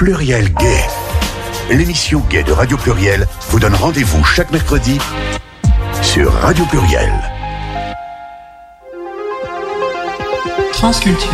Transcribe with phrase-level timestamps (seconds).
[0.00, 0.80] Pluriel Gay.
[1.68, 4.98] L'émission Gay de Radio Pluriel vous donne rendez-vous chaque mercredi
[6.00, 7.12] sur Radio Pluriel.
[10.72, 11.28] Transculture.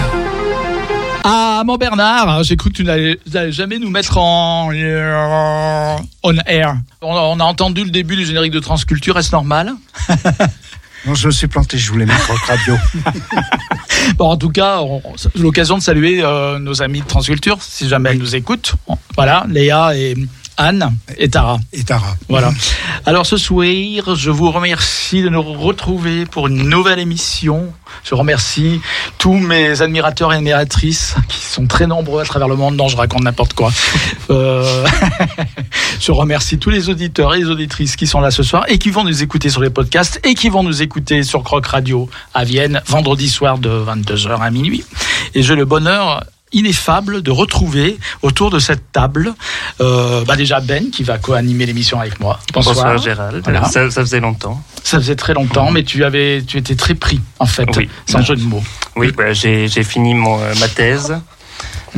[1.22, 3.20] Ah, mon Bernard, j'ai cru que tu n'allais
[3.52, 4.70] jamais nous mettre en
[6.24, 6.76] on air.
[7.02, 9.74] On a, entendu le début du générique de Transculture, est-ce normal?
[11.06, 12.76] Non, je me suis planté, je voulais mettre votre radio.
[14.16, 14.80] Bon, en tout cas,
[15.34, 18.74] l'occasion de saluer euh, nos amis de Transculture, si jamais elles nous écoutent.
[19.14, 20.14] Voilà, Léa et
[20.56, 21.58] Anne et Tara.
[21.72, 22.16] Et Tara.
[22.28, 22.50] Voilà.
[23.04, 23.66] Alors ce soir,
[24.14, 27.72] je vous remercie de nous retrouver pour une nouvelle émission.
[28.04, 28.80] Je remercie
[29.18, 32.76] tous mes admirateurs et admiratrices qui sont très nombreux à travers le monde.
[32.76, 33.70] Non, je raconte n'importe quoi.
[34.28, 34.84] Euh,
[36.00, 38.90] je remercie tous les auditeurs et les auditrices qui sont là ce soir et qui
[38.90, 42.42] vont nous écouter sur les podcasts et qui vont nous écouter sur Croc Radio à
[42.42, 44.84] Vienne vendredi soir de 22h à minuit.
[45.36, 46.24] Et j'ai le bonheur
[46.56, 49.34] ineffable de retrouver autour de cette table
[49.80, 52.40] euh, bah déjà Ben qui va co-animer l'émission avec moi.
[52.52, 52.74] Bonsoir.
[52.74, 53.42] Bonsoir, Gérald.
[53.44, 53.64] Voilà.
[53.64, 54.62] Ça, ça faisait longtemps.
[54.82, 57.88] Ça faisait très longtemps, mais tu avais, tu étais très pris en fait, Oui.
[58.06, 58.62] sans jeu de mots.
[58.96, 61.14] Oui, bah, j'ai fini mon, euh, ma thèse.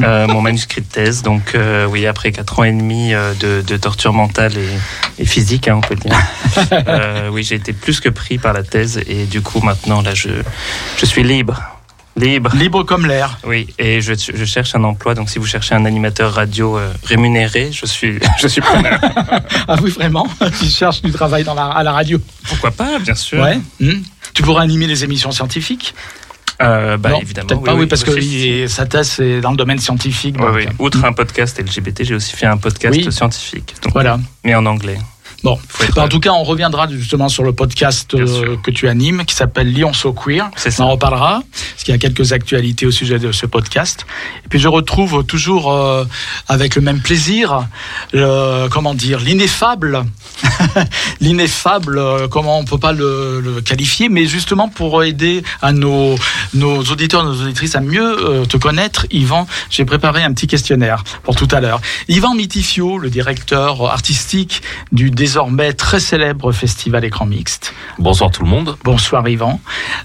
[0.02, 3.62] euh, mon manuscrit de thèse, donc euh, oui, après quatre ans et demi euh, de,
[3.66, 6.16] de torture mentale et, et physique, hein, on peut dire.
[7.32, 10.28] Oui, j'ai été plus que pris par la thèse et du coup maintenant là, je,
[10.96, 11.60] je suis libre,
[12.18, 12.50] libre.
[12.54, 13.38] Libre comme l'air.
[13.46, 16.92] Oui, et je, je cherche un emploi, donc si vous cherchez un animateur radio euh,
[17.04, 19.00] rémunéré, je suis, je suis preneur.
[19.68, 20.26] Ah oui, vraiment?
[20.58, 22.18] Tu cherches du travail dans la, à la radio?
[22.48, 23.40] Pourquoi pas, bien sûr.
[23.42, 23.58] Ouais.
[23.80, 24.02] Hmm.
[24.34, 25.94] Tu pourrais animer les émissions scientifiques?
[26.62, 27.46] Euh, bah, Non, évidemment.
[27.48, 28.62] Peut-être pas, oui, parce que aussi.
[28.62, 30.34] il- sa thèse c'est dans le domaine scientifique.
[30.38, 30.66] Oui, donc, oui.
[30.66, 33.12] euh, Outre un podcast LGBT, j'ai aussi fait un podcast Oui.
[33.12, 34.18] scientifique, donc, Voilà.
[34.44, 34.98] mais en anglais.
[35.44, 35.56] Bon.
[35.80, 39.34] Être- en tout cas, on reviendra justement sur le podcast euh, que tu animes, qui
[39.36, 40.50] s'appelle Lyon So Queer.
[40.80, 44.04] On en reparlera, parce qu'il y a quelques actualités au sujet de ce podcast.
[44.44, 46.04] Et puis je retrouve toujours euh,
[46.48, 47.66] avec le même plaisir,
[48.12, 50.04] le, comment dire, l'ineffable,
[51.20, 56.16] l'ineffable, euh, comment on peut pas le, le qualifier, mais justement pour aider à nos,
[56.54, 61.36] nos auditeurs, nos auditrices à mieux te connaître, Yvan, j'ai préparé un petit questionnaire pour
[61.36, 61.80] tout à l'heure.
[62.08, 67.74] Yvan Mitifio, le directeur artistique du désormais très célèbre festival Écran Mixte.
[67.98, 68.78] Bonsoir tout le monde.
[68.82, 69.60] Bonsoir Yvan,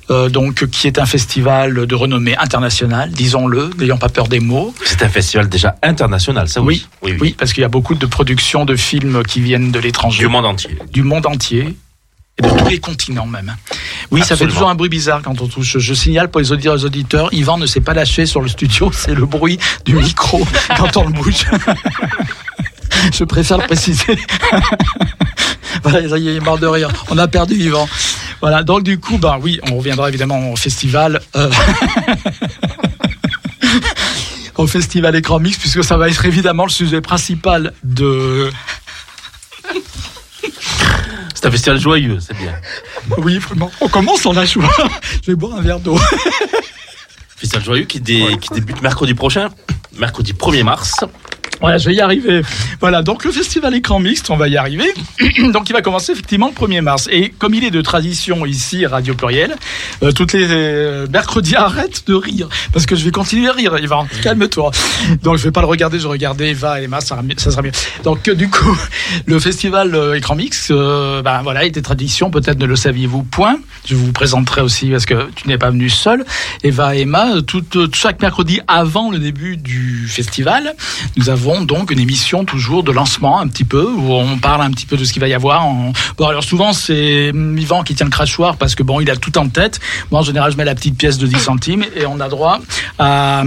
[0.10, 4.74] Euh, donc qui est un festival de renommée internationale, disons-le, n'ayant pas peur des mots.
[4.84, 6.86] C'est un festival déjà international, ça oui.
[7.02, 10.20] Oui, oui, parce qu'il y a beaucoup de productions de films qui viennent de l'étranger,
[10.20, 10.78] Du monde entier.
[10.92, 11.78] du monde entier.
[12.38, 13.56] Et de tous les continents même.
[14.12, 15.78] Oui, ça fait toujours un bruit bizarre quand on touche.
[15.78, 18.48] Je signale pour les auditeurs et les auditeurs, Yvan ne s'est pas lâché sur le
[18.50, 20.42] studio, c'est le bruit du micro
[20.76, 21.46] quand on le bouge.
[23.14, 24.18] Je préfère le préciser.
[25.84, 26.90] voilà, ça y est, il est mort de rire.
[27.10, 27.88] On a perdu Yvan.
[28.42, 31.22] Voilà, donc du coup, bah oui, on reviendra évidemment au festival.
[31.36, 31.50] euh,
[34.58, 38.50] au festival écran mix, puisque ça va être évidemment le sujet principal de.
[41.34, 42.54] C'est un festival joyeux, c'est bien.
[43.18, 43.72] Oui, vraiment.
[43.82, 44.70] On commence en la joie.
[45.26, 45.98] Je vais boire un verre d'eau.
[47.38, 49.50] Festival joyeux qui, dé- qui débute mercredi prochain,
[49.98, 51.04] mercredi 1er mars.
[51.62, 52.42] Voilà, je vais y arriver.
[52.82, 54.94] Voilà, donc le festival écran mixte, on va y arriver.
[55.54, 57.08] donc il va commencer effectivement le 1er mars.
[57.12, 59.56] Et comme il est de tradition ici, Radio Pluriel,
[60.02, 62.50] euh, toutes les euh, mercredis, arrête de rire.
[62.74, 64.06] Parce que je vais continuer à rire, Eva.
[64.22, 64.72] Calme-toi.
[65.22, 67.72] Donc je vais pas le regarder, je vais regarder Eva et Emma, ça, sera mieux-.
[68.04, 68.78] Donc euh, du coup,
[69.26, 73.58] le festival euh, écran mixte, ben voilà, était tradition, peut-être ne le saviez-vous point.
[73.86, 76.26] Je vous présenterai aussi parce que tu n'es pas venu seul.
[76.64, 80.76] Eva et Emma, tout, chaque mercredi avant le début du festival,
[81.16, 81.33] nous avons
[81.66, 84.98] donc une émission toujours de lancement un petit peu où on parle un petit peu
[84.98, 85.66] de ce qu'il va y avoir.
[86.18, 89.16] Bon alors souvent c'est hum, Yvan qui tient le crachoir parce que bon il a
[89.16, 89.80] tout en tête.
[90.12, 92.60] Moi en général je mets la petite pièce de 10 centimes et on a droit
[93.00, 93.44] à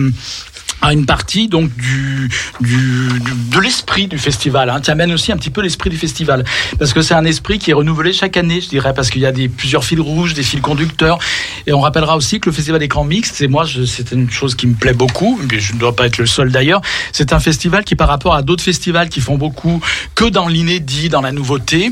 [0.86, 2.30] à une partie donc du,
[2.60, 3.08] du,
[3.50, 4.70] de l'esprit du festival.
[4.70, 4.80] Hein.
[4.80, 6.44] Tu amènes aussi un petit peu l'esprit du festival
[6.78, 9.26] parce que c'est un esprit qui est renouvelé chaque année, je dirais, parce qu'il y
[9.26, 11.18] a des plusieurs fils rouges, des fils conducteurs.
[11.66, 14.66] Et on rappellera aussi que le festival écran mixte, c'est moi, c'est une chose qui
[14.66, 16.80] me plaît beaucoup, mais je ne dois pas être le seul d'ailleurs.
[17.12, 19.80] C'est un festival qui, par rapport à d'autres festivals qui font beaucoup
[20.14, 21.90] que dans l'inédit, dans la nouveauté,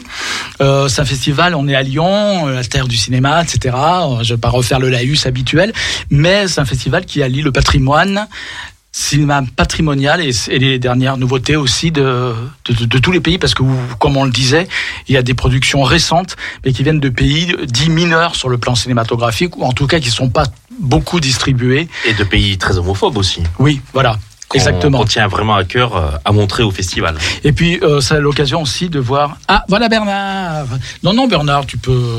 [0.60, 1.54] euh, c'est un festival.
[1.54, 3.74] On est à Lyon, euh, la terre du cinéma, etc.
[3.74, 5.72] Euh, Je vais pas refaire le laïus habituel,
[6.10, 8.28] mais c'est un festival qui allie le patrimoine
[8.96, 12.32] cinéma patrimonial et, et les dernières nouveautés aussi de,
[12.68, 13.64] de, tous les pays parce que
[13.98, 14.68] comme on le disait
[15.08, 18.56] il y a des productions récentes mais qui viennent de pays dits mineurs sur le
[18.56, 20.44] plan cinématographique ou en tout cas qui sont pas
[20.80, 23.42] beaucoup distribués Et de pays très homophobes aussi.
[23.58, 24.16] oui voilà
[24.54, 24.98] Exactement.
[24.98, 27.16] Qu'on tient vraiment à cœur euh, à montrer au festival.
[27.42, 29.36] Et puis, euh, c'est l'occasion aussi de voir.
[29.48, 30.66] Ah, voilà Bernard.
[31.02, 32.18] Non, non, Bernard, tu peux.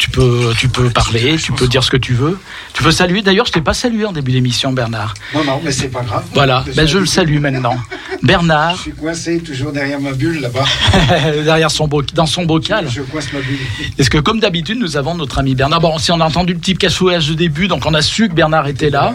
[0.00, 2.38] Tu peux, tu peux parler, tu peux dire ce que tu veux.
[2.72, 3.20] Tu peux saluer?
[3.20, 5.12] D'ailleurs, je t'ai pas salué en début d'émission, Bernard.
[5.34, 6.24] Non, non, mais c'est pas grave.
[6.32, 7.38] Voilà, ben, je le salue.
[7.38, 7.76] maintenant.
[8.22, 10.64] Je Bernard, suis coincé toujours derrière ma bulle là-bas.
[11.44, 12.86] derrière son bo- dans son bocal.
[12.90, 13.58] Je coince ma bulle.
[13.98, 15.80] Est-ce que, comme d'habitude, nous avons notre ami Bernard?
[15.80, 18.34] Bon, si on a entendu le petit cachouage de début, donc on a su que
[18.34, 19.14] Bernard était là.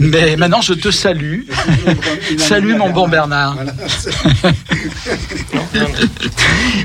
[0.00, 1.42] Mais maintenant, je te salue.
[2.38, 3.56] Salut, mon bon Bernard.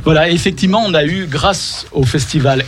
[0.04, 0.30] Voilà.
[0.30, 2.65] Effectivement, on a eu, grâce au festival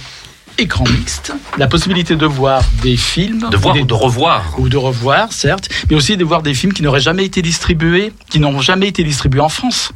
[0.59, 3.50] Écran Mixte, la possibilité de voir des films.
[3.50, 4.55] De voir des- ou de revoir.
[4.59, 8.13] ou de revoir, certes, mais aussi de voir des films qui n'auraient jamais été distribués,
[8.29, 9.91] qui n'ont jamais été distribués en France.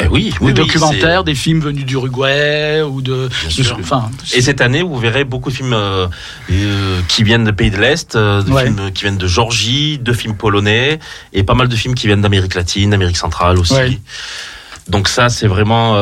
[0.00, 3.28] Eh oui, oui, des oui, documentaires, des films venus d'Uruguay ou de.
[3.42, 3.76] Bien sûr.
[3.78, 6.08] Enfin, Et cette année, vous verrez beaucoup de films euh,
[6.50, 8.64] euh, qui viennent de pays de l'Est, euh, de Ouais.
[8.64, 10.98] films qui viennent de Georgie, de films polonais,
[11.32, 13.74] et pas mal de films qui viennent d'Amérique latine, d'Amérique centrale aussi.
[13.74, 14.00] Ouais.
[14.88, 15.94] Donc ça, c'est vraiment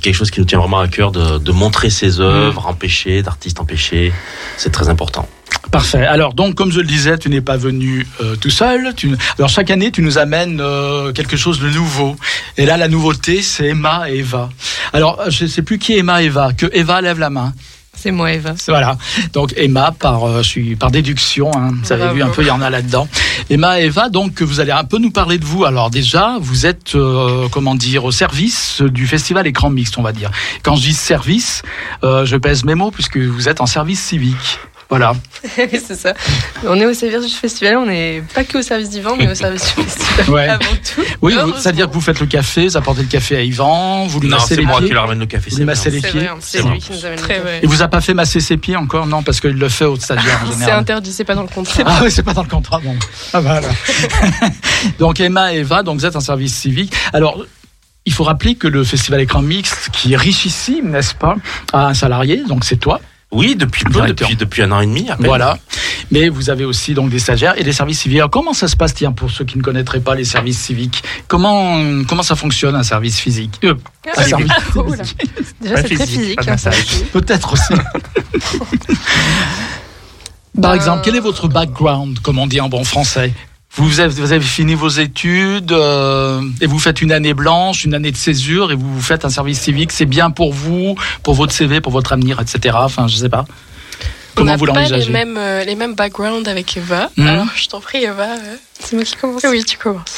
[0.00, 1.90] quelque chose qui nous tient vraiment à cœur de, de montrer Mm.
[1.90, 4.12] ces œuvres empêchées, d'artistes empêchés.
[4.56, 5.28] C'est très important.
[5.70, 6.04] Parfait.
[6.04, 8.92] Alors, donc, comme je le disais, tu n'es pas venu euh, tout seul.
[8.96, 9.10] Tu...
[9.38, 12.16] Alors, chaque année, tu nous amènes euh, quelque chose de nouveau.
[12.56, 14.50] Et là, la nouveauté, c'est Emma et Eva.
[14.92, 16.52] Alors, je ne sais plus qui est Emma et Eva.
[16.52, 17.52] Que Eva lève la main.
[18.00, 18.54] C'est moi, Eva.
[18.68, 18.96] Voilà.
[19.34, 22.16] Donc Emma, par, euh, je suis, par déduction, hein, vous avez Bravo.
[22.16, 23.06] vu un peu, il y en a là-dedans.
[23.50, 25.66] Emma Eva, donc vous allez un peu nous parler de vous.
[25.66, 30.12] Alors déjà, vous êtes, euh, comment dire, au service du festival Écran Mixte, on va
[30.12, 30.30] dire.
[30.62, 31.62] Quand je dis service,
[32.02, 34.58] euh, je pèse mes mots puisque vous êtes en service civique.
[34.90, 35.12] Voilà.
[35.56, 36.14] c'est ça.
[36.66, 39.34] On est au service du festival, on n'est pas que au service d'Yvan, mais au
[39.36, 40.48] service du festival Ouais.
[40.48, 40.64] avant
[40.94, 41.02] tout.
[41.22, 44.28] Oui, c'est-à-dire que vous faites le café, vous apportez le café à Yvan, vous lui
[44.28, 44.88] Non, massez c'est les moi pieds.
[44.88, 45.48] qui leur amène le café.
[45.50, 46.28] Vous c'est lui massez les C'est pieds.
[46.40, 47.60] c'est C'est lui qui nous amène Très le vrai.
[47.62, 49.94] Il vous a pas fait masser ses pieds encore Non, parce qu'il le fait au
[49.96, 51.82] stagiaire en C'est interdit, c'est pas dans le contrat.
[51.86, 52.96] Ah oui, c'est pas dans le contrat, bon.
[53.32, 53.68] Ah, voilà.
[54.98, 56.92] donc Emma et Eva, donc vous êtes un service civique.
[57.12, 57.44] Alors,
[58.06, 61.36] il faut rappeler que le festival écran mixte, qui est richissime, n'est-ce pas,
[61.72, 63.00] a un salarié, donc c'est toi.
[63.32, 65.26] Oui, depuis peu, depuis, depuis un an et demi à peine.
[65.26, 65.56] Voilà.
[66.10, 68.18] Mais vous avez aussi donc des stagiaires et des services civiques.
[68.18, 71.04] Alors, comment ça se passe, tiens, pour ceux qui ne connaîtraient pas les services civiques?
[71.28, 73.60] Comment comment ça fonctionne un service physique?
[73.62, 73.74] Euh,
[74.16, 75.04] un service là.
[75.60, 76.08] Déjà, c'est très physique,
[76.40, 76.48] physique.
[76.48, 76.56] hein.
[77.12, 77.74] Peut-être aussi.
[80.60, 83.32] Par Bah, exemple, quel est votre background, comme on dit en bon français?
[83.72, 87.94] Vous avez, vous avez fini vos études euh, et vous faites une année blanche, une
[87.94, 89.92] année de césure et vous vous faites un service civique.
[89.92, 92.76] C'est bien pour vous, pour votre CV, pour votre avenir, etc.
[92.80, 93.44] Enfin, je sais pas.
[94.34, 97.10] Comment vous pas les l'envisagez mêmes, euh, les mêmes backgrounds avec Eva.
[97.16, 97.26] Mhm.
[97.26, 98.24] Alors, je t'en prie, Eva.
[98.24, 99.42] euh, C'est moi qui commence.
[99.48, 100.16] Oui, tu commences.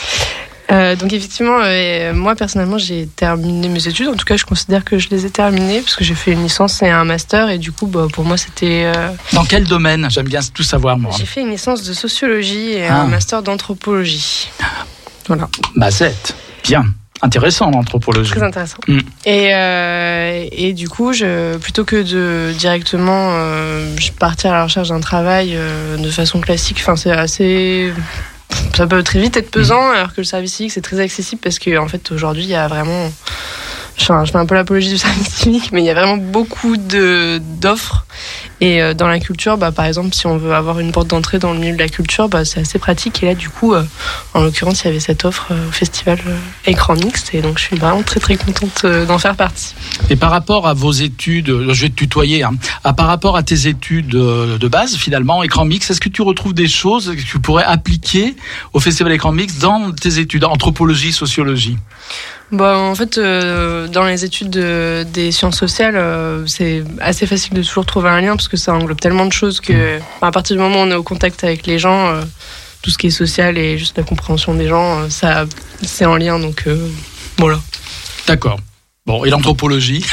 [0.71, 4.09] Euh, donc effectivement, euh, moi personnellement, j'ai terminé mes études.
[4.09, 6.43] En tout cas, je considère que je les ai terminées parce que j'ai fait une
[6.45, 7.51] licence et un master.
[7.51, 8.85] Et du coup, bah, pour moi, c'était.
[8.95, 10.07] euh, Dans quel domaine?
[10.11, 11.13] J'aime bien tout savoir, moi.
[11.19, 13.03] j'ai fait une licence de sociologie et Ah.
[13.03, 14.51] un master d'anthropologie.
[15.27, 16.35] Voilà, Mazette.
[16.65, 16.85] Bien.
[17.25, 18.33] Intéressant, l'anthropologie.
[18.33, 18.79] très intéressant.
[18.89, 18.99] Mm.
[19.27, 24.89] Et, euh, et du coup, je, plutôt que de directement euh, partir à la recherche
[24.89, 27.93] d'un travail euh, de façon classique, enfin c'est assez
[28.77, 31.59] ça peut très vite être pesant, alors que le service civique c'est très accessible parce
[31.59, 33.13] que en fait aujourd'hui il y a vraiment,
[34.01, 36.77] enfin, je fais un peu l'apologie du service civique, mais il y a vraiment beaucoup
[36.77, 38.07] de d'offres
[38.63, 41.39] et euh, dans la culture, bah, par exemple si on veut avoir une porte d'entrée
[41.39, 43.23] dans le milieu de la culture, bah, c'est assez pratique.
[43.23, 43.83] Et là du coup, euh,
[44.35, 46.19] en l'occurrence il y avait cette offre euh, au festival
[46.65, 49.75] écran mixte et donc je suis vraiment très très contente d'en faire partie.
[50.11, 52.55] Et par rapport à vos études, je vais te tutoyer, hein,
[52.85, 56.55] à, par rapport à tes études de base, finalement, écran mix, est-ce que tu retrouves
[56.55, 58.37] des choses que tu pourrais appliquer
[58.73, 61.77] au festival écran mix dans tes études, anthropologie, sociologie?
[62.51, 67.55] Bah, en fait, euh, dans les études de- des sciences sociales, euh, c'est assez facile
[67.55, 70.57] de toujours trouver un lien parce que ça englobe tellement de choses que, à partir
[70.57, 72.23] du moment où on est au contact avec les gens, euh,
[72.83, 75.47] tout ce qui est social et juste la compréhension des gens, euh, ça,
[75.81, 76.39] c'est en lien.
[76.39, 76.87] Donc, euh,
[77.39, 77.59] voilà.
[78.27, 78.61] D'accord.
[79.07, 80.05] Bon, et l'anthropologie,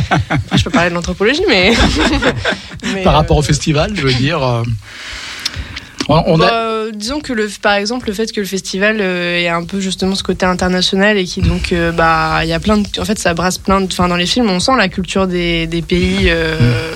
[0.54, 1.72] je peux parler de l'anthropologie, mais.
[2.84, 4.40] mais, par rapport au festival, je veux dire.
[6.08, 9.48] on, bah, a, disons que le, par exemple le fait que le festival euh, ait
[9.48, 12.78] un peu justement ce côté international et qui donc euh, bah il y a plein
[12.78, 15.26] de, en fait ça brasse plein de, enfin dans les films on sent la culture
[15.26, 16.92] des, des pays euh,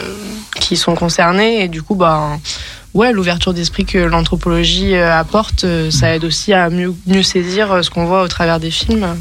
[0.61, 2.39] qui sont concernés et du coup bah
[2.95, 7.83] ouais l'ouverture d'esprit que l'anthropologie euh, apporte euh, ça aide aussi à mieux saisir euh,
[7.83, 9.17] ce qu'on voit au travers des films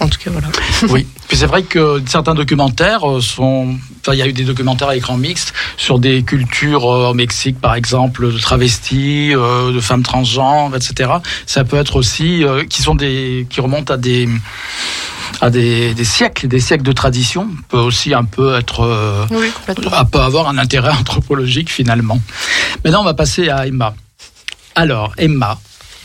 [0.00, 0.48] en tout cas voilà
[0.88, 1.06] oui.
[1.28, 3.76] Puis c'est vrai que certains documentaires sont.
[4.00, 7.58] Enfin, il y a eu des documentaires à écran mixte sur des cultures au Mexique,
[7.60, 11.12] par exemple, de travestis, de femmes transgenres, etc.
[11.46, 14.28] Ça peut être aussi qui sont des qui remontent à des
[15.40, 17.48] à des, des siècles, des siècles de tradition.
[17.68, 19.50] Peut aussi un peu être euh, oui
[20.10, 22.20] peut avoir un intérêt anthropologique finalement.
[22.84, 23.94] Maintenant, on va passer à Emma.
[24.74, 25.58] Alors, Emma,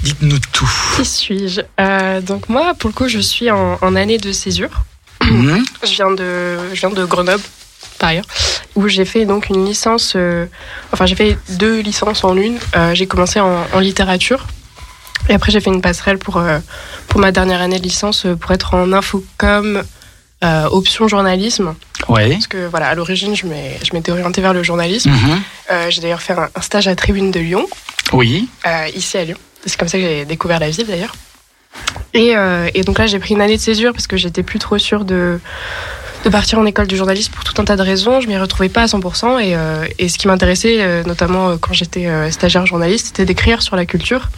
[0.03, 0.69] dites-nous tout.
[0.95, 1.61] Qui suis-je?
[1.79, 4.83] Euh, Donc, moi, pour le coup, je suis en, en année de césure.
[5.23, 5.63] Mhm.
[5.83, 7.43] Je viens de, je viens de Grenoble.
[7.99, 8.25] par ailleurs,
[8.75, 10.45] où j'ai fait donc une licence, euh,
[10.93, 12.57] enfin j'ai fait deux licences en une.
[12.75, 14.47] Euh, j'ai commencé en, en littérature
[15.27, 16.59] et après j'ai fait une passerelle pour, euh,
[17.07, 19.83] pour ma dernière année de licence euh, pour être en infocom
[20.43, 21.75] euh, option journalisme.
[22.07, 22.31] Oui.
[22.31, 25.09] Parce que voilà, à l'origine je m'étais orientée vers le journalisme.
[25.11, 25.41] Mhm.
[25.71, 27.67] Euh, j'ai d'ailleurs fait un, un stage à Tribune de Lyon,
[28.13, 28.47] Oui.
[28.65, 29.37] euh, ici à Lyon.
[29.65, 31.13] C'est comme ça que j'ai découvert la ville d'ailleurs.
[32.13, 32.33] Et,
[32.73, 35.05] et donc là, j'ai pris une année de césure parce que j'étais plus trop sûre
[35.05, 35.39] de,
[36.23, 38.21] de partir en école de journalisme pour tout un tas de raisons.
[38.21, 39.39] Je m'y retrouvais pas à 100%.
[39.39, 43.61] Et, euh, et ce qui m'intéressait, euh, notamment euh, quand j'étais stagiaire journaliste, c'était d'écrire
[43.61, 44.29] sur la culture.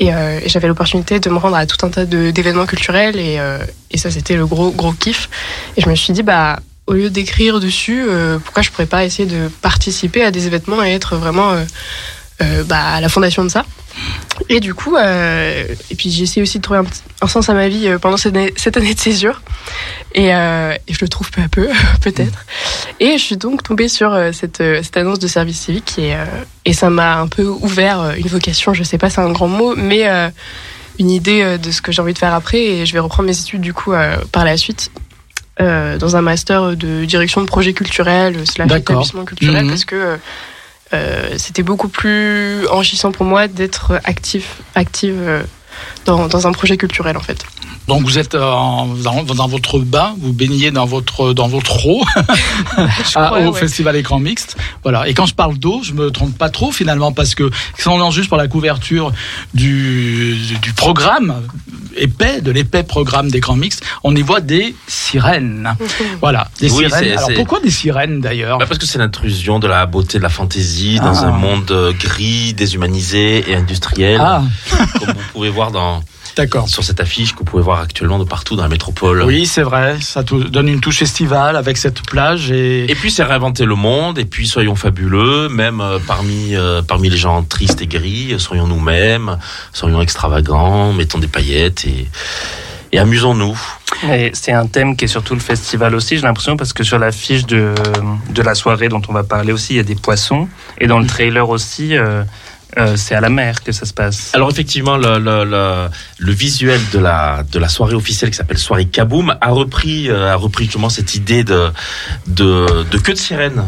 [0.00, 3.16] Et, euh, j'avais l'opportunité de me rendre à tout un tas d'événements culturels.
[3.16, 3.58] Et, euh,
[3.90, 5.28] et ça, c'était le gros, gros kiff.
[5.76, 9.04] Et je me suis dit, bah, au lieu d'écrire dessus, euh, pourquoi je pourrais pas
[9.04, 11.64] essayer de participer à des événements et être vraiment euh,
[12.42, 13.64] euh, bah, à la fondation de ça
[14.48, 16.80] et du coup, euh, et puis j'ai essayé aussi de trouver
[17.20, 19.40] un, sens à ma vie euh, pendant cette année, cette année de césure.
[20.14, 21.68] Et, euh, et je le trouve peu à peu,
[22.02, 22.44] peut-être.
[23.00, 26.24] Et je suis donc tombée sur euh, cette, cette annonce de service civique et, euh,
[26.64, 29.74] et ça m'a un peu ouvert une vocation, je sais pas, c'est un grand mot,
[29.76, 30.04] mais
[30.98, 32.60] une idée de ce que j'ai envie de faire après.
[32.62, 33.92] Et je vais reprendre mes études du coup
[34.32, 34.90] par la suite.
[35.58, 39.70] dans un master de direction de projet culturel, slash établissement culturel, Mhm.
[39.70, 40.18] parce que
[40.94, 45.42] euh, c'était beaucoup plus enrichissant pour moi d'être actif, active euh,
[46.06, 47.44] dans un projet culturel en fait.
[47.86, 51.86] Donc vous êtes euh, en- dans, dans votre bain, vous baignez dans votre dans votre
[51.86, 52.02] eau
[52.76, 52.86] à-
[53.26, 53.60] crois, au ouais.
[53.60, 54.56] festival écran mixte.
[54.82, 55.06] Voilà.
[55.08, 58.00] Et quand je parle d'eau, je me trompe pas trop finalement parce que si on
[58.00, 59.12] en juste pour la couverture
[59.52, 61.42] du, du programme
[61.96, 65.74] épais, de l'épais programme d'écran mixte, on y voit des sirènes.
[66.20, 67.18] Voilà, des Oui, sirènes.
[67.18, 68.58] Alors pourquoi des sirènes d'ailleurs?
[68.58, 71.26] Bah parce que c'est l'intrusion de la beauté de la fantaisie dans Ah.
[71.26, 74.42] un monde gris, déshumanisé et industriel, Ah,
[74.98, 76.02] comme vous pouvez voir dans,
[76.36, 76.68] d'accord.
[76.68, 79.22] sur cette affiche que vous pouvez voir actuellement de partout dans la métropole.
[79.22, 79.98] Oui, c'est vrai.
[80.00, 82.90] Ça donne une touche estivale avec cette plage et.
[82.90, 87.08] Et puis c'est réinventer le monde, et puis soyons fabuleux, même euh, parmi, euh, parmi
[87.08, 89.38] les gens tristes et gris, euh, soyons nous-mêmes,
[89.72, 92.08] soyons extravagants, mettons des paillettes et,
[92.92, 93.58] et amusons-nous.
[94.10, 96.98] Et c'est un thème qui est surtout le festival aussi, j'ai l'impression, parce que sur
[96.98, 97.74] la fiche de,
[98.30, 100.48] de la soirée dont on va parler aussi, il y a des poissons.
[100.78, 102.24] Et dans le trailer aussi, euh,
[102.76, 104.30] euh, c'est à la mer que ça se passe.
[104.34, 105.88] Alors effectivement, le, le, le,
[106.18, 110.32] le visuel de la, de la soirée officielle qui s'appelle Soirée Kaboom a repris, euh,
[110.32, 111.70] a repris justement cette idée de,
[112.26, 113.64] de, de queue de sirène.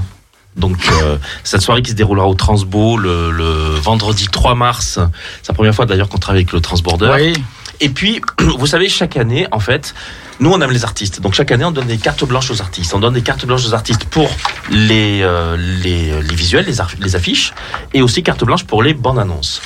[0.57, 3.45] Donc euh, cette soirée qui se déroulera au Transbo le, le
[3.83, 4.99] vendredi 3 mars.
[5.43, 7.11] C'est la première fois d'ailleurs qu'on travaille avec le Transborder.
[7.15, 7.35] Oui.
[7.81, 8.21] Et puis,
[8.59, 9.95] vous savez, chaque année, en fait,
[10.41, 11.21] nous, on aime les artistes.
[11.21, 12.95] Donc, chaque année, on donne des cartes blanches aux artistes.
[12.95, 14.29] On donne des cartes blanches aux artistes pour
[14.71, 17.53] les, euh, les, les visuels, les, affiches,
[17.95, 19.63] et aussi carte blanche pour les bandes annonces.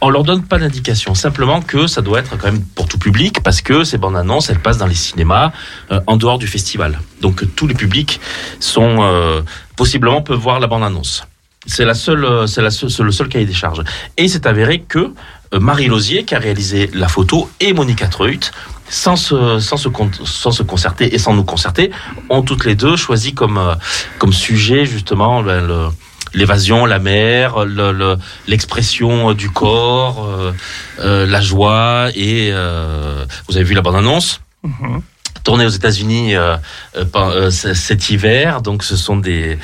[0.00, 3.42] On leur donne pas d'indication, simplement que ça doit être quand même pour tout public,
[3.42, 5.50] parce que ces bandes annonces, elles passent dans les cinémas
[5.90, 7.00] euh, en dehors du festival.
[7.20, 8.20] Donc, tous les publics
[8.60, 9.42] sont euh,
[9.76, 11.24] possiblement peuvent voir la bande annonce.
[11.66, 13.82] C'est la seule, euh, c'est c'est le seul cahier des charges.
[14.16, 15.12] Et il s'est avéré que euh,
[15.52, 18.50] Marie Lausier, qui a réalisé la photo, et Monica Treut,
[18.90, 19.88] sans se, sans, se,
[20.24, 21.90] sans se concerter et sans nous concerter,
[22.30, 23.74] ont toutes les deux choisi comme, euh,
[24.18, 25.88] comme sujet justement le-
[26.34, 30.52] l'évasion, la mer, le- le- l'expression du corps, euh,
[31.00, 34.40] euh, la joie et euh, vous avez vu la bande-annonce?
[34.62, 35.02] Mhm.
[35.48, 36.58] Tournée aux États-Unis euh,
[36.94, 38.60] euh, euh, cet hiver.
[38.60, 39.58] Donc, ce sont des,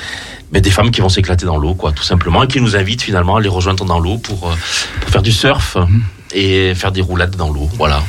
[0.51, 3.03] mais des femmes qui vont s'éclater dans l'eau, quoi, tout simplement, et qui nous invitent
[3.03, 5.77] finalement à les rejoindre dans l'eau pour, pour faire du surf
[6.33, 7.69] et faire des roulades dans l'eau.
[7.75, 8.01] Voilà.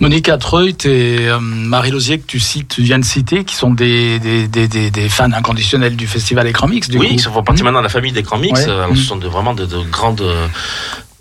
[0.00, 3.74] Monica Treut et euh, Marie Lausier que tu cites, tu viens de citer, qui sont
[3.74, 6.88] des, des, des, des, fans inconditionnels du festival Écran Mix.
[6.88, 7.16] Du oui, coup.
[7.16, 8.60] qui font partie maintenant de la famille d'écran mix.
[8.60, 8.72] Ouais.
[8.72, 10.24] Alors, ce sont de, vraiment de, de grandes.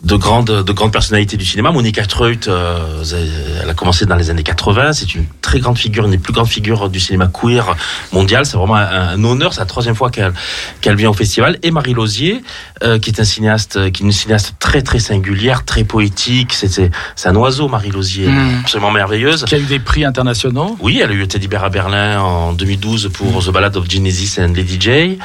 [0.02, 1.72] De grandes, de grandes personnalités du cinéma.
[1.72, 3.04] Monica Treut, euh,
[3.62, 4.94] elle a commencé dans les années 80.
[4.94, 7.76] C'est une très grande figure, une des plus grandes figures du cinéma queer
[8.14, 8.46] mondial.
[8.46, 9.54] C'est vraiment un, un honneur.
[9.54, 10.32] C'est la troisième fois qu'elle
[10.80, 11.60] qu'elle vient au festival.
[11.64, 12.42] Et Marie Lausier,
[12.82, 16.54] euh, qui est un cinéaste, qui est une cinéaste très très singulière, très poétique.
[16.54, 16.92] C'est
[17.26, 18.60] un oiseau, Marie Lausier, Mhm.
[18.62, 19.44] absolument merveilleuse.
[19.44, 20.78] Qui a eu des prix internationaux.
[20.80, 24.40] Oui, elle a eu Teddy Bear à Berlin en 2012 pour The Ballad of Genesis
[24.40, 25.20] and Lady J.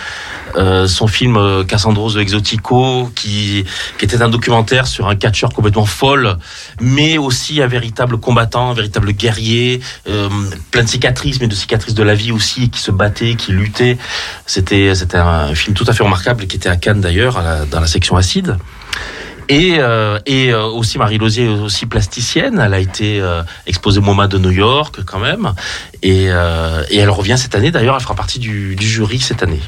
[0.57, 3.64] Euh, son film euh, Cassandros de Exotico, qui,
[3.99, 6.37] qui était un documentaire sur un catcheur complètement folle,
[6.80, 10.28] mais aussi un véritable combattant, un véritable guerrier, euh,
[10.71, 13.99] plein de cicatrices, mais de cicatrices de la vie aussi, qui se battait, qui luttait.
[14.47, 17.40] C'était c'était un film tout à fait remarquable, qui était à Cannes d'ailleurs,
[17.71, 18.56] dans la section acide.
[19.50, 22.59] Et, euh, et euh, aussi Marie Lausier aussi plasticienne.
[22.59, 23.23] Elle a été
[23.66, 25.52] exposée au MoMA de New York quand même.
[26.02, 27.71] Et, et elle revient cette année.
[27.71, 29.61] D'ailleurs, elle fera partie du jury cette année.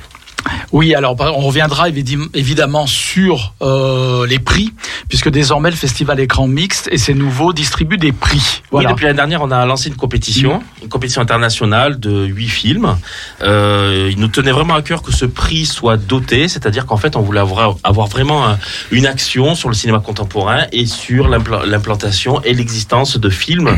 [0.73, 4.73] Oui, alors bah, on reviendra évidemment sur euh, les prix,
[5.08, 8.62] puisque désormais le festival écran mixte et ses nouveaux distribuent des prix.
[8.70, 8.88] Voilà.
[8.88, 10.82] Oui, depuis l'année dernière, on a lancé une compétition, mm.
[10.85, 12.96] une compétition internationale de huit films.
[13.42, 17.16] Euh, il nous tenait vraiment à cœur que ce prix soit doté, c'est-à-dire qu'en fait,
[17.16, 18.56] on voulait avoir, avoir vraiment
[18.90, 23.76] une action sur le cinéma contemporain et sur l'implantation et l'existence de films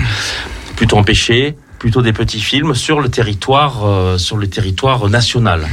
[0.77, 5.67] plutôt empêchés, plutôt des petits films sur le territoire, euh, sur le territoire national.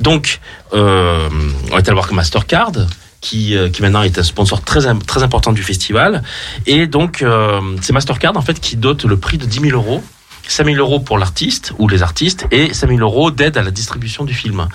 [0.00, 0.40] Donc,
[0.72, 1.28] euh,
[1.70, 2.72] on est allé voir Mastercard,
[3.20, 6.22] qui, euh, qui maintenant est un sponsor très, très important du festival.
[6.66, 10.02] Et donc, euh, c'est Mastercard en fait qui dote le prix de 10 000 euros
[10.48, 13.70] 5 000 euros pour l'artiste ou les artistes et 5 000 euros d'aide à la
[13.70, 14.66] distribution du film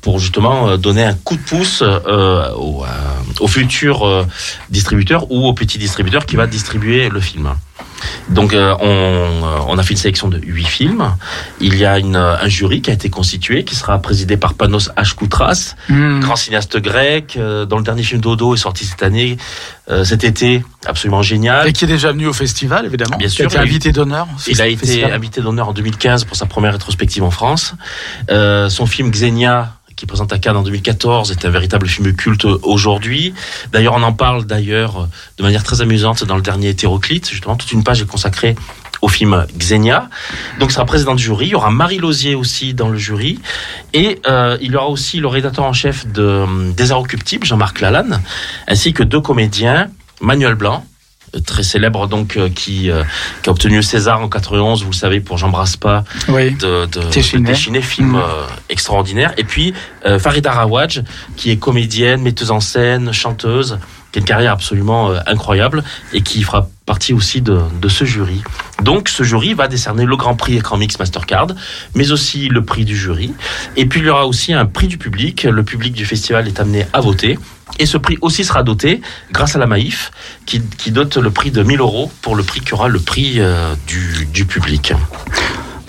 [0.00, 2.86] pour justement donner un coup de pouce euh, au, euh,
[3.40, 4.26] au, futur euh,
[4.70, 7.54] distributeur ou au petit distributeur qui va distribuer le film.
[8.30, 11.14] Donc euh, on, on, a fait une sélection de huit films.
[11.60, 14.90] Il y a une, un jury qui a été constitué, qui sera présidé par Panos
[14.96, 16.20] Ashkoutras, mm.
[16.20, 19.36] grand cinéaste grec, euh, dont le dernier film Dodo est sorti cette année,
[19.90, 21.68] euh, cet été, absolument génial.
[21.68, 23.16] Et qui est déjà venu au festival, évidemment.
[23.18, 23.48] Bien sûr.
[23.48, 24.26] Qui a été invité d'honneur.
[24.46, 27.74] Il a été invité d'honneur en 2015 pour sa première rétrospective en France.
[28.28, 33.34] son film Xenia qui présente à Cannes en 2014 est un véritable film culte aujourd'hui.
[33.72, 37.30] D'ailleurs, on en parle d'ailleurs de manière très amusante dans le dernier hétéroclite.
[37.30, 38.54] Justement, toute une page est consacrée
[39.00, 40.08] au film Xenia.
[40.58, 41.46] Donc, sera président du jury.
[41.46, 43.40] Il y aura Marie Lozier aussi dans le jury.
[43.92, 48.20] Et euh, il y aura aussi le rédacteur en chef de Des Inrecuptibles, Jean-Marc Lalanne,
[48.68, 49.88] ainsi que deux comédiens,
[50.20, 50.84] Manuel Blanc,
[51.40, 53.02] très célèbre donc euh, qui, euh,
[53.42, 56.52] qui a obtenu le César en 91, vous le savez, pour J'embrasse pas oui.
[56.52, 57.82] de, de, Téchiné.
[57.82, 58.16] film mmh.
[58.16, 59.32] euh, extraordinaire.
[59.36, 59.74] Et puis
[60.18, 61.02] Farida Rawaj,
[61.36, 63.78] qui est comédienne, metteuse en scène, chanteuse,
[64.14, 68.42] qui une carrière absolument incroyable et qui fera partie aussi de, ce jury.
[68.82, 71.48] Donc ce jury va décerner le Grand Prix Écran Mix Mastercard,
[71.96, 73.32] mais aussi le prix du jury.
[73.76, 75.42] Et puis il y aura aussi un prix du public.
[75.42, 77.38] Le public du festival est amené à voter.
[77.80, 79.00] Et ce prix aussi sera doté
[79.32, 80.12] grâce à la Maïf,
[80.46, 83.40] qui, qui dote le prix de 1000 euros pour le prix qui aura le prix
[83.40, 84.92] euh, du, du public.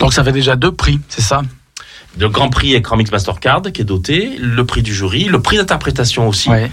[0.00, 1.42] Donc ça fait déjà deux prix, c'est ça?
[2.18, 5.56] Le Grand Prix Écran Mix Mastercard qui est doté, le prix du jury, le prix
[5.56, 6.50] d'interprétation aussi.
[6.50, 6.70] Ouais.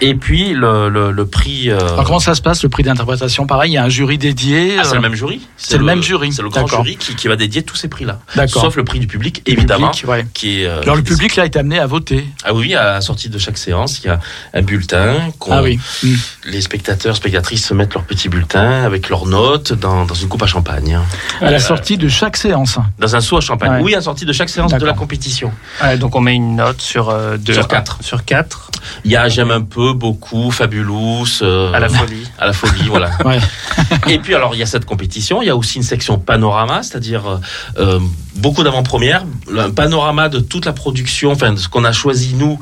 [0.00, 1.70] Et puis le, le, le prix.
[1.70, 1.78] Euh...
[1.78, 3.46] Alors comment ça se passe le prix d'interprétation?
[3.46, 4.76] Pareil, il y a un jury dédié.
[4.78, 5.40] Ah, c'est le même jury.
[5.56, 6.32] C'est le, même jury.
[6.32, 8.18] C'est le grand jury qui, qui, va dédier tous ces prix-là.
[8.34, 8.62] D'accord.
[8.62, 9.90] Sauf le prix du public, évidemment.
[9.90, 10.26] Public, ouais.
[10.34, 10.66] Qui est.
[10.66, 12.26] Euh, Alors le public là est amené à voter.
[12.44, 14.18] Ah oui, à la sortie de chaque séance, il y a
[14.52, 15.16] un bulletin.
[15.48, 15.78] Ah oui.
[16.02, 16.08] Mmh.
[16.46, 20.42] Les spectateurs, spectatrices se mettent leur petit bulletin avec leurs notes dans, dans une coupe
[20.42, 20.98] à champagne.
[21.40, 22.78] À la euh, sortie de chaque séance.
[22.98, 23.72] Dans un seau à champagne.
[23.74, 23.82] Ouais.
[23.82, 25.52] Oui, à la sortie de chaque séance de la compétition.
[25.82, 27.98] Ouais, donc on met une note sur euh, deux, sur quatre.
[28.00, 28.70] Sur quatre.
[29.04, 31.40] Il y a j'aime un peu, beaucoup, fabulous.
[31.42, 32.28] Euh, à la folie.
[32.38, 33.10] À la folie, voilà.
[33.24, 33.38] ouais.
[34.08, 36.82] Et puis alors il y a cette compétition, il y a aussi une section panorama,
[36.82, 37.40] c'est-à-dire
[37.78, 38.00] euh,
[38.36, 39.24] beaucoup d'avant-premières,
[39.56, 42.58] un panorama de toute la production, enfin de ce qu'on a choisi nous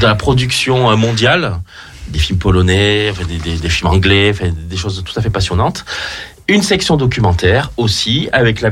[0.00, 1.60] de la production mondiale,
[2.08, 5.84] des films polonais, des, des, des, films anglais, des choses tout à fait passionnantes
[6.48, 8.64] une section documentaire aussi, avec,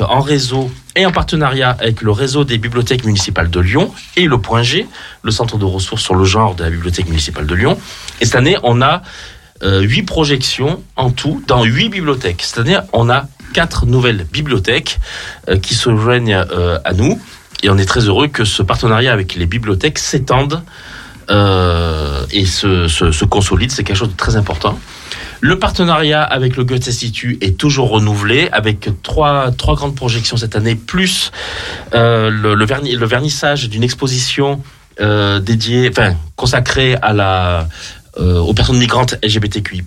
[0.00, 4.38] en réseau et en partenariat avec le réseau des bibliothèques municipales de Lyon et le
[4.38, 4.86] Point G,
[5.22, 7.78] le centre de ressources sur le genre de la bibliothèque municipale de Lyon.
[8.20, 9.02] Et cette année, on a
[9.62, 12.44] euh, huit projections en tout dans huit bibliothèques.
[12.56, 14.98] Année, on a quatre nouvelles bibliothèques
[15.48, 17.20] euh, qui se joignent euh, à nous.
[17.62, 20.62] Et on est très heureux que ce partenariat avec les bibliothèques s'étende
[21.28, 23.70] et se, se consolide.
[23.70, 24.80] C'est quelque chose de très important.
[25.42, 30.54] Le partenariat avec le Goethe Institut est toujours renouvelé, avec trois, trois grandes projections cette
[30.54, 31.32] année, plus
[31.94, 34.62] euh, le, le, le, vernissage d'une exposition
[35.00, 37.68] euh, dédiée, enfin consacrée à la,
[38.18, 39.82] euh, aux personnes migrantes LGBTQI+.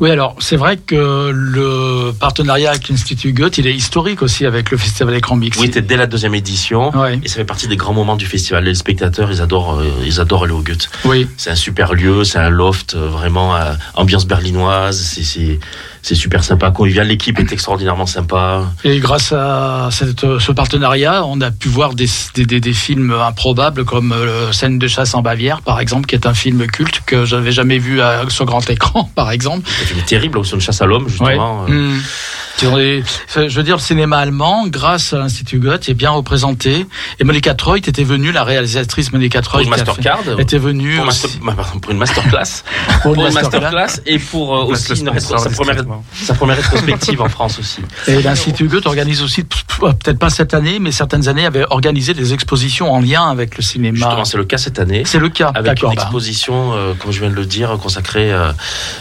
[0.00, 4.70] Oui, alors c'est vrai que le partenariat avec l'Institut Goethe, il est historique aussi avec
[4.70, 5.58] le Festival Écran Mix.
[5.58, 7.20] Oui, c'était dès la deuxième édition, ouais.
[7.22, 8.64] et ça fait partie des grands moments du festival.
[8.64, 10.88] Les spectateurs, ils adorent, euh, ils adorent aller au Goethe.
[11.04, 11.26] Oui.
[11.36, 15.00] C'est un super lieu, c'est un loft, euh, vraiment euh, ambiance berlinoise.
[15.00, 15.58] C'est
[16.02, 17.06] c'est super sympa, convivial.
[17.06, 18.64] L'équipe est extraordinairement sympa.
[18.84, 23.84] Et grâce à cette, ce partenariat, on a pu voir des, des, des films improbables
[23.84, 27.24] comme euh, Scène de chasse en Bavière, par exemple, qui est un film culte que
[27.24, 29.68] j'avais jamais vu à, sur grand écran, par exemple.
[29.86, 31.64] C'est terrible, aussi une chasse à l'homme, justement.
[31.64, 31.70] Ouais.
[31.70, 32.00] Mmh.
[32.60, 36.86] Je veux dire, le cinéma allemand, grâce à l'Institut Goethe, est bien représenté.
[37.18, 41.06] Et Monica Treut était venue, la réalisatrice Monica Treut, pour une mastercard, était venue pour,
[41.06, 41.30] master,
[41.80, 42.64] pour, une masterclass,
[43.02, 47.20] pour, pour une masterclass et pour euh, aussi une rétro, sa, première, sa première rétrospective
[47.20, 47.80] en France aussi.
[48.06, 52.32] Et l'Institut Goethe organise aussi, peut-être pas cette année, mais certaines années, avait organisé des
[52.32, 53.96] expositions en lien avec le cinéma.
[53.96, 55.02] Justement, c'est le cas cette année.
[55.06, 55.50] C'est le cas.
[55.54, 55.94] Avec une bah.
[55.94, 58.52] exposition, euh, comme je viens de le dire, consacrée euh,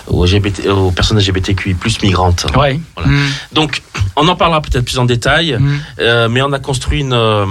[0.08, 2.45] aux, LGBT, aux personnes LGBTQI+ migrantes.
[2.56, 2.80] Ouais.
[2.95, 3.12] Voilà.
[3.12, 3.28] Mmh.
[3.52, 3.82] Donc,
[4.16, 5.80] On en parlera peut-être plus en détail, Mm.
[6.00, 7.46] euh, mais on a construit une, euh,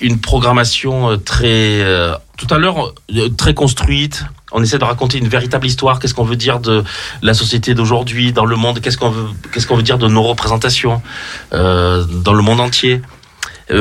[0.00, 2.94] une programmation euh, très, euh, tout à l'heure,
[3.36, 4.24] très construite.
[4.52, 5.98] On essaie de raconter une véritable histoire.
[5.98, 6.82] Qu'est-ce qu'on veut dire de
[7.20, 8.80] la société d'aujourd'hui, dans le monde?
[8.80, 11.02] Qu'est-ce qu'on veut, qu'est-ce qu'on veut dire de nos représentations
[11.52, 13.02] euh, dans le monde entier?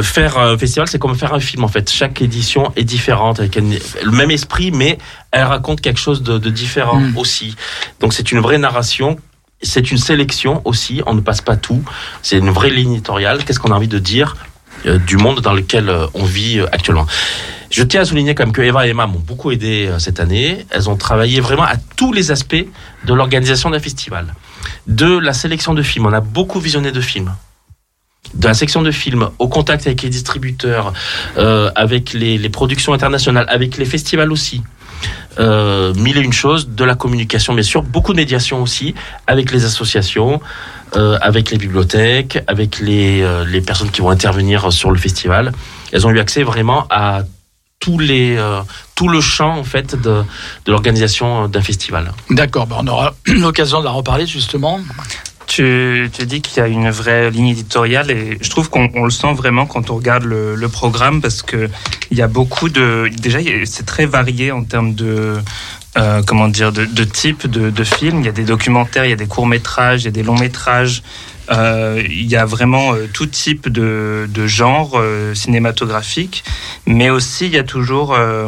[0.03, 1.89] Faire un festival, c'est comme faire un film en fait.
[1.89, 4.99] Chaque édition est différente, avec le même esprit, mais
[5.31, 7.17] elle raconte quelque chose de, de différent Mm.
[7.17, 7.55] aussi.
[7.99, 9.17] Donc c'est une vraie narration
[9.61, 11.83] c'est une sélection aussi, on ne passe pas tout.
[12.21, 13.43] C'est une vraie ligne éditoriale.
[13.43, 14.35] Qu'est-ce qu'on a envie de dire
[14.85, 17.05] euh, du monde dans lequel euh, on vit euh, actuellement?
[17.69, 20.65] Je tiens à souligner quand même que Eva et Emma m'ont beaucoup aidé cette année.
[20.71, 22.65] Elles ont travaillé vraiment à tous les aspects
[23.05, 24.33] de l'organisation d'un festival.
[24.87, 27.31] De la sélection de films, on a beaucoup visionné de films.
[28.33, 30.93] De la section de films, au contact avec les distributeurs,
[31.75, 34.63] avec les productions internationales, avec les festivals aussi
[35.39, 38.95] euh, mille et une choses, de la communication bien sûr, beaucoup de médiation aussi,
[39.27, 40.41] avec les associations,
[40.95, 45.51] euh, avec les bibliothèques, avec les, euh, les personnes qui vont intervenir sur le festival.
[45.91, 47.23] Elles ont eu accès vraiment à
[47.79, 48.37] tous les,
[48.93, 50.23] tout le champ en fait de,
[50.65, 52.11] de l'organisation d'un festival.
[52.29, 54.81] D'accord, ben on aura l'occasion de la reparler justement.
[55.49, 59.03] Tu, tu dis qu'il y a une vraie ligne éditoriale et je trouve qu'on on
[59.03, 61.69] le sent vraiment quand on regarde le, le programme parce que
[62.11, 65.39] il y a beaucoup de déjà c'est très varié en termes de
[65.97, 68.19] euh, comment dire de, de type de, de films.
[68.19, 70.23] Il y a des documentaires, il y a des courts métrages, il y a des
[70.23, 71.01] longs métrages.
[71.49, 76.43] Euh, il y a vraiment euh, tout type de, de genre euh, cinématographique,
[76.85, 78.47] mais aussi il y a toujours euh,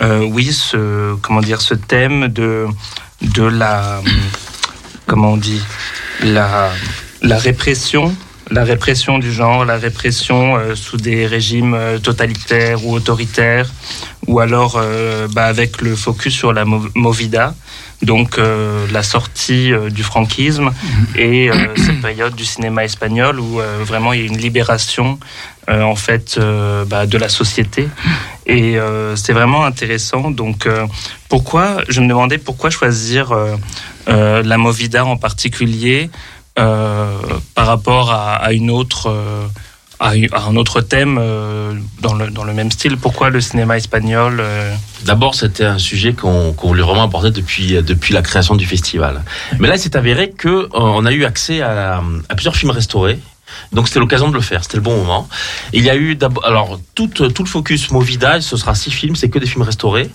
[0.00, 2.66] oui ce comment dire ce thème de
[3.20, 4.00] de la
[5.10, 5.60] comment on dit
[6.22, 6.70] la,
[7.20, 8.14] la répression,
[8.52, 13.68] la répression du genre, la répression euh, sous des régimes euh, totalitaires ou autoritaires,
[14.28, 17.56] ou alors euh, bah, avec le focus sur la Mo- Movida,
[18.02, 20.70] donc euh, la sortie euh, du franquisme
[21.16, 25.18] et euh, cette période du cinéma espagnol où vraiment il y a une libération
[25.68, 26.40] en fait
[26.88, 27.88] bah, de la société.
[28.46, 30.32] Et euh, c'est vraiment intéressant.
[30.32, 30.68] Donc
[31.28, 33.32] pourquoi je me demandais pourquoi choisir
[34.06, 36.10] la Movida en particulier
[36.54, 39.12] par rapport à, à une autre
[40.00, 40.12] à,
[40.48, 42.96] un autre thème euh, dans, le, même style.
[42.96, 48.12] Pourquoi le cinéma espagnol euh, D'abord, c'était un sujet qu'on qu'on voulait vraiment aborder depuis,
[48.12, 49.22] la création du festival.
[49.58, 53.18] Mais là, il s'est avéré que euh, a eu accès à, plusieurs films restaurés.
[53.72, 55.28] Donc c'était l'occasion de le faire, c'était le bon moment.
[55.72, 59.28] Il y a eu d'abord, alors tout, le focus Movida, ce sera six films, c'est
[59.28, 60.08] que des films restaurés,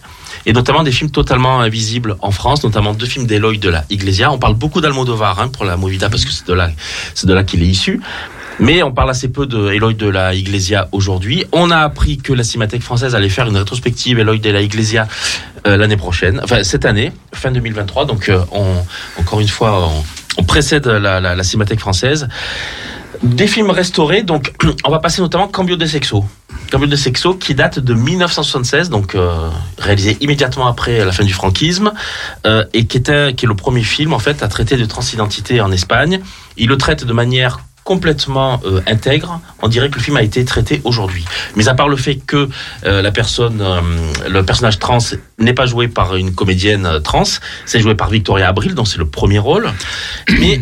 [0.45, 4.31] et notamment des films totalement invisibles en France, notamment deux films d'Eloy de la Iglesia.
[4.31, 7.67] On parle beaucoup d'Almodovar hein, pour la Movida parce que c'est de là qu'il est
[7.67, 7.99] issu.
[8.59, 11.45] Mais on parle assez peu de Eloy de la Iglesia aujourd'hui.
[11.51, 15.07] On a appris que la Cinémathèque française allait faire une rétrospective Eloy de la Iglesia
[15.67, 18.05] euh, l'année prochaine, enfin cette année, fin 2023.
[18.05, 18.39] Donc euh,
[19.19, 19.89] encore une fois,
[20.37, 22.29] on, précède la, la, Cinémathèque française.
[23.23, 24.53] Des films restaurés, donc
[24.85, 26.23] on va passer notamment Cambio de Sexo.
[26.71, 31.33] Cambio de Sexo qui date de 1976, donc euh, réalisé immédiatement après la fin du
[31.33, 31.91] franquisme,
[32.73, 36.21] et qui, qui est le premier film en fait à traiter de transidentité en Espagne.
[36.57, 40.43] Il le traite de manière complètement euh, intègre, on dirait que le film a été
[40.43, 41.23] traité aujourd'hui.
[41.55, 42.49] Mais à part le fait que
[42.83, 43.79] euh, la personne, euh,
[44.27, 44.97] le personnage trans
[45.37, 47.23] n'est pas joué par une comédienne euh, trans,
[47.65, 49.71] c'est joué par Victoria Abril, donc c'est le premier rôle.
[50.39, 50.61] Mais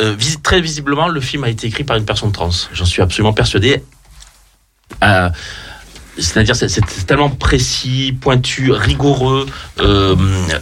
[0.00, 2.50] euh, visi- très visiblement, le film a été écrit par une personne trans.
[2.72, 3.82] J'en suis absolument persuadé.
[6.18, 9.46] C'est-à-dire, c'est tellement précis, pointu, rigoureux,
[9.80, 10.14] euh,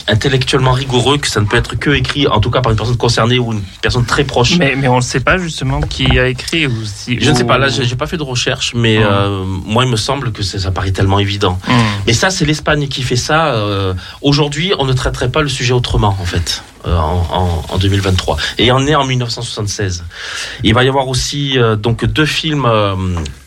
[0.06, 2.96] intellectuellement rigoureux que ça ne peut être que écrit, en tout cas par une personne
[2.96, 4.56] concernée ou une personne très proche.
[4.58, 7.18] mais, mais on ne sait pas justement qui a écrit ou si.
[7.20, 9.04] Je ne sais pas, là, j'ai pas fait de recherche, mais Mhm.
[9.10, 11.58] euh, moi, il me semble que ça, paraît tellement évident.
[11.66, 11.72] Hmm.
[12.06, 13.48] Mais ça, c'est l'Espagne qui fait ça.
[13.54, 18.36] euh, Aujourd'hui, on ne traiterait pas le sujet autrement, en fait, en, en, en 2023.
[18.58, 20.04] Et on est en 1976.
[20.62, 22.66] Il va y avoir aussi donc deux films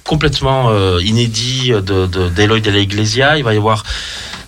[0.04, 3.38] complètement euh, inédits de, de, d'Eloy de la Iglesia.
[3.38, 3.84] Il va y avoir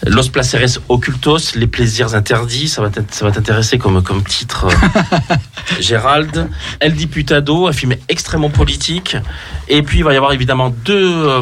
[0.06, 2.68] Los Placeres Ocultos, Les plaisirs interdits.
[2.68, 2.90] Ça va
[3.32, 5.36] t'intéresser comme, comme titre, euh,
[5.80, 6.50] Gérald.
[6.80, 9.18] El Diputado, un film extrêmement politique.
[9.68, 11.42] Et puis il va y avoir évidemment deux, euh,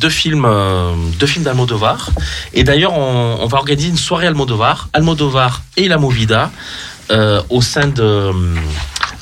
[0.00, 2.10] deux films, euh, deux films d'Almodovar.
[2.54, 6.50] Et d'ailleurs, on, on va organiser une soirée Almodovar, Almodovar et la Movida,
[7.10, 8.32] euh, au sein de,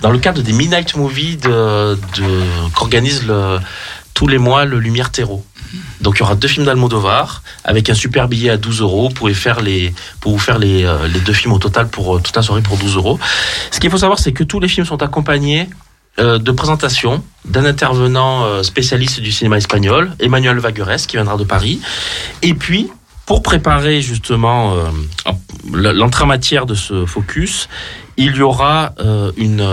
[0.00, 2.42] dans le cadre des Midnight Movies de, de,
[2.74, 3.58] qu'organise le,
[4.16, 5.44] tous les mois le Lumière Terreau.
[6.00, 9.08] Donc il y aura deux films d'Almodovar avec un super billet à 12 euros.
[9.08, 12.16] Vous pouvez faire les, pour vous faire les, euh, les deux films au total pour
[12.16, 13.20] euh, toute la soirée pour 12 euros.
[13.70, 15.68] Ce qu'il faut savoir, c'est que tous les films sont accompagnés
[16.18, 21.44] euh, de présentation d'un intervenant euh, spécialiste du cinéma espagnol, Emmanuel Vagueres, qui viendra de
[21.44, 21.80] Paris.
[22.40, 22.88] Et puis,
[23.26, 24.76] pour préparer justement
[25.72, 27.68] l'entrée en matière de ce focus,
[28.16, 28.94] il y aura
[29.36, 29.66] une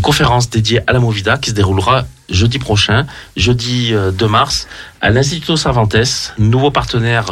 [0.00, 3.06] conférence dédiée à la Movida qui se déroulera jeudi prochain,
[3.36, 4.68] jeudi euh, 2 mars,
[5.00, 7.26] à l'Instituto Cervantes, nouveau partenaire,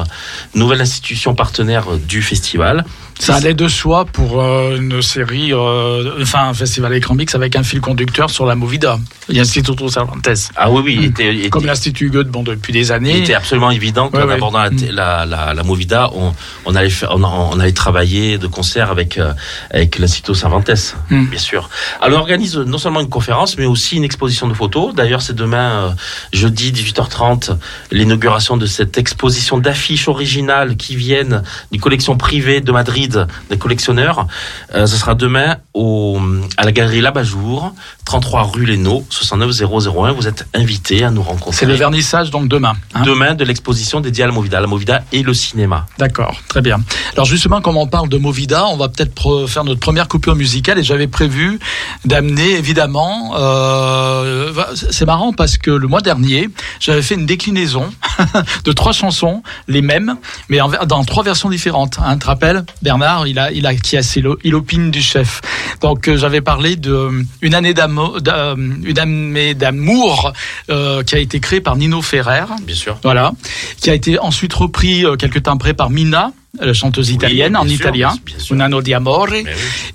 [0.54, 2.84] nouvelle institution partenaire euh, du festival.
[3.18, 7.54] Ça allait de soi pour euh, une série, euh, enfin un festival écran mix avec
[7.54, 8.98] un fil conducteur sur la Movida.
[9.28, 10.28] L'Instituto Cervantes.
[10.56, 11.04] Ah oui, oui, il Mm.
[11.10, 13.18] était, il Comme l'Institut Goethe, bon, depuis des il années.
[13.18, 14.76] était absolument évident qu'en Ouais, abordant la, Mm.
[14.90, 16.32] la, la, la Movida, on,
[16.64, 19.32] on, allait faire, on, on allait travailler de concert avec, euh,
[19.70, 21.26] avec l'Instituto Cervantes, Mm.
[21.26, 21.68] bien sûr.
[22.00, 24.79] Alors, on organise non seulement une conférence, mais aussi une exposition de photos.
[24.94, 25.90] D'ailleurs, c'est demain, euh,
[26.32, 27.56] jeudi 18h30,
[27.92, 34.26] l'inauguration de cette exposition d'affiches originales qui viennent d'une collection privée de Madrid, des collectionneurs.
[34.74, 36.18] Euh, ce sera demain au,
[36.56, 37.72] à la galerie Labajour,
[38.04, 40.12] 33 rue Lénaud, 69001.
[40.12, 41.52] Vous êtes invités à nous rencontrer.
[41.58, 42.74] C'est le vernissage donc demain.
[42.94, 43.02] hein.
[43.04, 45.86] Demain de l'exposition dédiée à la Movida, la Movida et le cinéma.
[45.98, 46.78] D'accord, très bien.
[47.14, 50.78] Alors justement, comme on parle de Movida, on va peut-être faire notre première coupure musicale
[50.78, 51.58] et j'avais prévu
[52.04, 53.32] d'amener évidemment.
[53.36, 54.52] euh,
[54.90, 56.48] c'est marrant parce que le mois dernier,
[56.80, 57.90] j'avais fait une déclinaison
[58.64, 60.16] de trois chansons, les mêmes,
[60.48, 61.98] mais en dans trois versions différentes.
[62.02, 64.00] Hein, tu te rappelles, Bernard, il a, il a qui a
[64.44, 65.40] il opine du chef.
[65.80, 67.10] Donc euh, j'avais parlé de
[67.42, 70.32] une année d'amour, d'a- une année d'amour
[70.70, 72.44] euh, qui a été créée par Nino Ferrer.
[72.62, 72.98] Bien sûr.
[73.02, 73.32] Voilà,
[73.80, 77.64] qui a été ensuite repris euh, quelques temps après par Mina, la chanteuse italienne en
[77.64, 78.12] sûr, italien.
[78.50, 79.44] Un anno di amore, oui.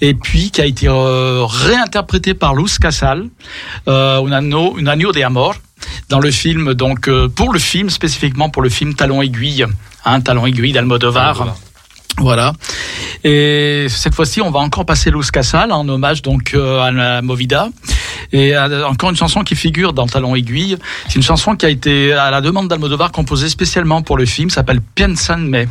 [0.01, 3.27] et puis qui a été euh, réinterprété par Luz Casal,
[3.87, 5.55] euh, Un anno, Un anno di amore,
[6.09, 9.65] dans le film, donc euh, pour le film spécifiquement pour le film Talon aiguille,
[10.05, 11.41] hein, Talon aiguille d'Almodovar.
[11.41, 11.57] Almodovar.
[12.17, 12.53] Voilà.
[13.25, 17.21] Et cette fois-ci, on va encore passer Luz Casal en hommage donc euh, à la
[17.21, 17.67] Movida.
[18.31, 20.77] Et encore une chanson qui figure dans Talon aiguille.
[21.07, 24.49] C'est une chanson qui a été à la demande d'Almodovar composée spécialement pour le film.
[24.49, 25.67] S'appelle Piensa en me.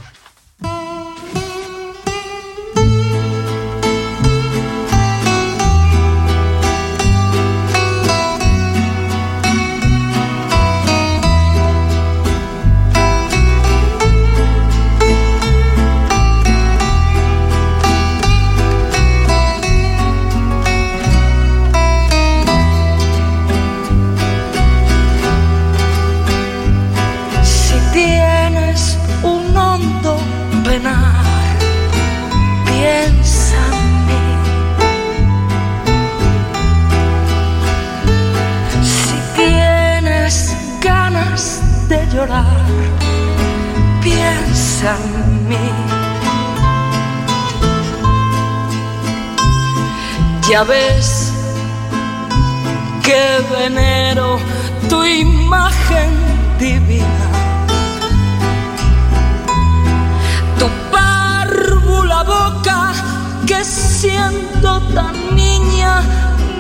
[64.94, 66.02] Tan niña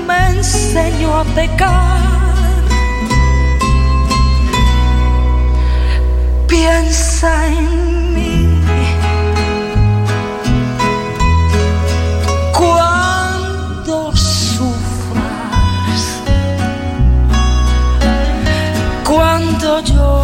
[0.06, 2.02] me enseñó a pecar.
[6.48, 8.60] Piensa en mí.
[12.52, 16.02] Cuando sufras,
[19.04, 20.23] cuando llores,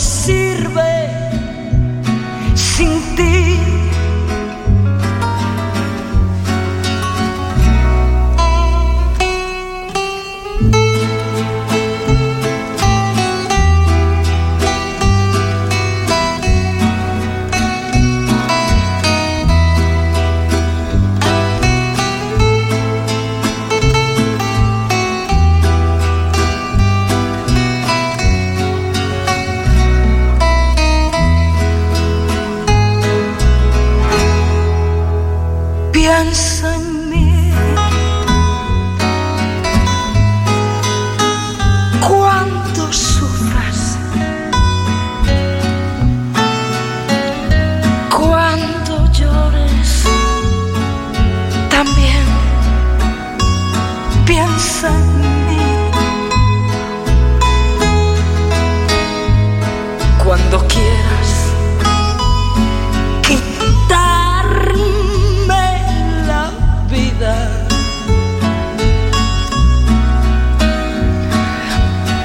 [0.00, 1.10] sirve
[2.54, 3.49] sin ti.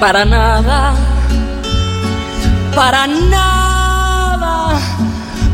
[0.05, 0.93] Para nada,
[2.75, 4.79] para nada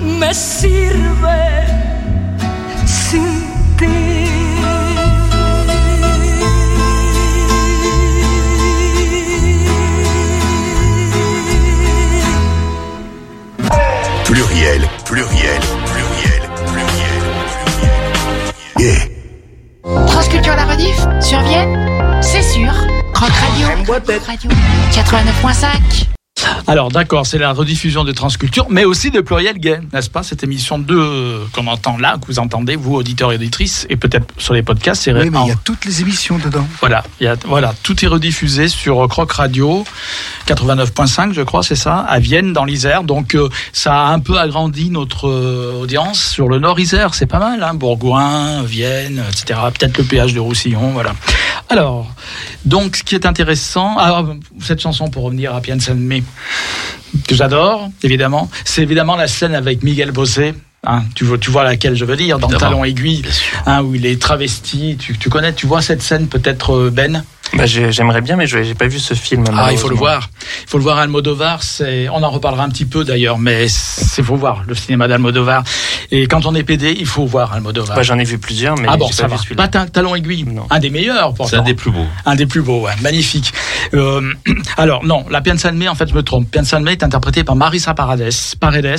[0.02, 1.66] me sirve
[2.86, 4.28] sin ti.
[14.26, 17.24] Pluriel, pluriel, pluriel, pluriel, pluriel.
[18.78, 20.08] Yeah.
[20.08, 21.81] Transculture la rediff sur Vienne
[23.22, 23.68] Croc Radio.
[24.26, 24.50] Radio.
[24.90, 26.11] 89.5.
[26.72, 30.24] Alors d'accord, c'est la rediffusion de Transculture, mais aussi de Pluriel Gay, n'est-ce pas?
[30.24, 33.98] Cette émission 2 euh, qu'on entend là, que vous entendez, vous auditeurs et auditrices, et
[33.98, 36.66] peut-être sur les podcasts, c'est Oui, mais il y a toutes les émissions dedans.
[36.80, 39.84] Voilà, il y a, voilà, tout est rediffusé sur Croc Radio
[40.48, 43.04] 89.5, je crois, c'est ça, à Vienne, dans l'Isère.
[43.04, 47.16] Donc, euh, ça a un peu agrandi notre euh, audience sur le Nord Isère.
[47.16, 49.60] C'est pas mal, hein, Bourgoin, Vienne, etc.
[49.78, 51.12] Peut-être le péage de Roussillon, voilà.
[51.68, 52.10] Alors,
[52.64, 56.22] donc, ce qui est intéressant, alors, cette chanson pour revenir à Piensa en Me,
[57.28, 60.54] que j'adore, évidemment, c'est évidemment la scène avec Miguel Bosé.
[60.84, 62.48] Hein, tu, vois, tu vois laquelle je veux dire, dans.
[62.48, 63.22] Talon Aiguille,
[63.68, 64.98] hein, où il est travesti.
[65.00, 67.24] Tu, tu connais, tu vois cette scène peut-être, euh, Ben?
[67.54, 69.44] Bah, j'ai- J'aimerais bien, mais je j'ai pas vu ce film.
[69.54, 70.30] Ah, il faut le voir.
[70.64, 71.64] Il faut le voir à Almodovar.
[71.64, 75.64] C'est, on en reparlera un petit peu d'ailleurs, mais c'est faut voir le cinéma d'Almodovar.
[76.12, 77.96] Et quand on est PD, il faut voir Almodovar.
[77.98, 79.56] Bah, J'en ai vu plusieurs, mais ah bon, ça pas va.
[79.56, 80.44] Pas ta- talon aiguille.
[80.46, 80.66] Non.
[80.70, 81.50] Un des meilleurs, pourtant.
[81.50, 82.06] C'est un des plus beaux.
[82.26, 82.92] Un des plus beaux, ouais.
[83.02, 83.52] magnifique.
[83.94, 84.32] Euh,
[84.78, 86.50] alors non, la Pianza de Mai, en fait, je me trompe.
[86.50, 88.30] Pianza de Mai est interprétée par Marisa Paredes.
[88.60, 88.96] Paredes,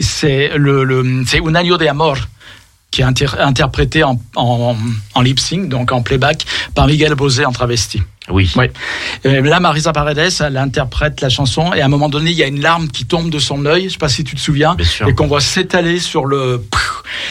[0.00, 2.16] c'est le, le c'est Un año de amor
[2.90, 4.74] qui est inter- interprété en, en,
[5.14, 6.44] en lip sync, donc en playback,
[6.74, 8.02] par Miguel Bosé en travesti.
[8.28, 8.50] Oui.
[8.56, 8.72] Ouais.
[9.24, 12.42] Euh, là, Marisa Paredes, elle interprète la chanson et à un moment donné, il y
[12.42, 13.84] a une larme qui tombe de son œil.
[13.84, 15.06] Je sais pas si tu te souviens, Bien sûr.
[15.08, 16.64] et qu'on voit s'étaler sur le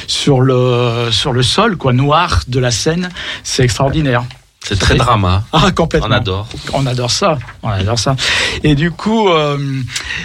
[0.08, 3.10] sur le sur le sol, quoi, noir de la scène.
[3.44, 4.24] C'est extraordinaire.
[4.68, 5.44] C'est très drama.
[5.54, 6.08] Ah, complètement.
[6.10, 6.48] On adore.
[6.74, 7.38] On adore ça.
[7.64, 8.16] On adore ça.
[8.64, 9.58] Et du coup, euh,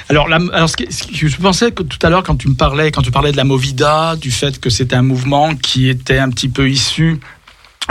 [0.09, 2.55] alors, la, alors ce, ce qui- je pensais que tout à l'heure, quand tu me
[2.55, 6.19] parlais, quand tu parlais de la Movida, du fait que c'était un mouvement qui était
[6.19, 7.21] un petit peu issu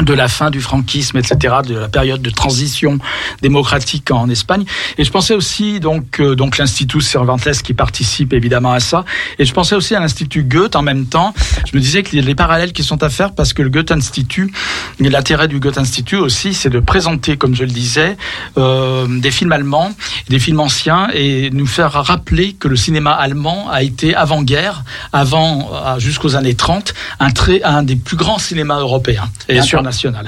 [0.01, 2.99] de la fin du franquisme, etc., de la période de transition
[3.41, 4.65] démocratique en Espagne.
[4.97, 9.05] Et je pensais aussi donc euh, donc l'Institut Cervantes qui participe évidemment à ça.
[9.37, 11.33] Et je pensais aussi à l'Institut Goethe en même temps.
[11.69, 13.69] Je me disais qu'il y a des parallèles qui sont à faire parce que le
[13.69, 14.51] Goethe Institut,
[14.99, 18.17] l'intérêt du Goethe Institut aussi, c'est de présenter, comme je le disais,
[18.57, 19.91] euh, des films allemands,
[20.29, 24.83] des films anciens et nous faire rappeler que le cinéma allemand a été avant-guerre,
[25.13, 29.61] avant, euh, jusqu'aux années 30, un, très, un des plus grands cinémas européens et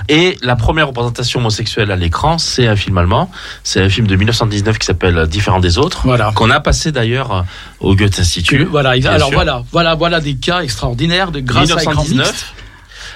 [0.09, 3.29] Et la première représentation homosexuelle à l'écran, c'est un film allemand.
[3.63, 6.01] C'est un film de 1919 qui s'appelle Différent des autres.
[6.03, 6.31] Voilà.
[6.35, 7.45] Qu'on a passé d'ailleurs
[7.79, 8.65] au Goethe Institut.
[8.65, 9.35] Voilà, alors sûr.
[9.37, 12.09] voilà, voilà, voilà des cas extraordinaires de grâce à écran mixte.
[12.11, 12.53] 1919.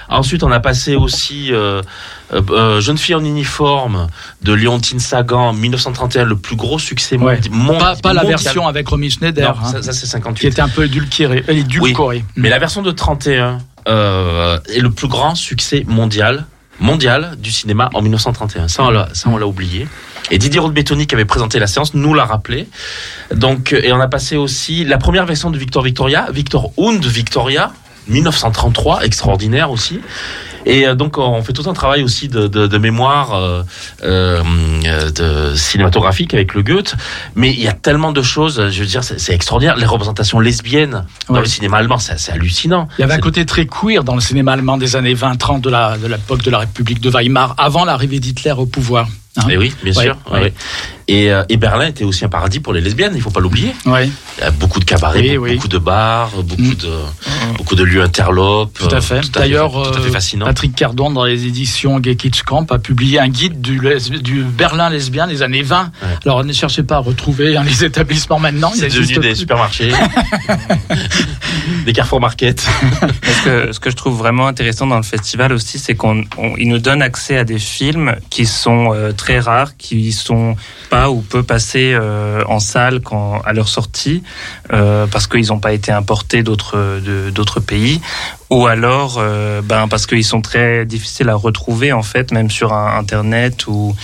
[0.08, 1.82] Ensuite, on a passé aussi euh,
[2.32, 4.06] euh, euh, Jeune fille en uniforme
[4.42, 7.36] de Leontine Sagan, 1931, le plus gros succès Ouais.
[7.40, 8.38] mondi- mon- Pas, pas la mondial.
[8.38, 10.46] version avec Romy Schneider, Non, hein, ça, ça, c'est qui 58.
[10.48, 11.44] était un peu édulcorée.
[11.48, 12.24] euh, édulcorée.
[12.36, 16.46] Mais la version de 31 euh, est le plus grand succès mondial
[16.80, 18.68] mondial du cinéma en 1931.
[18.68, 19.86] Ça, on l'a, oublié.
[20.30, 22.68] Et Didier Roth-Bettoni, qui avait présenté la séance, nous l'a rappelé.
[23.34, 27.04] Donc, euh, et on a passé aussi la première version de Victor Victoria, Victor und
[27.04, 27.72] Victoria,
[28.08, 30.00] 1933, extraordinaire aussi.
[30.66, 33.62] Et euh, donc on fait tout un travail aussi de, de, de mémoire euh,
[34.04, 34.42] euh,
[35.10, 36.94] de cinématographique avec le Goethe,
[37.34, 38.68] mais il y a tellement de choses.
[38.70, 39.76] Je veux dire, c'est extraordinaire.
[39.76, 41.40] Les représentations lesbiennes dans Ouais.
[41.40, 42.88] le cinéma allemand, c'est c'est hallucinant.
[42.98, 45.70] Il y avait un côté très queer dans le cinéma allemand des années 20-30 de
[45.70, 49.06] la de l'époque de la République de Weimar, avant l'arrivée d'Hitler au pouvoir.
[49.38, 49.46] Hein.
[49.50, 50.16] Eh oui, bien Ouais, sûr.
[50.32, 50.40] ouais.
[50.40, 50.52] ouais.
[51.08, 53.72] Et, euh, et Berlin était aussi un paradis pour les lesbiennes, il faut pas l'oublier.
[53.86, 55.54] Ouais, Il y a beaucoup de cabarets, Oui, beaucoup, oui.
[55.54, 56.74] beaucoup de bars, beaucoup Mm.
[56.74, 56.90] de
[57.56, 58.76] beaucoup de lieux interlopes.
[58.76, 59.18] tout à fait.
[59.18, 60.46] euh, D'ailleurs, fait euh, fascinant.
[60.46, 63.80] Patrick Cardon, dans les éditions Gay Kitsch Camp, a publié un guide du,
[64.42, 65.82] Berlin lesbien des années 20.
[65.84, 66.08] Ouais.
[66.24, 68.72] Alors, ne cherchez pas à retrouver hein, les établissements maintenant.
[68.74, 69.36] C'est devenu des plus.
[69.36, 69.92] supermarchés,
[71.84, 72.66] des Carrefour Market.
[73.00, 76.24] Parce que ce que je trouve vraiment intéressant dans le festival aussi, c'est qu'on
[76.58, 80.56] nous donne accès à des films qui sont euh, très rares, qui sont
[80.90, 84.22] pas ou peu passés euh, en salle quand à leur sortie,
[84.72, 87.00] euh, parce qu'ils n'ont pas été importés d'autres
[87.30, 88.00] d'autres pays,
[88.50, 92.72] ou alors euh, ben parce qu'ils sont très difficiles à retrouver en fait même sur
[92.72, 93.94] internet ou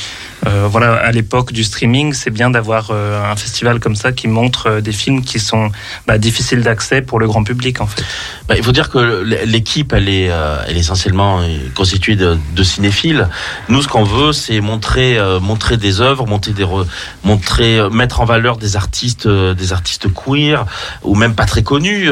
[0.46, 4.26] euh, voilà à l'époque du streaming c'est bien d'avoir euh, un festival comme ça qui
[4.26, 5.70] montre des films qui sont
[6.08, 8.02] bah, difficiles d'accès pour le grand public en fait
[8.48, 10.24] Bah, il faut dire que l'équipe, elle est,
[10.66, 11.40] elle est essentiellement
[11.74, 13.28] constituée de, cinéphiles.
[13.68, 16.86] Nous, ce qu'on veut, c'est montrer, montrer des œuvres, montrer des, re-
[17.24, 20.66] montrer, mettre en valeur des artistes, des artistes queer
[21.02, 22.10] ou même pas très connus,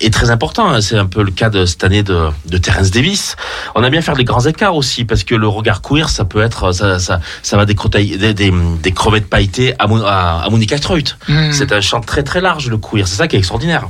[0.00, 0.68] et très important.
[0.70, 0.80] hein.
[0.80, 3.36] C'est un peu le cas de cette année de, de Terence Davis.
[3.74, 6.42] On a bien faire des grands écarts aussi, parce que le regard queer, ça peut
[6.42, 8.52] être, ça, ça, ça va des, des, des,
[8.82, 11.16] des crevettes pailletées à, à, à Monica Treut.
[11.28, 11.52] Mm.
[11.52, 13.06] C'est un champ très très large le queer.
[13.06, 13.88] C'est ça qui est extraordinaire.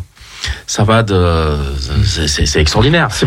[0.66, 1.56] Ça va de,
[2.04, 3.08] c'est- extraordinaire.
[3.10, 3.26] C'est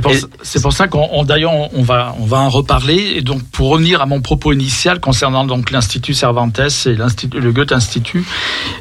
[0.61, 4.01] pour, ça qu'on on- d'ailleurs on, va on va en reparler et donc pour revenir
[4.01, 8.23] à mon propos initial concernant donc l'institut Cervantes et l'institut le Goethe Institut,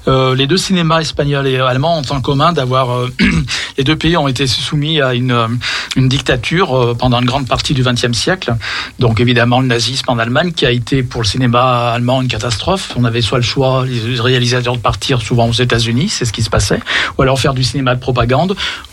[0.08, 3.10] euh, les deux cinémas espagnols et allemands ont en commun d'avoir euh,
[3.78, 5.48] les deux pays ont été soumis à une euh,
[5.96, 8.54] une dictature pendant une grande partie du XXe siècle.
[8.98, 12.92] Donc évidemment le nazisme en Allemagne qui a été pour le cinéma allemand une catastrophe.
[12.96, 16.42] On avait soit le choix les réalisateurs de partir souvent aux États-Unis, c'est ce qui
[16.42, 16.80] se passait,
[17.18, 18.19] ou alors faire du cinéma de propagande,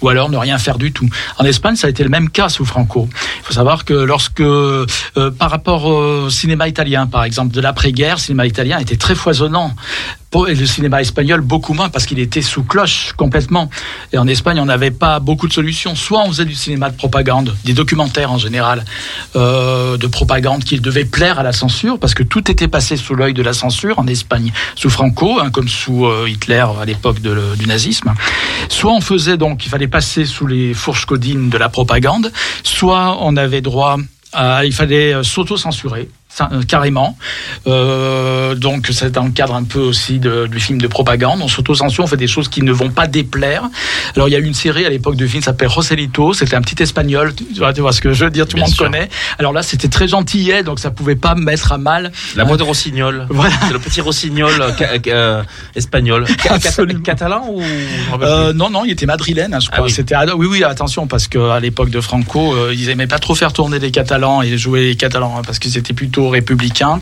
[0.02, 1.10] ou alors ne rien faire du tout.
[1.38, 3.10] En Espagne, ça a été le même cas sous Franco.
[3.40, 4.86] Il faut savoir que lorsque, euh,
[5.38, 9.74] par rapport au cinéma italien, par exemple, de l'après-guerre, le cinéma italien était très foisonnant.
[10.48, 13.70] Et le cinéma espagnol, beaucoup moins, parce qu'il était sous cloche complètement.
[14.14, 15.96] Et en Espagne, on n'avait pas beaucoup de solutions.
[15.96, 18.86] Soit on faisait du cinéma de propagande, des documentaires en général,
[19.36, 23.16] euh, de propagande qui devaient plaire à la censure, parce que tout était passé sous
[23.16, 27.20] l'œil de la censure en Espagne, sous Franco, hein, comme sous euh, Hitler à l'époque
[27.20, 28.14] du nazisme.
[28.70, 32.32] Soit on faisait donc, il fallait passer sous les fourches codines de la propagande,
[32.64, 33.98] soit on avait droit
[34.34, 36.10] à, il fallait euh, s'auto-censurer.
[36.42, 37.18] Euh, carrément.
[37.68, 41.40] Euh, donc c'est dans le cadre un peu aussi de- du film de propagande.
[41.42, 43.64] On s'auto-censure, on fait des choses qui ne vont pas déplaire.
[44.16, 46.34] Alors il y a eu une série à l'époque du film qui s'appelait Joselito.
[46.34, 47.34] C'était un petit espagnol.
[47.36, 48.86] Tu vois, tu vois ce que je veux dire, tout le monde sûr.
[48.86, 49.10] connaît.
[49.40, 52.12] Alors là c'était très gentillet, donc ça pouvait pas mettre à mal.
[52.36, 53.26] La voix de Rossignol.
[53.30, 53.54] Voilà.
[53.68, 55.44] C'est le petit Rossignol euh, euh,
[55.76, 56.26] espagnol.
[57.04, 57.62] Catalan ou
[58.22, 59.86] Euh, non, non, il était madrilène, hein, je Ah crois.
[59.88, 59.92] oui.
[59.92, 63.20] C'était ah, oui, oui, attention, parce que à l'époque de Franco, euh, ils aimaient pas
[63.20, 67.00] trop faire tourner les Catalans et jouer les Catalans hein, parce qu'ils étaient plutôt républicains.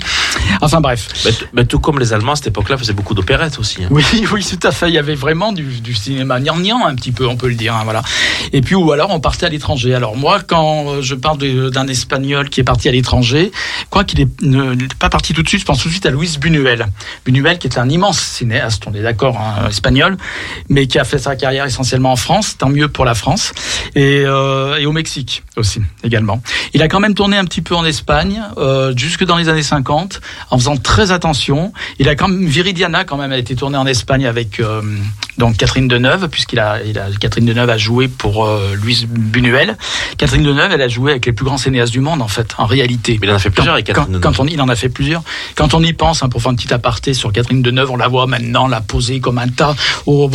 [0.61, 1.07] Enfin bref.
[1.25, 3.83] Mais t- mais tout comme les Allemands à cette époque-là faisaient beaucoup d'opérettes aussi.
[3.83, 3.87] hein.
[3.91, 4.89] Oui, oui, tout à fait.
[4.89, 7.73] Il y avait vraiment du, du cinéma gnangnan, un petit peu, on peut le dire.
[7.75, 8.01] hein, voilà.
[8.53, 9.93] Et puis, ou alors, on partait à l'étranger.
[9.95, 11.37] Alors, moi, quand euh, je parle
[11.71, 13.51] d'un Espagnol qui est parti à l'étranger,
[13.89, 16.05] quoi qu'il est ne- n'est pas parti tout de suite, je pense tout de suite
[16.05, 16.87] à Luis Buñuel.
[17.25, 20.17] Buñuel, qui est un immense cinéaste, on est d'accord, hein, espagnol,
[20.69, 23.53] mais qui a fait sa carrière essentiellement en France, tant mieux pour la France,
[23.95, 26.41] et, euh, et au Mexique aussi, également.
[26.73, 29.63] Il a quand même tourné un petit peu en Espagne, euh, jusque dans les années
[29.63, 30.19] 50,
[30.51, 31.71] en faisant très attention.
[31.99, 34.81] Il a quand même, Viridiana, quand même, a été tourné en Espagne avec euh,
[35.37, 39.75] donc Catherine Deneuve, puisqu'il a, il a, Catherine Deneuve a joué pour euh, Louise Buñuel.
[40.17, 42.65] Catherine Deneuve, elle a joué avec les plus grands cinéastes du monde, en fait, en
[42.65, 43.17] réalité.
[43.21, 44.41] Mais il en a fait plusieurs avec Quand, Catherine quand Deneuve.
[44.41, 45.23] on, il en a fait plusieurs.
[45.55, 48.07] Quand on y pense, hein, pour faire un petit aparté sur Catherine Deneuve, on la
[48.07, 49.75] voit maintenant, la poser comme un tas
[50.05, 50.29] au,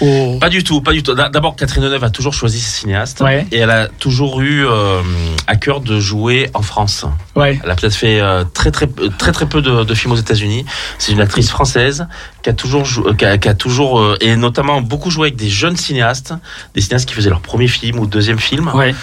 [0.00, 1.14] au, au- Pas du tout, pas du tout.
[1.14, 3.46] D'a- D'abord, Catherine Deneuve a toujours choisi ses cinéastes Ouais.
[3.52, 5.00] et elle a toujours eu euh,
[5.46, 7.04] à cœur de jouer en France.
[7.36, 7.60] ouais.
[7.62, 10.16] Elle a peut-être fait euh, très très peu- très très peu de, de films aux
[10.16, 10.64] États-Unis.
[10.98, 12.06] C'est une actrice française
[12.42, 15.36] qui a toujours jou- euh, qui a, qui a toujours et notamment beaucoup joué avec
[15.36, 16.32] des jeunes cinéastes,
[16.74, 18.70] des cinéastes qui faisaient leur premier film ou deuxième film.
[18.74, 18.94] Ouais,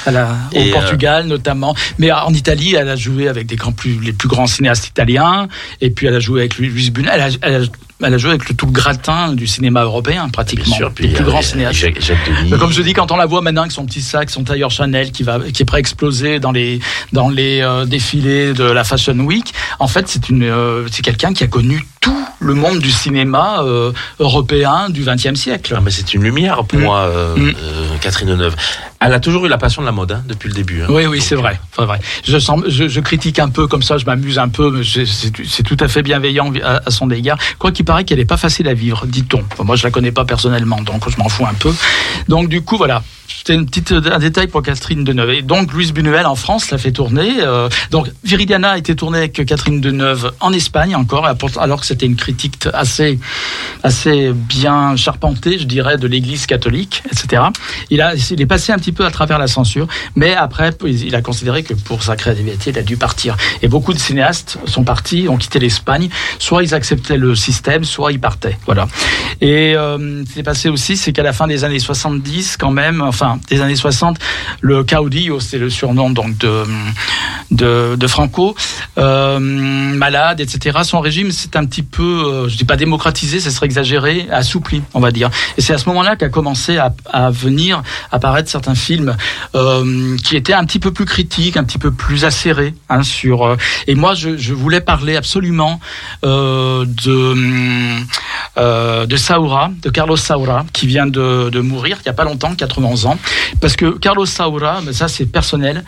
[0.55, 4.13] au euh, Portugal notamment, mais en Italie, elle a joué avec des grands plus, les
[4.13, 5.47] plus grands cinéastes italiens,
[5.79, 7.11] et puis elle a joué avec Luis Buñuel.
[7.13, 7.67] Elle a, elle a-
[8.03, 11.07] elle a joué avec le tout le gratin du cinéma européen pratiquement, Bien sûr, puis
[11.07, 11.79] les plus euh, grands cinéastes.
[11.79, 12.49] Jacques, Jacques Denis.
[12.51, 14.71] Mais Comme je dis, quand on la voit maintenant avec son petit sac, son tailleur
[14.71, 16.79] Chanel qui va, qui est prêt à exploser dans les
[17.13, 21.33] dans les euh, défilés de la Fashion Week, en fait, c'est une, euh, c'est quelqu'un
[21.33, 25.75] qui a connu tout le monde du cinéma euh, européen du XXe siècle.
[25.77, 26.83] Ah, mais c'est une lumière pour Mm.
[26.83, 27.51] moi, Mm.
[28.01, 28.55] Catherine Deneuve.
[29.03, 30.83] Elle a toujours eu la passion de la mode hein, depuis le début.
[30.83, 30.87] hein.
[30.89, 31.99] Oui, oui, c'est vrai, vrai.
[32.23, 35.77] Je, sens, je, je critique un peu comme ça, je m'amuse un peu, c'est- tout
[35.79, 37.37] à fait bienveillant à, à son égard.
[37.57, 39.43] Quoi qu'il paraît qu'elle n'est pas facile à vivre, dit-on.
[39.51, 41.73] Enfin, moi, je la connais pas personnellement, donc je m'en fous un peu.
[42.27, 43.03] Donc, du coup, voilà.
[43.27, 45.31] C'était une petite, un détail pour Catherine Deneuve.
[45.31, 47.37] Et donc, Louise Buñuel en France l'a fait tourner.
[47.39, 51.27] euh, donc, Viridiana a été tournée avec Catherine Deneuve en Espagne encore,
[51.59, 53.17] alors que c'était une critique assez,
[53.83, 57.43] assez bien charpentée, je dirais, de l'Église catholique, etc.
[57.89, 61.15] Il, a, il est passé un petit peu à travers la censure, mais après, il
[61.15, 63.37] a considéré que pour sa créativité, il a dû partir.
[63.61, 66.09] Et beaucoup de cinéastes sont partis, ont quitté l'Espagne.
[66.39, 68.57] Soit ils acceptaient le système, soit ils partaient.
[68.65, 68.87] Voilà.
[69.41, 72.71] Et euh, ce qui s'est passé aussi, c'est qu'à la fin des années 70, quand
[72.71, 74.17] même, enfin des années 60,
[74.61, 76.63] le Caudillo, c'est le surnom donc de
[77.51, 78.55] de, Franco,
[78.97, 80.79] euh, malade, etc.
[80.83, 84.81] Son régime, c'est un petit peu, euh, je dis pas démocratisé, ce serait exagéré, assoupli,
[84.93, 85.29] on va dire.
[85.57, 89.15] Et c'est à ce moment-là qu'a commencé à, à venir apparaître certains film
[89.55, 93.45] euh, qui était un petit peu plus critique, un petit peu plus acéré hein, sur.
[93.45, 93.55] euh,
[93.87, 95.79] et moi, je, voulais parler absolument
[96.25, 97.35] euh, de
[98.57, 102.53] de Saura, de Carlos Saura, qui vient de, de mourir il y a pas longtemps,
[102.53, 103.17] 91 ans,
[103.61, 105.83] parce que Carlos Saura, mais ça c'est personnel,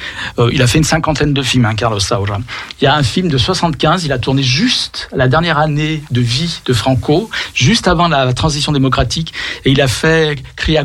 [0.51, 2.37] il a fait une cinquantaine de films, hein, Carlos Saura.
[2.79, 6.21] Il y a un film de 75, il a tourné juste la dernière année de
[6.21, 9.33] vie de Franco, juste avant la transition démocratique,
[9.65, 10.83] et il a fait Cria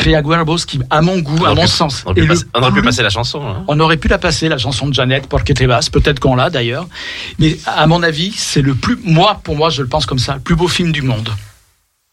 [0.00, 2.44] Cria Cuervos, qui, à mon goût, On à mon pu- sens, On aurait pu passer-
[2.54, 3.42] on aurait pu plus- passer la chanson.
[3.46, 3.64] hein.
[3.68, 6.50] on aurait pu la passer, la chanson de Janet, Porque te vas, peut-être qu'on l'a
[6.50, 6.86] d'ailleurs.
[7.38, 10.34] Mais à mon avis, c'est le plus, moi, pour moi, je le pense comme ça,
[10.34, 11.30] le plus beau film du monde.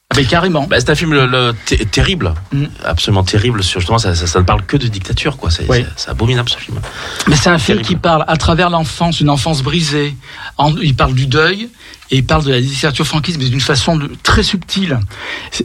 [0.09, 0.65] Ah, Mais carrément.
[0.69, 2.63] Bah, c'est un film le- le- ter- terrible, Mm.
[2.85, 3.61] absolument terrible.
[3.61, 5.51] Sur justement, ça, ça- ça ne parle que de dictature, quoi.
[5.51, 5.83] C'est Oui.
[6.07, 6.79] abominable ce film.
[7.27, 7.87] Mais c'est un film terrible.
[7.87, 10.15] qui parle à travers l'enfance, une enfance brisée.
[10.57, 11.69] En- il parle du deuil
[12.09, 14.99] et il parle de la dictature franquiste, mais d'une façon très subtile.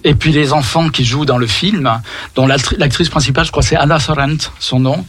[0.05, 2.01] Et puis les enfants qui jouent dans le film,
[2.35, 5.07] dont l'actri- l'actrice principale, je crois, c'est Anna Sorrent, son nom.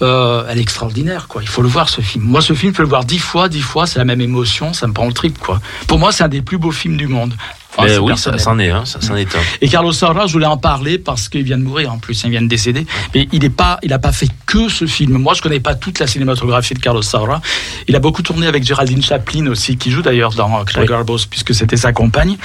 [0.00, 1.42] euh, elle est extraordinaire, quoi.
[1.42, 2.24] Il faut le voir ce film.
[2.24, 4.72] Moi, ce film, je peux le voir dix fois, dix fois, c'est la même émotion,
[4.72, 5.60] ça me prend le trip, quoi.
[5.86, 7.34] Pour moi, c'est un des plus beaux films du monde.
[7.80, 8.40] Mais c'est oui, ça, personnel.
[8.40, 9.38] ça en est, hein, ça, ça en est un.
[9.60, 12.30] Et Carlos Saura, je voulais en parler parce qu'il vient de mourir en plus, il
[12.30, 12.86] vient de décéder.
[13.14, 15.16] Mais il n'est pas, il a pas fait que ce film.
[15.18, 17.40] Moi, je connais pas toute la cinématographie de Carlos Saura.
[17.88, 21.16] Il a beaucoup tourné avec Géraldine Chaplin aussi, qui joue d'ailleurs dans Craig Oui.
[21.30, 22.36] Puisque c'était sa compagne.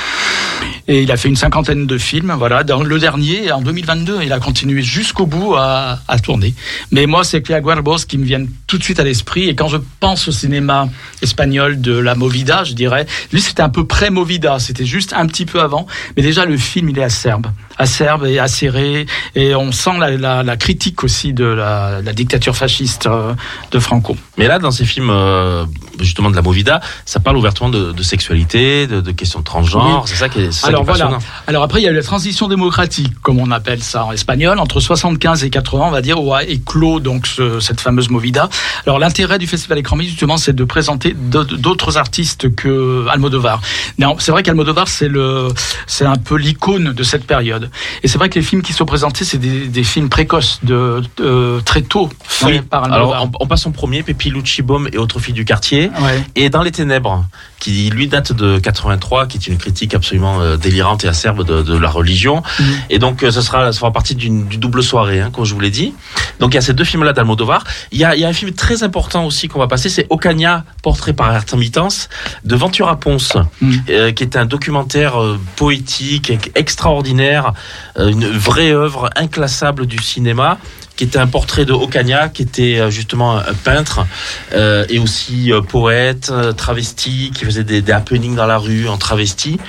[0.87, 2.33] Et il a fait une cinquantaine de films.
[2.37, 6.53] Voilà, dans le dernier, en 2022, il a continué jusqu'au bout à, à tourner.
[6.91, 9.49] Mais moi, c'est Craig Arbos qui me viennent tout de suite à l'esprit.
[9.49, 10.87] Et quand je pense au cinéma
[11.21, 14.59] espagnol de la Movida, je dirais, lui, c'était un peu pré-Movida.
[14.59, 15.87] C'était juste un petit peu avant.
[16.15, 17.47] Mais déjà, le film, il est acerbe.
[17.77, 19.05] Acerbe et acéré.
[19.35, 23.33] Et on sent la, la- la critique aussi de la, la dictature fasciste euh,
[23.71, 24.15] de Franco.
[24.37, 25.65] Mais là, dans ces films, euh,
[25.99, 30.03] justement de la Movida, ça parle ouvertement de, de sexualité, de, de questions de transgenre.
[30.07, 31.05] C'est ça qui est, c'est ça Alors qui est voilà.
[31.05, 31.23] passionnant.
[31.47, 34.59] Alors après, il y a eu la transition démocratique, comme on appelle ça en espagnol,
[34.59, 38.49] entre 75 et 80, on va dire, où a éclos donc ce- cette fameuse Movida.
[38.85, 43.61] Alors l'intérêt du Festival Écran justement, c'est de présenter d'autres- artistes que Almodovar.
[44.19, 45.47] C'est vrai qu'Almodovar, c'est le,
[45.87, 47.66] c'est un peu l'icône de cette période.
[48.03, 51.01] Et c'est vrai que les films qui sont présentés, c'est des, des films précoces, de,
[51.17, 52.61] de- très tôt faits Oui.
[52.61, 55.89] par Alors, on, on passe en premier, Pépi Lucci-Baume et Autre fille du quartier.
[56.01, 56.23] Ouais.
[56.35, 57.25] Et Dans les ténèbres,
[57.59, 61.61] qui lui date de 83, qui est une critique absolument euh, délirante et acerbe de,
[61.63, 62.43] de la religion.
[62.59, 62.65] Mhm.
[62.89, 65.53] Et donc, euh, ça sera, ça fera partie d'une du double soirée, hein, comme je
[65.53, 65.93] vous l'ai dit.
[66.39, 67.63] Donc, il y a ces deux films-là d'Almodovar.
[67.91, 70.05] Il y a, il y a un film très important aussi qu'on va passer, c'est
[70.09, 72.09] Ocaña, portrait par intermittence,
[72.43, 73.81] de Ventura Ponce, Mhm.
[73.89, 77.53] euh, qui est un documentaire euh, poétique, ex- extraordinaire,
[77.97, 80.57] euh, une vraie œuvre inclassable du cinéma
[80.97, 84.05] qui était un portrait de Ocaña, qui était euh, justement un peintre
[84.53, 88.89] euh, et aussi euh, poète, euh, travesti, qui faisait des, des happenings dans la rue
[88.89, 89.59] en travesti.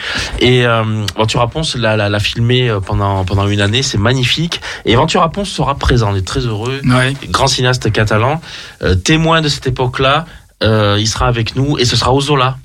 [0.40, 4.60] Et euh, Ventura Ponce l'a, l'a, l'a filmé pendant, pendant une année, c'est magnifique.
[4.86, 6.80] Et Ventura Ponce sera présent, on est très heureux.
[6.84, 7.14] Ouais.
[7.28, 8.40] Grand cinéaste catalan,
[8.82, 10.24] euh, témoin de cette époque-là,
[10.64, 12.56] euh, il sera avec nous et ce sera au Zola.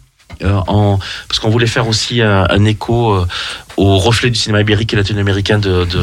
[0.42, 0.98] Euh, en,
[1.28, 3.28] parce qu'on voulait faire aussi un, un écho euh,
[3.78, 6.02] aux reflets du cinéma ibérique et latino-américain de, de,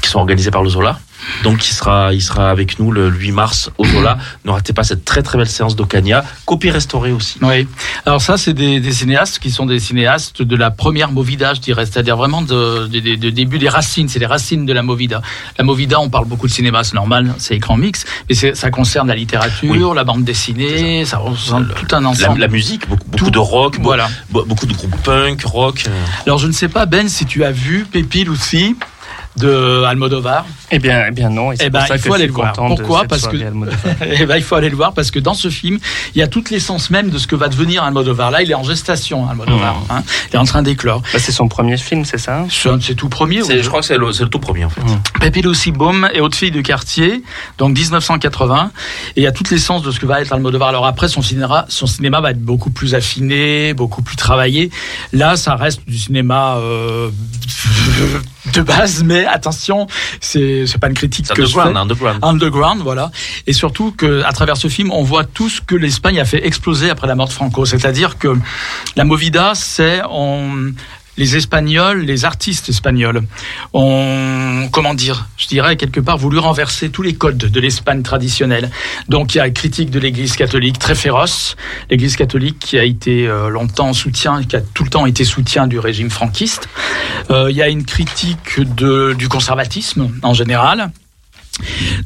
[0.00, 0.98] qui sont organisés par le Zola.
[1.42, 4.18] Donc il sera, il sera avec nous le 8 mars au Zola.
[4.44, 7.38] Ne ratez pas cette très très belle séance d'Ocaña, copie restaurée aussi.
[7.42, 7.66] Oui.
[8.06, 11.60] Alors ça, c'est des, des cinéastes qui sont des cinéastes de la première Movida, je
[11.60, 14.08] dirais, c'est-à-dire vraiment de, de, de- de début des racines.
[14.08, 15.22] C'est les racines de la Movida.
[15.58, 19.08] La Movida, on parle beaucoup de cinéma, c'est normal, c'est écran mix, mais ça concerne
[19.08, 19.80] la littérature, Oui.
[19.96, 22.40] la bande dessinée, ça représente tout un La, ensemble.
[22.40, 24.08] la musique, beaucoup, beaucoup de rock, Voilà.
[24.30, 25.84] beaucoup de groupes punk, rock.
[25.88, 25.90] euh.
[26.26, 28.76] Alors je ne sais pas Ben si tu as vu Pépi Lucy
[29.38, 30.44] de Almodovar.
[30.70, 31.52] Eh bien, eh bien non.
[31.52, 32.52] Et c'est Eh ben, pour ça il faut aller le voir.
[32.52, 33.36] Pourquoi Parce que-.
[34.20, 35.78] Eh ben, il faut aller le voir parce que dans ce film,
[36.14, 38.30] il y a toute l'essence même de ce que va devenir Almodovar.
[38.30, 39.76] Là, il est en gestation, Almodovar.
[39.76, 39.84] Mmh.
[39.92, 40.02] hein.
[40.30, 41.02] Il est en train d'éclore.
[41.12, 43.42] Bah, c'est son premier film, c'est ça C'est un de ses tout premiers.
[43.42, 43.62] C'est- oui.
[43.62, 44.80] je crois que c'est le, c'est le tout premier en fait.
[45.20, 47.22] Pépi Lucy Baum et Haute Fille de quartier,
[47.58, 48.70] donc 1980.
[49.16, 50.68] Et il y a toute l'essence de ce que va être Almodovar.
[50.68, 54.70] Alors après, son cinéma, son cinéma va être beaucoup plus affiné, beaucoup plus travaillé.
[55.12, 57.08] Là, ça reste du cinéma euh,
[58.54, 59.86] de base, mais attention,
[60.20, 61.60] c'est c'est pas une critique que je fais.
[61.60, 62.18] underground, underground.
[62.24, 63.10] Underground, voilà.
[63.46, 66.46] Et surtout que à travers ce film, on voit tout ce que l'Espagne a fait
[66.46, 67.64] exploser après la mort de Franco.
[67.64, 68.36] C'est-à-dire que
[68.96, 70.72] la Movida, c'est on-
[71.18, 73.22] les Espagnols, les artistes espagnols
[73.74, 78.70] ont, comment dire, je dirais quelque part voulu renverser tous les codes de l'Espagne traditionnelle.
[79.08, 81.56] Donc il y a une critique de l'Église catholique très féroce,
[81.90, 85.24] l'Église catholique qui a été euh, longtemps en soutien, qui a tout le temps été
[85.24, 86.68] soutien du régime franquiste.
[87.30, 90.92] Euh, il y a une critique du conservatisme en général.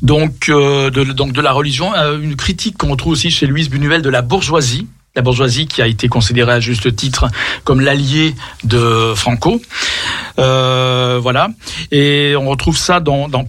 [0.00, 4.22] Donc, euh, de, la religion, une critique qu'on retrouve aussi chez Louise Buñuel de la
[4.22, 7.28] bourgeoisie, la bourgeoisie qui a été considérée à juste titre
[7.64, 8.34] comme l'allié
[8.64, 9.60] de Franco.
[10.38, 11.50] Euh, voilà.
[11.90, 13.44] Et on retrouve ça dans, dans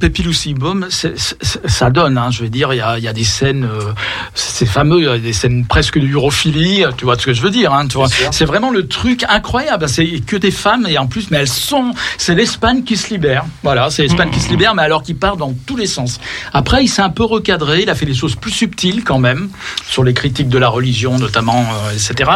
[0.90, 3.94] ça donne, hein, je veux dire, il y a, il y a des scènes, euh,
[4.34, 7.50] c'est fameux, il y a des scènes presque d'urophilie, tu vois ce que je veux
[7.50, 7.74] dire.
[7.74, 8.08] Hein, tu vois.
[8.32, 9.88] C'est vraiment le truc incroyable.
[9.88, 13.46] C'est que des femmes et en plus, mais elles sont, c'est l'Espagne qui se libère.
[13.64, 16.20] Voilà, c'est l'Espagne qui se libère, mais alors qui part dans tous les sens.
[16.52, 19.50] Après, il s'est un peu recadré, il a fait des choses plus subtiles quand même
[19.88, 22.30] sur les critiques de la religion, notamment, euh, etc.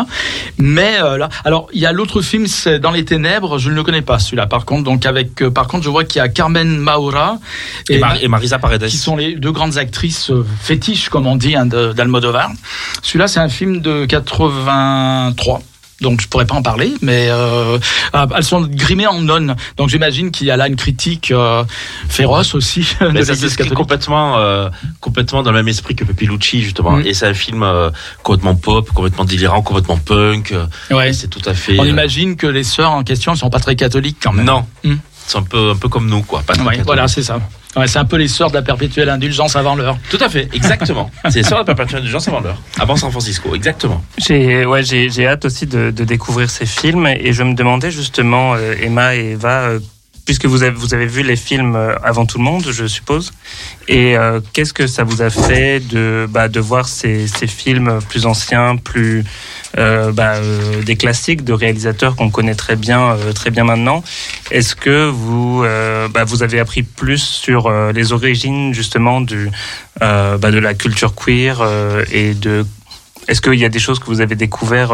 [0.57, 3.57] Mais euh, là, alors il y a l'autre film, c'est Dans les ténèbres.
[3.57, 4.45] Je ne le connais pas celui-là.
[4.47, 7.37] Par contre, donc avec, euh, par contre, je vois qu'il y a Carmen Maura
[7.89, 8.85] Et, Mar- et Marisa Paredes.
[8.87, 12.51] qui sont les deux grandes actrices fétiches, comme on dit, hein, d'Almodovar.
[13.01, 15.61] Celui-là, c'est un film de 83.
[16.01, 17.79] Donc je pourrais pas en parler, mais euh,
[18.13, 19.55] ah, elles sont grimées en nonnes.
[19.77, 21.63] Donc j'imagine qu'il y a là une critique euh,
[22.07, 23.73] féroce aussi Mais l'Église catholique.
[23.73, 24.69] complètement, euh,
[24.99, 26.97] complètement dans le même esprit que Pepilucci, justement.
[26.97, 27.07] Mm.
[27.07, 27.65] Et c'est un film
[28.21, 30.53] complètement pop, complètement délirant, complètement punk.
[30.91, 31.13] Ouais.
[31.13, 31.79] C'est tout à fait.
[31.79, 34.45] On imagine que les sœurs en question ne sont pas très catholiques quand même.
[34.45, 34.65] Non.
[34.83, 34.95] Mm.
[35.25, 36.41] C'est un peu, un peu comme nous, quoi.
[36.41, 36.85] Pas très Ouais, catholique.
[36.85, 37.39] voilà, c'est ça.
[37.77, 39.97] Ouais, c'est un peu les sœurs de la perpétuelle indulgence avant l'heure.
[40.09, 41.11] Tout à fait, exactement.
[41.29, 42.61] c'est sur la perpétuelle du gens avant l'heure.
[42.79, 44.03] Avant San Francisco, exactement.
[44.17, 47.91] J'ai ouais, j'ai j'ai hâte aussi de, de découvrir ces films et je me demandais
[47.91, 49.79] justement euh, Emma et Eva euh,
[50.27, 53.31] puisque vous avez vous avez vu les films euh, avant tout le monde, je suppose.
[53.87, 57.99] Et euh, qu'est-ce que ça vous a fait de bah, de voir ces, ces films
[58.09, 59.23] plus anciens, plus
[59.77, 64.03] euh, bah, euh, des classiques de réalisateurs qu'on connaît très bien euh, très bien maintenant?
[64.51, 69.49] Est-ce que vous euh, bah, vous avez appris plus sur les origines justement du
[70.01, 71.55] bah, de la culture queer
[72.11, 72.65] et de
[73.29, 74.91] est-ce qu'il y a des choses que vous avez découvert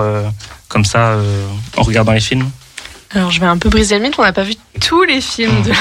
[0.68, 1.18] comme ça
[1.76, 2.50] en regardant les films?
[3.16, 5.62] Alors je vais un peu briser le mythe, on n'a pas vu tous les films
[5.62, 5.76] de la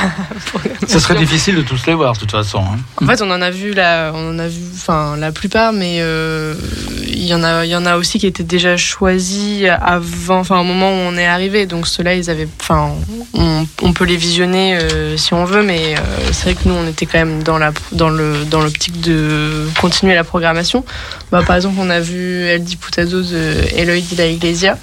[0.47, 0.87] programmation.
[0.87, 2.59] Ce serait difficile de tous les voir, de toute façon.
[2.59, 2.79] hein.
[3.03, 5.99] En fait, on en a vu la, on en a vu, enfin la plupart, mais
[6.01, 6.55] euh,
[7.07, 10.61] il y en a, il y en a aussi qui étaient déjà choisis avant, enfin
[10.61, 11.65] au moment où on est arrivé.
[11.67, 12.91] Donc ceux-là, ils avaient, enfin,
[13.33, 16.01] on, on peut les visionner euh, si on veut, mais euh,
[16.33, 19.67] c'est vrai que nous, on était quand même dans la, dans le, dans l'optique de
[19.81, 20.85] continuer la programmation.
[21.31, 24.77] Bah, par exemple, on a vu El Diputado de Eloy de la Iglesia.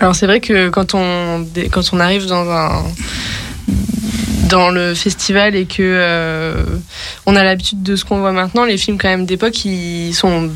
[0.00, 2.84] Alors c'est vrai que quand on, quand on arrive dans un
[4.48, 6.64] dans le festival et que euh,
[7.26, 10.50] on a l'habitude de ce qu'on voit maintenant, les films quand même d'époque ils sont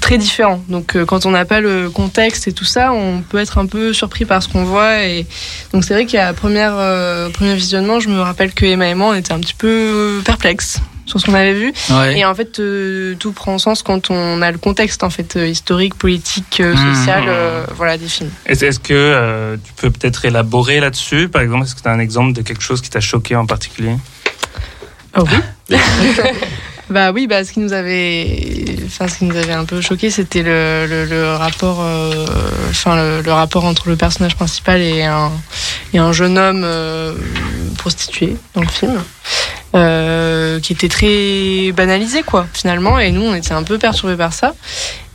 [0.00, 0.62] très différents.
[0.68, 3.66] Donc euh, quand on n'a pas le contexte et tout ça, on peut être un
[3.66, 5.04] peu surpris par ce qu'on voit.
[5.04, 5.26] Et
[5.72, 9.08] donc c'est vrai qu'à première euh, premier visionnement, je me rappelle que Emma et moi
[9.08, 11.72] on était un petit peu perplexes sur ce qu'on avait vu.
[11.90, 12.18] Ouais.
[12.18, 15.46] Et en fait, euh, tout prend sens quand on a le contexte en fait euh,
[15.46, 16.94] historique, politique, euh, Mmh.
[16.94, 18.30] social, euh, voilà des films.
[18.46, 22.00] Est-ce que euh, tu peux peut-être élaborer là-dessus Par exemple, est-ce que tu as un
[22.00, 23.96] exemple de quelque chose qui t'a choqué en particulier?
[25.16, 25.24] Oh
[25.70, 25.76] oui.
[26.90, 30.10] bah oui, bah ce qui nous avait, enfin ce qui nous avait un peu choqué,
[30.10, 32.26] c'était le, le, le rapport, euh,
[32.70, 35.32] enfin le, le rapport entre le personnage principal et un
[35.94, 37.14] et un jeune homme euh,
[37.78, 39.02] prostitué dans le film.
[39.76, 42.98] Euh, qui était très banalisé quoi finalement.
[42.98, 44.54] Et nous on était un peu perturbés par ça.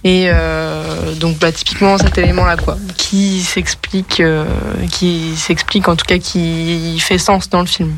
[0.04, 4.46] Et euh, donc bah, typiquement cet élément là quoi qui s'explique euh,
[4.92, 7.96] qui s'explique en tout cas qui fait sens dans le film.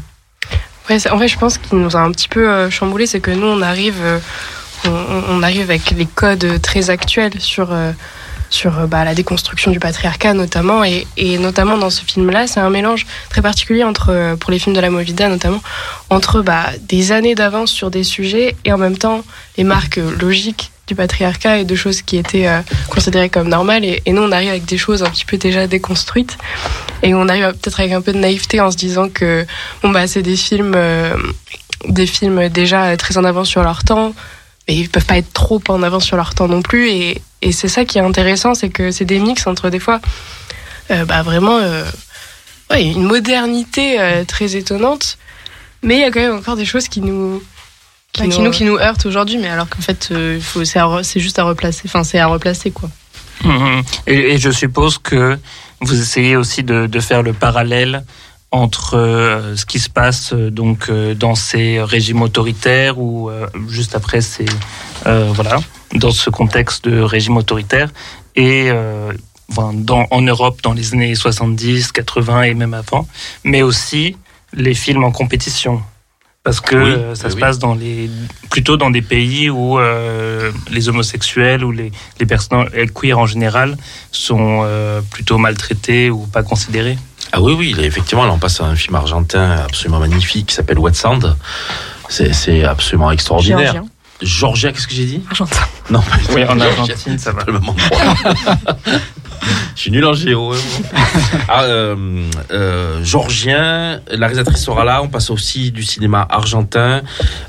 [0.90, 3.48] Ouais, en fait, je pense qu'il nous a un petit peu chamboulé, c'est que nous,
[3.48, 4.02] on arrive,
[4.84, 4.90] on,
[5.30, 7.70] on- arrive avec les codes très actuels sur
[8.54, 11.06] sur euh, bah, la déconstruction du patriarcat notamment, et,
[11.40, 14.82] notamment dans ce film-là, c'est un mélange très particulier entre, euh, pour les films de
[14.82, 15.62] la Movida notamment,
[16.10, 19.24] entre bah, des années d'avance sur des sujets et en même temps
[19.58, 24.02] les marques logiques du patriarcat et de choses qui étaient euh, considérées comme normales, et,
[24.06, 26.38] et nous, on arrive avec des choses un petit peu déjà déconstruites.
[27.02, 29.46] Et on arrive peut-être avec un peu de naïveté en se disant que
[29.84, 30.78] bah c'est des films
[31.88, 34.14] des films déjà très en avance sur leur temps
[34.68, 36.90] mais ils peuvent pas être trop en avance sur leur temps non plus.
[36.90, 40.00] Et, et c'est ça qui est intéressant c'est que c'est des mix entre des fois
[40.92, 41.84] euh, bah vraiment euh,
[42.72, 45.18] ouais, une modernité euh, très étonnante.
[45.86, 47.42] Mais il y a quand même encore des choses qui nous
[48.14, 50.64] qui, Bah, nous, qui nous- qui nous heurtent aujourd'hui mais alors qu'en fait euh, faut
[50.66, 52.90] c'est juste à replacer enfin c'est à replacer quoi.
[53.44, 53.82] Mhm.
[54.08, 55.38] et, et je suppose que
[55.82, 58.04] vous essayez aussi de, de faire le parallèle
[58.52, 63.48] entre euh, ce qui se passe euh, donc euh, dans ces régimes autoritaires ou euh,
[63.68, 64.46] juste après ces
[65.08, 65.60] euh, voilà
[65.94, 67.90] dans ce contexte de régime autoritaire
[68.36, 69.12] et euh,
[69.50, 73.08] enfin, dans, en Europe dans les années 70, 80 et même avant,
[73.44, 74.18] mais aussi
[74.54, 75.82] les films en compétition.
[76.44, 77.42] Parce que Oui, euh, ça oui, se oui.
[77.42, 78.10] passe dans les,
[78.50, 81.90] plutôt dans des pays où euh, les homosexuels ou les,
[82.20, 83.78] les personnes queer en général
[84.12, 86.98] sont euh, plutôt maltraités ou pas considérés.
[87.32, 90.80] Ah oui, oui, effectivement, là, on passe à un film argentin absolument magnifique qui s'appelle
[90.80, 91.34] Wet Sand.
[92.10, 93.72] C'est c'est absolument extraordinaire.
[93.72, 93.86] Géorgien.
[94.22, 95.22] Georgia, qu'est-ce que j'ai dit?
[95.30, 95.62] Argentin.
[95.90, 96.32] Non, tout.
[96.34, 97.44] Oui, en Argentine, ça va.
[97.46, 97.76] le endroit.
[99.76, 100.54] Je suis nul en géo.
[100.54, 100.58] hein,
[100.94, 101.02] moi.
[101.50, 101.96] Ah, euh,
[102.52, 105.02] euh, Georgien, la réalisatrice sera là.
[105.02, 107.02] On passe aussi du cinéma argentin,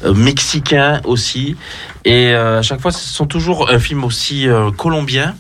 [0.05, 1.55] euh, mexicain aussi.
[2.05, 5.37] Et euh, à chaque fois, ce sont toujours un film aussi euh, colombien.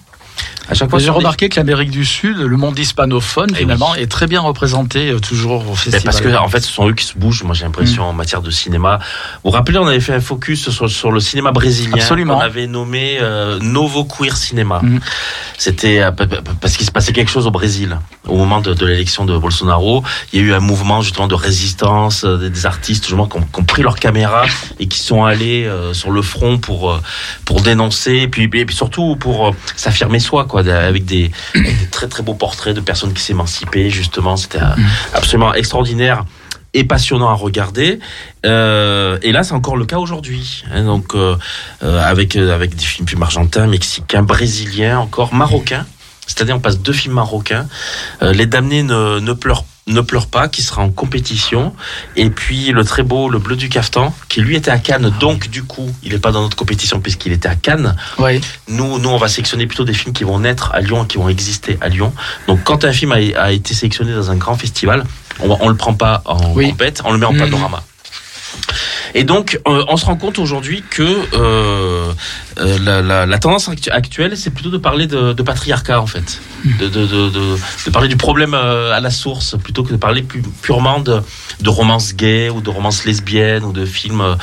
[0.68, 4.10] À chaque fois, J'ai remarqué que l'Amérique du Sud, le monde hispanophone, Eh finalement, est
[4.10, 6.02] très bien représenté euh, toujours au festival.
[6.02, 7.42] parce que en fait, ce sont eux qui se bougent.
[7.42, 8.98] Moi, j'ai l'impression en matière de cinéma.
[9.42, 11.96] Vous vous rappelez, on avait fait un focus sur, sur le cinéma brésilien.
[11.96, 12.38] Absolument.
[12.38, 14.80] On avait nommé euh, Novo Queer Cinema.
[14.82, 15.00] Mhm.
[15.58, 16.10] C'était euh,
[16.60, 20.02] parce qu'il se passait quelque chose au Brésil au moment de, de l'élection de Bolsonaro.
[20.32, 23.42] Il y a eu un mouvement justement de résistance euh, des, artistes justement qui ont,
[23.42, 24.44] qui ont pris leur caméra
[24.78, 26.98] et qui sont allés sur le front pour
[27.44, 30.60] pour dénoncer et puis, et puis surtout pour s'affirmer soi quoi
[30.90, 34.36] avec des, avec des très très beaux portraits de personnes qui s'émancipaient justement.
[34.36, 34.74] C'était euh,
[35.12, 36.24] absolument extraordinaire
[36.76, 38.00] et passionnant à regarder.
[38.44, 40.64] Euh, et là, c'est encore le cas aujourd'hui.
[40.72, 41.36] hein, donc, euh,
[41.84, 45.86] euh, avec avec des films, films argentins, mexicains, brésiliens, encore marocains.
[46.26, 47.66] C'est-à-dire, on passe deux films marocains.
[48.22, 51.74] Euh, Les damnés ne, ne pleurent ne pleure pas, qui sera en compétition.
[52.16, 55.48] Et puis le très beau, le bleu du caftan, qui lui était à Cannes, donc
[55.50, 57.94] du coup, il n'est pas dans notre compétition puisqu'il était à Cannes.
[58.18, 58.40] Oui.
[58.68, 61.28] Nous, nous, on va sélectionner plutôt des films qui vont naître à Lyon, qui vont
[61.28, 62.12] exister à Lyon.
[62.48, 65.04] Donc quand un film a, a été sélectionné dans un grand festival,
[65.40, 66.74] on, on le prend pas en Oui.
[67.04, 67.38] on le met en Mhm.
[67.40, 67.82] panorama.
[69.16, 71.02] Et donc, euh, on se rend compte aujourd'hui que
[71.34, 72.12] euh,
[72.58, 76.06] euh, la, la- la tendance actu- actuelle, c'est plutôt de parler de, de patriarcat, en
[76.06, 76.40] fait.
[76.80, 77.56] De, de, de, de-
[77.86, 81.20] de parler du problème à la source, plutôt que de parler pu- purement de,
[81.60, 84.36] de romances gays ou de romances lesbiennes ou de films,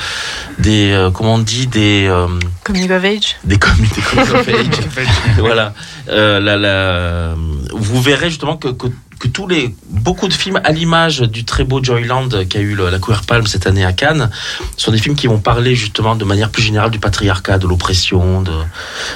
[0.58, 2.06] des, euh, comment on dit, des...
[2.08, 2.28] euh,
[2.64, 3.36] Coming of age.
[3.44, 5.36] des coming, des coming of age.
[5.38, 5.74] voilà.
[6.08, 7.34] Euh, la, la,
[7.72, 8.86] vous verrez justement que, que,
[9.22, 12.74] que tous les, beaucoup de films à l'image du très beau Joyland qui a eu
[12.74, 14.30] la Queer Palm cette année à Cannes
[14.76, 18.42] sont des films qui vont parler justement de manière plus générale du patriarcat, de l'oppression,
[18.42, 18.50] de,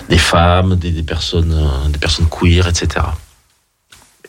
[0.09, 3.04] des femmes, des, personnes, euh, des personnes queer, etc.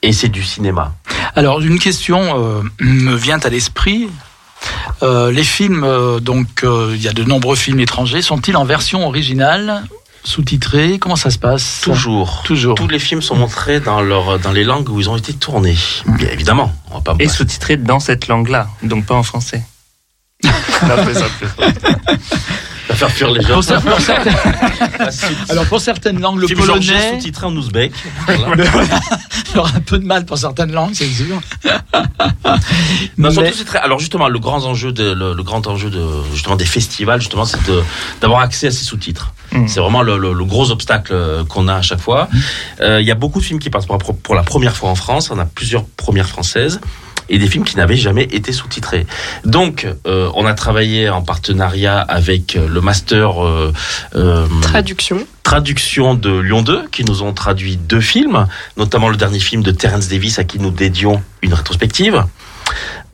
[0.02, 0.96] Et c'est du cinéma.
[1.36, 4.10] Alors, une question euh, me vient à l'esprit.
[5.04, 5.86] Euh, les films,
[6.22, 9.84] donc, il y a de nombreux films étrangers, sont-ils en version originale,
[10.28, 12.44] sous-titrés Comment ça se passe Toujours.
[12.44, 12.76] Toujours.
[12.76, 15.78] Tous les films sont montrés dans, leur, dans les langues où ils ont été tournés.
[16.06, 16.74] Bien évidemment.
[16.92, 19.64] On va pas Et sous-titré dans cette langue-là, donc pas en français.
[20.84, 20.96] Non.
[22.90, 23.54] Va faire fuir les gens.
[23.56, 24.36] Pour cer- pour certaines-
[25.50, 27.92] Alors, pour certaines langues, le Film polonais, sous-titré en ouzbek.
[28.28, 28.64] Voilà.
[29.50, 31.40] il y aura un peu de mal pour certaines langues, c'est sûr.
[31.64, 33.80] Non, Mais- surtout, c'est très.
[33.80, 37.46] Alors justement, le grand enjeu de le, le grand enjeu de justement des festivals, justement,
[37.46, 37.82] c'est de
[38.22, 39.34] d'avoir accès à ces sous-titres.
[39.52, 39.68] Mm.
[39.68, 42.28] C'est vraiment le, le- le gros obstacle euh, qu'on a à chaque fois.
[42.82, 44.90] Euh, Il y a beaucoup de films qui passent pour, la- pour la première fois
[44.90, 45.30] en France.
[45.32, 46.80] On a plusieurs premières françaises.
[47.30, 49.06] Et des films qui n'avaient jamais été sous-titrés.
[49.46, 53.74] Donc, euh, on a travaillé en partenariat avec euh, le master euh,
[54.16, 55.26] euh, Traduction.
[55.44, 58.48] traduction de Lyon 2, qui nous ont traduit deux films,
[58.78, 62.24] notamment le dernier film de Terence Davis, à qui nous dédions une rétrospective.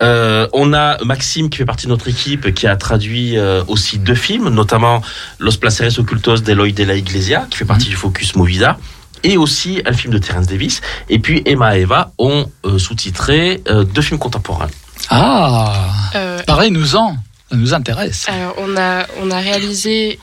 [0.02, 4.00] Euh, on a Maxime qui fait partie de notre équipe qui a traduit euh, aussi
[4.00, 5.02] deux films, notamment
[5.40, 8.78] Los Placeres Ocultos d'Eloy de la Iglesia, qui fait partie du Focus Movida,
[9.24, 10.82] et aussi un film de Terence Davis.
[11.10, 14.70] Et puis Emma et Eva ont euh, sous-titré euh, deux films contemporains.
[15.10, 17.16] Ah, Euh, pareil, nous en,
[17.50, 18.28] ça nous intéresse.
[18.30, 20.20] Alors, on a, on a réalisé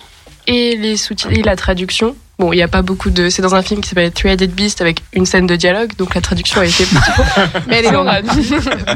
[0.46, 2.16] et les sous-titres et la traduction.
[2.40, 3.28] Bon, il n'y a pas beaucoup de.
[3.28, 6.22] C'est dans un film qui s'appelle Three-Headed Beast avec une scène de dialogue, donc la
[6.22, 6.84] traduction a été.
[7.68, 8.08] Mais elle est longue.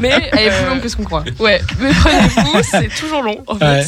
[0.01, 1.23] mais Elle est plus longue que ce qu'on croit.
[1.39, 3.65] Ouais, mais prenez-vous, c'est toujours long en fait.
[3.65, 3.85] Ouais.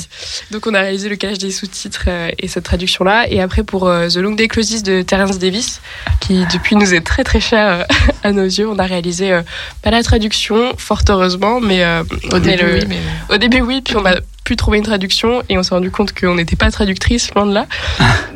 [0.51, 3.25] Donc on a réalisé le calage des sous-titres euh, et cette traduction-là.
[3.29, 5.81] Et après pour euh, The Long Day Closes de Terence Davis,
[6.19, 7.83] qui depuis nous est très très cher euh,
[8.23, 9.41] à nos yeux, on a réalisé euh,
[9.81, 12.99] pas la traduction, fort heureusement, mais euh, au, Mais début, le- oui, mais
[13.33, 14.15] au début oui, puis on a
[14.47, 17.53] pu trouver une traduction et on s'est rendu compte qu'on n'était pas traductrice, loin de
[17.53, 17.65] là.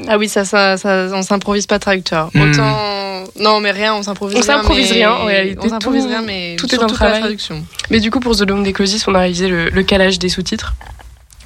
[0.09, 2.29] Ah oui, ça, ça, ça on s'improvise pas traducteur.
[2.33, 2.41] Hmm.
[2.41, 3.23] Autant.
[3.39, 4.57] Non, mais rien, on s'improvise On rien.
[4.57, 5.59] s'improvise mais- rien, en réalité.
[5.63, 7.19] On s'improvise rien, mais tout est pas la travail.
[7.21, 7.63] traduction.
[7.89, 10.73] Mais du coup pour The Long Closes, on a réalisé le, le calage des sous-titres.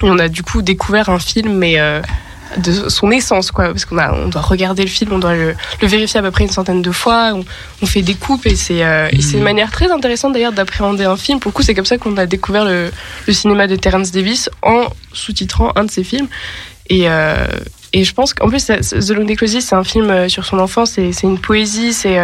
[0.02, 2.02] Et on a du coup découvert un film, mais euh,
[2.58, 3.66] de son essence, quoi.
[3.66, 6.32] Parce qu'on a, on doit regarder le film, on doit le, le vérifier à peu
[6.32, 7.32] près une centaine de fois.
[7.34, 7.46] On,
[7.82, 11.18] on fait des coupes et c'est, euh, c'est une manière très intéressante d'ailleurs d'appréhender un
[11.18, 11.40] film.
[11.40, 12.92] Pour le coup, c'est comme ça qu'on a découvert le,
[13.28, 16.28] le cinéma de Terence Davis en sous-titrant un de ses films.
[16.90, 17.48] Et, euh,
[17.94, 20.60] et je pense qu'en plus, The Long Day Closes, c'est un film euh, sur son
[20.60, 22.18] enfance, c'est une poésie, c'est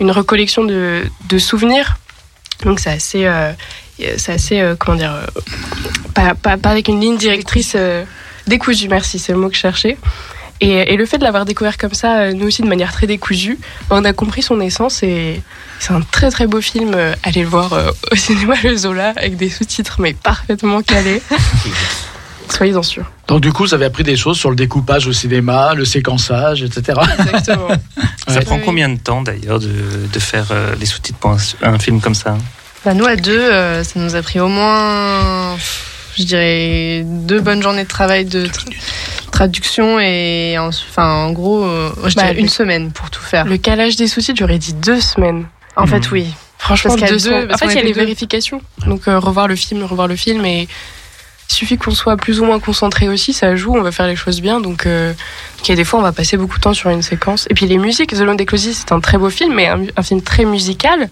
[0.00, 1.96] une recollection de, de souvenirs.
[2.64, 3.52] Donc c'est assez, euh,
[3.98, 5.14] c'est assez, comment dire,
[6.14, 7.76] pas, pas, pas avec une ligne directrice
[8.46, 9.96] décousue, merci, c'est le mot que je cherchais.
[10.60, 13.06] Et, et le fait de l'avoir découvert comme ça, euh, nous aussi de manière très
[13.06, 13.58] décousue,
[13.90, 15.42] on a compris son essence et
[15.80, 16.92] c'est un très très beau film.
[16.94, 21.20] euh, Allez le voir euh, au cinéma Le Zola avec des sous-titres mais parfaitement calés.
[22.48, 23.10] Soyez-en sûrs.
[23.28, 26.62] Donc du coup, vous avez appris des choses sur le découpage au cinéma, le séquençage,
[26.62, 27.00] etc.
[27.18, 27.68] Exactement.
[28.28, 28.44] Ça Ouais.
[28.44, 29.68] prend combien de temps d'ailleurs de,
[30.12, 32.36] de faire euh, les sous-titres pour un, un film comme ça?
[32.84, 35.56] Bah, nous, à deux, euh, ça nous a pris au moins,
[36.16, 38.72] je dirais, deux bonnes journées de travail de tra-
[39.30, 43.44] traduction et en, enfin, en gros, euh, je Bah, dirais une semaine pour tout faire.
[43.44, 45.46] Le calage des soucis, j'aurais dit deux semaines.
[45.76, 46.28] En fait, oui.
[46.58, 47.52] Franchement, Parce deux semaines.
[47.52, 48.00] En fait, il y a les deux.
[48.00, 48.62] vérifications.
[48.86, 50.44] Donc, euh, revoir le film, revoir le film.
[50.46, 50.66] Et
[51.48, 53.32] il suffit qu'on soit plus ou moins concentré aussi.
[53.34, 54.60] Ça joue, on va faire les choses bien.
[54.60, 55.12] Donc, euh,
[55.72, 57.46] a des fois, on va passer beaucoup de temps sur une séquence.
[57.50, 60.02] Et puis, les musiques, The Lone Closy, c'est un très beau film, mais un, un
[60.02, 61.08] film très musical.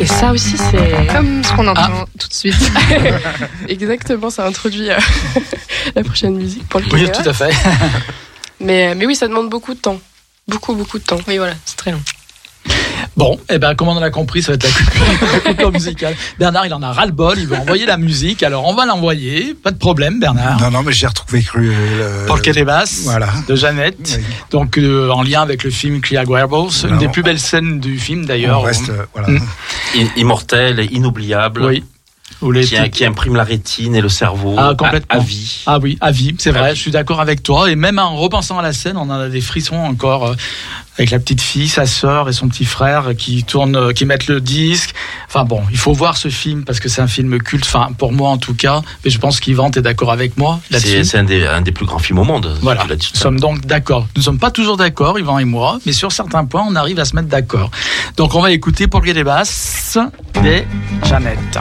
[0.00, 1.06] Et ça aussi, c'est.
[1.12, 2.04] Comme ce qu'on entend Ah.
[2.18, 2.72] tout de suite.
[3.68, 4.98] Exactement, ça introduit euh,
[5.94, 7.50] la prochaine musique pour le Oui, tout à fait.
[8.60, 9.98] Mais, mais oui, ça demande beaucoup de temps.
[10.46, 11.18] Beaucoup, beaucoup de temps.
[11.26, 12.00] Oui, voilà, c'est très long.
[13.16, 15.72] Bon, eh ben, comme on en a compris, ça va être la coupure, la coupure
[15.72, 16.16] musicale.
[16.38, 19.52] Bernard, il en a ras-le-bol, il veut envoyer la musique, alors on va l'envoyer.
[19.54, 20.58] Pas de problème, Bernard.
[20.60, 21.70] Non, non, mais j'ai retrouvé cru.
[21.74, 23.28] euh, des basses Voilà.
[23.46, 24.24] de Jeannette, Oui.
[24.50, 27.98] donc euh, en lien avec le film Clea Werbles, une des plus belles scènes du
[27.98, 28.62] film d'ailleurs.
[28.62, 29.28] reste, euh, voilà.
[29.28, 29.40] Mm.
[29.96, 31.64] I- Immortel et inoubliable.
[31.64, 31.84] Oui.
[32.64, 35.20] Qui, qui imprime la rétine et le cerveau Ah, à- complètement.
[35.20, 35.62] à, vie.
[35.66, 36.76] Ah oui, à vie, c'est vrai, vie.
[36.76, 37.70] je suis d'accord avec toi.
[37.70, 40.34] Et même en repensant à la scène, on en a des frissons encore euh,
[40.98, 44.26] avec la petite fille, sa sœur et son petit frère qui tournent, euh, qui mettent
[44.26, 44.94] le disque.
[45.28, 48.12] Enfin bon, il faut voir ce film parce que c'est un film culte, enfin pour
[48.12, 48.82] moi en tout cas.
[49.04, 51.04] Mais je pense qu'Yvan est d'accord avec moi C'est là-dessus?
[51.04, 52.56] c'est un des, un des plus grands films au monde.
[52.60, 54.06] Voilà, nous sommes donc d'accord.
[54.14, 56.98] Nous ne sommes pas toujours d'accord, Yvan et moi, mais sur certains points, on arrive
[56.98, 57.70] à se mettre d'accord.
[58.16, 59.98] Donc on va écouter pour le des basses
[60.42, 60.64] des
[61.04, 61.58] Jeannette.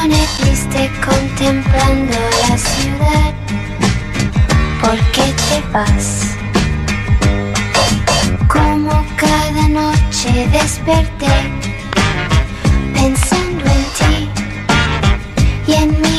[0.00, 2.16] Pone triste contemplando
[2.48, 3.32] la ciudad.
[4.80, 6.36] ¿Por qué te vas?
[8.48, 11.34] Como cada noche desperté
[12.94, 14.30] pensando en ti
[15.66, 16.09] y en mi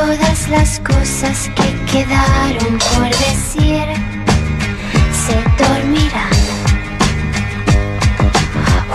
[0.00, 3.86] todas las cosas que quedaron por decir.
[5.22, 6.38] Se dormirán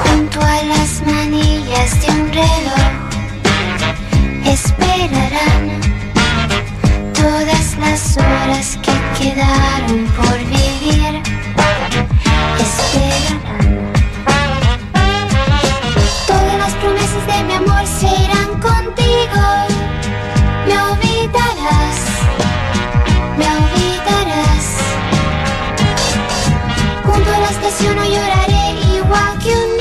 [0.01, 2.91] junto a las manillas de un reloj.
[4.55, 5.61] Esperarán
[7.13, 11.21] todas las horas que quedaron por vivir
[12.65, 13.41] esperarán.
[16.27, 19.74] Todas las promesas de mi amor se irán contigo.
[27.68, 28.55] 私の揺られ
[29.09, 29.74] は急に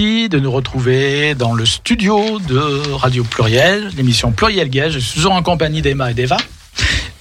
[0.00, 4.94] de nous retrouver dans le studio de Radio Pluriel, l'émission Pluriel Gage.
[4.94, 6.38] Je suis toujours en compagnie d'Emma et d'Eva,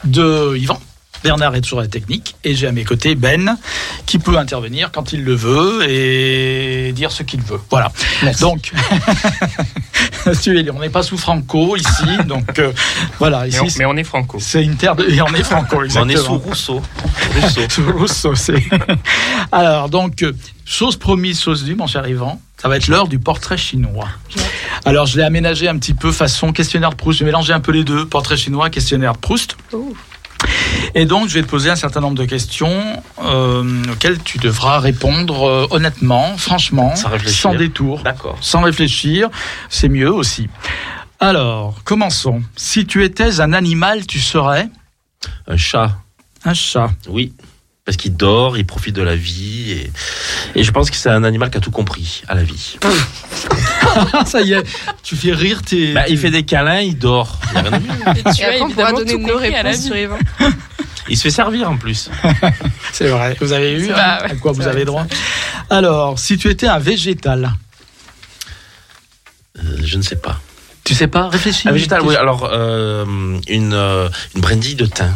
[0.05, 0.79] de Yvan.
[1.21, 3.57] Bernard est toujours à la technique et j'ai à mes côtés Ben
[4.05, 7.59] qui peut intervenir quand il le veut et dire ce qu'il veut.
[7.69, 7.91] Voilà.
[8.39, 8.71] Donc,
[10.25, 11.89] on n'est pas sous Franco ici,
[12.27, 12.71] donc euh,
[13.19, 13.41] voilà.
[13.41, 14.37] Mais Ici, on, mais on est franco.
[14.39, 15.03] c'est une terre de...
[15.03, 15.75] et on est Franco.
[15.79, 16.23] On est exactement.
[16.23, 16.81] sous Rousseau.
[17.41, 17.61] Rousseau.
[17.69, 18.63] Sous Rousseau, c'est-
[19.51, 20.31] Alors, donc, euh,
[20.63, 24.09] chose promise, chose due, mon cher Yvan, ça va être l'heure du portrait chinois.
[24.85, 27.19] Alors, je l'ai aménagé un petit peu façon questionnaire de Proust.
[27.19, 29.55] J'ai mélangé un peu les deux, portrait chinois, questionnaire de Proust.
[30.95, 34.79] Et donc, je vais te poser un certain nombre de questions euh, auxquelles tu devras
[34.79, 38.37] répondre euh, honnêtement, franchement, Sans sans détour, D'accord.
[38.41, 39.29] sans réfléchir.
[39.69, 40.49] C'est mieux aussi.
[41.19, 42.41] Alors, commençons.
[42.55, 44.69] Si tu étais un animal, tu serais?
[45.47, 45.97] Un chat.
[46.45, 46.89] un chat.
[47.09, 47.33] Oui.
[47.89, 49.71] Parce qu'il dort, il profite de la vie.
[49.71, 49.91] Et,
[50.59, 52.77] et je pense que c'est un animal qui a tout compris à la vie.
[54.27, 54.63] Ça y est,
[55.01, 55.93] tu fais rire tes.
[55.93, 57.39] Bah, il fait des câlins, il dort.
[57.51, 57.71] Il rien
[58.13, 58.19] de.
[58.19, 59.87] Et tu as évidemment donner tout nos compris à la réponses vie.
[59.87, 60.17] sur Yvan.
[61.09, 62.11] Il se fait servir en plus.
[62.93, 63.35] C'est vrai.
[63.41, 65.07] Vous avez eu hein, ouais, à quoi vous vrai, avez droit
[65.71, 67.53] Alors, si tu étais un végétal,
[69.57, 70.39] Euh, je ne sais pas.
[70.83, 71.27] tu sais pas?
[71.29, 71.67] Réfléchis.
[71.67, 72.15] Un végétal, oui.
[72.15, 73.03] Alors, euh,
[73.47, 75.11] une, euh, une brindille de thym.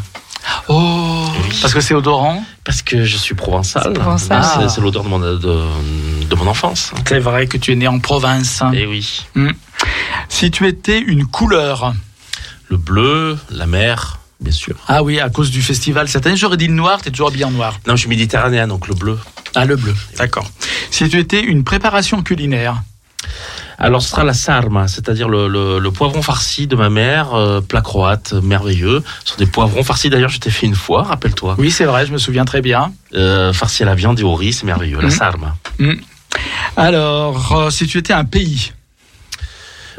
[0.69, 1.57] Oh, Oui.
[1.61, 2.43] parce que c'est odorant.
[2.63, 3.83] Parce que je suis provençal.
[3.85, 4.43] C'est provençal.
[4.43, 4.69] C'est- Ah.
[4.69, 6.91] C'est l'odeur de mon, de, de mon enfance.
[7.07, 8.61] C'est vrai que tu es né en province.
[8.73, 9.25] Et oui.
[10.29, 11.93] Si tu étais une couleur,
[12.69, 14.75] Le bleu, la mer, bien sûr.
[14.87, 17.01] ah oui, à cause du festival cette année, j'aurais dit le noir.
[17.01, 17.79] T'es toujours habillé en noir.
[17.85, 19.19] Non, je suis méditerranéen, donc le bleu.
[19.55, 19.93] Ah, le bleu.
[20.17, 20.49] D'accord.
[20.89, 22.81] Si tu étais une préparation culinaire,
[23.79, 27.61] Alors, ce sera la sarma, c'est-à-dire le, le, le poivron farci de ma mère, euh,
[27.61, 29.03] plat croate, merveilleux.
[29.25, 31.55] Ce sont des poivrons farcis, d'ailleurs, je t'ai fait une fois, rappelle-toi.
[31.57, 32.93] oui, c'est vrai, je me souviens très bien.
[33.15, 34.97] Euh, farci à la viande et au riz, c'est merveilleux.
[34.97, 35.11] La Mhm.
[35.11, 35.55] sarma.
[36.75, 38.71] Alors, euh, si tu étais un pays,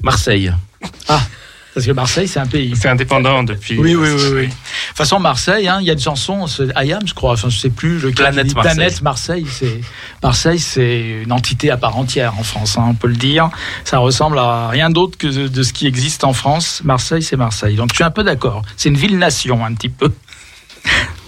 [0.03, 0.53] Marseille.
[1.75, 2.73] Parce que Marseille, c'est un pays.
[2.81, 3.77] C'est indépendant depuis.
[3.79, 4.47] Oui, oui, oui, oui.
[4.47, 7.49] De toute façon, Marseille, hein, il y a une chanson, c'est Ayam, je crois, enfin,
[7.49, 7.99] je sais plus.
[7.99, 8.75] Le Planète Marseille.
[8.75, 9.81] Planète Marseille, c'est
[10.23, 13.51] Marseille, c'est une entité à part entière en France, hein, on peut le dire.
[13.85, 16.83] Ça ressemble à rien d'autre que de, de ce qui existe en France.
[16.85, 17.75] Marseille, c'est Marseille.
[17.75, 18.63] Donc, je suis un peu d'accord.
[18.77, 20.13] C'est une ville-nation, un petit peu.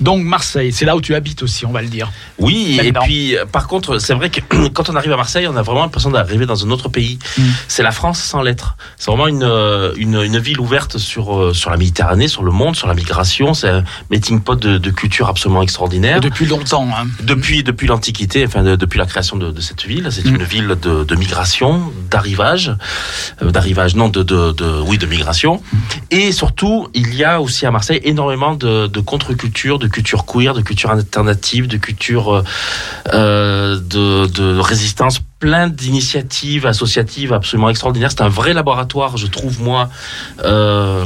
[0.01, 2.11] Donc, Marseille, c'est là où tu habites aussi, on va le dire.
[2.39, 4.41] Oui, et puis euh, par contre, c'est vrai que
[4.75, 7.19] quand on arrive à Marseille, on a vraiment l'impression d'arriver dans un autre pays.
[7.39, 7.43] Mm.
[7.69, 8.77] C'est la France sans lettres.
[8.99, 12.51] C'est vraiment une, euh, une, une ville ouverte sur, euh, sur la Méditerranée, sur le
[12.53, 13.55] monde, sur la migration.
[13.55, 16.21] C'est un melting pot de, de culture absolument extraordinaire.
[16.21, 16.89] Depuis longtemps.
[16.97, 17.07] Hein.
[17.23, 20.35] Depuis, depuis l'Antiquité, enfin de- depuis la création de, de cette ville, c'est Mm.
[20.37, 22.75] une ville de, de migration, d'arrivage,
[23.43, 25.63] euh, d'arrivage non de, de, oui de migration,
[26.11, 30.55] et surtout il y a aussi à Marseille énormément de, de contre-culture, de culture queer,
[30.55, 32.43] de culture alternative, de culture euh,
[33.13, 38.11] euh, de, de résistance, plein d'initiatives associatives absolument extraordinaires.
[38.11, 39.91] C'est un vrai laboratoire, je trouve moi.
[40.45, 41.05] Euh,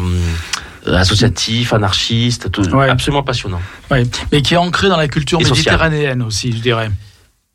[0.87, 2.89] associatif, anarchiste, tout- Ouais.
[2.89, 3.61] absolument passionnant.
[3.91, 4.05] Ouais.
[4.33, 6.91] Mais qui est ancré dans la culture Et méditerranéenne aussi, je dirais.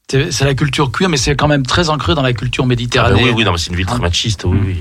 [0.07, 3.33] C'est la culture queer, mais c'est quand même très ancré dans la culture Ah, méditerranéenne.
[3.35, 4.77] oui, oui, c'est une ville très machiste, oui, oui.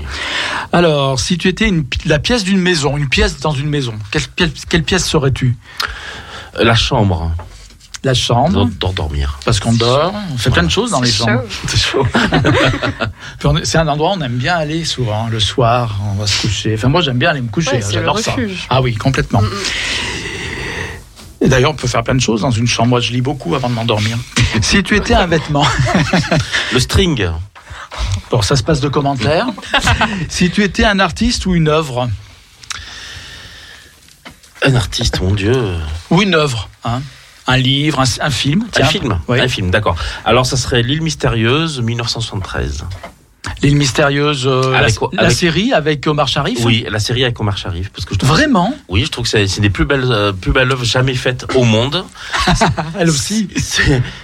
[0.71, 3.95] Alors, si tu étais une, la pièce d'une maison, une pièce dans une maison,
[4.69, 5.57] quelle, pièce serais-tu?
[6.59, 7.31] La chambre,
[8.03, 9.39] La chambre, pour dormir.
[9.45, 11.43] parce qu'on dort, on fait plein de choses dans les C'est chambres.
[11.49, 11.67] chaud.
[11.67, 12.07] C'est chaud.
[13.63, 16.75] C'est un endroit où on aime bien aller souvent, le soir, on va se coucher.
[16.77, 18.31] Enfin, moi j'aime bien aller me coucher, Ouais, hein, c'est le j'adore ça.
[18.31, 18.67] refuge.
[18.69, 19.41] Ah oui, complètement.
[19.41, 19.49] Mm,
[21.41, 22.89] Et d'ailleurs, on peut faire plein de choses dans une chambre.
[22.89, 24.17] Moi, je lis beaucoup avant de m'endormir.
[24.61, 25.65] si tu étais un vêtement,
[26.73, 27.29] Le string,
[28.31, 29.47] bon, ça se passe de commentaires.
[30.29, 32.09] si tu étais un artiste ou une œuvre,
[34.63, 35.53] un artiste, mon Dieu.
[36.09, 37.01] ou une œuvre, hein,
[37.47, 38.85] un livre, un, un film, Un tiens.
[38.85, 39.39] film, Oui.
[39.39, 39.95] un film, d'accord.
[40.23, 42.85] Alors, ça serait L'île mystérieuse, 1973.
[43.61, 46.59] L'île mystérieuse, euh, la, Avec- la avec- série avec Omar Sharif.
[46.63, 49.29] Oui, la série avec Omar Sharif, parce que je trouve, Vraiment oui, je trouve que
[49.29, 52.03] c'est une des plus belles, euh, plus belles œuvres jamais faites au monde.
[52.99, 53.47] Elle aussi.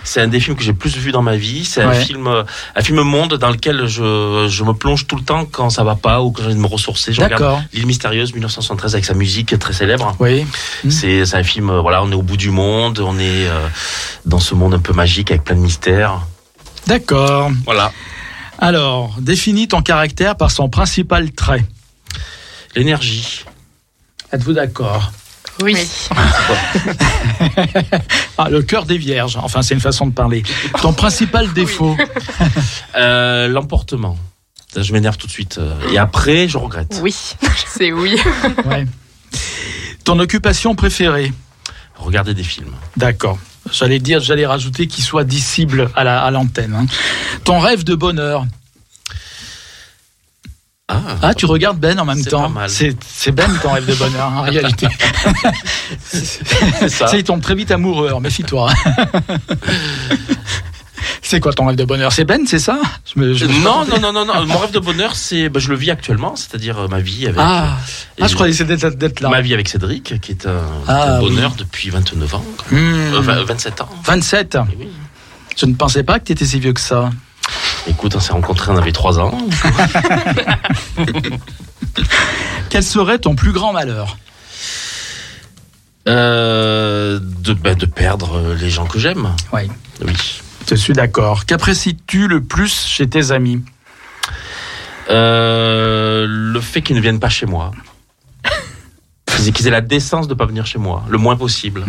[0.03, 1.65] C'est un des films que j'ai plus vu dans ma vie.
[1.65, 2.43] C'est un film, euh,
[2.75, 5.95] un film monde dans lequel je, je me plonge tout le temps quand ça va
[5.95, 7.13] pas ou quand j'ai envie de me ressourcer.
[7.13, 7.61] Je regarde D'accord.
[7.73, 10.15] L'île mystérieuse, 1973, avec sa musique très célèbre.
[10.19, 10.45] Oui.
[10.89, 13.67] C'est un film, voilà, on est au bout du monde, on est euh,
[14.25, 16.19] dans ce monde un peu magique avec plein de mystères.
[16.87, 17.51] D'accord.
[17.65, 17.91] Voilà.
[18.61, 21.65] Alors, définis ton caractère par son principal trait.
[22.75, 23.43] L'énergie.
[24.31, 25.11] Êtes-vous d'accord?
[25.61, 25.75] Oui.
[28.37, 29.35] ah, Le cœur des vierges.
[29.37, 30.43] Enfin, c'est une façon de parler.
[30.81, 31.97] Ton principal défaut.
[32.95, 34.17] Euh, L'emportement.
[34.75, 35.57] Je m'énerve tout de suite.
[35.59, 36.99] euh, Et après, je regrette.
[37.01, 37.15] Oui.
[37.67, 38.17] C'est oui.
[38.65, 38.85] Ouais.
[40.03, 41.31] Ton occupation préférée.
[41.95, 42.73] Regarder des films.
[42.97, 43.37] D'accord.
[43.71, 46.73] J'allais dire, j'allais rajouter qu'il soit dissible à la- à l'antenne.
[46.73, 46.85] hein.
[47.43, 48.45] Ton rêve de bonheur.
[50.87, 52.41] Ah, Ah, tu regardes Ben en même C'est temps.
[52.43, 52.69] pas mal.
[52.69, 54.87] C'est Ben ton rêve de bonheur en réalité.
[56.03, 57.07] c'est ça.
[57.07, 58.73] Ça, il tombe très vite amoureux, alors méfie-toi.
[61.21, 62.11] c'est quoi ton rêve de bonheur?
[62.11, 62.79] C'est Ben, c'est ça?
[63.15, 64.45] Je je Non, non, non, non, non.
[64.45, 67.37] Mon rêve de bonheur, c'est, bah, je le vis actuellement, c'est-à-dire euh, ma vie avec.
[67.39, 67.77] Ah,
[68.17, 69.29] et ah je croyais que c'était d'être- là.
[69.29, 72.75] Ma vie avec Cédric, qui est un, Ah, un bonheur depuis 29 ans, Hmm.
[73.13, 73.89] Euh, vingt- 27 ans.
[74.05, 74.57] 27.
[74.71, 74.87] Eh oui.
[75.57, 77.09] Je ne pensais pas que tu étais si vieux que ça.
[77.87, 79.37] Écoute, on s'est rencontrés, on avait 3 ans.
[82.69, 84.17] Quel serait ton plus grand malheur?
[86.07, 89.29] Euh, de, bah, de perdre euh, les gens que j'aime.
[89.53, 89.63] Oui.
[90.03, 90.13] Oui.
[90.69, 91.45] Je suis d'accord.
[91.45, 93.61] Qu'apprécies-tu le plus chez tes amis
[95.09, 97.71] Euh, le fait qu'ils ne viennent pas chez moi.
[99.53, 101.83] Qu'ils aient la décence de ne pas venir chez moi, le moins possible.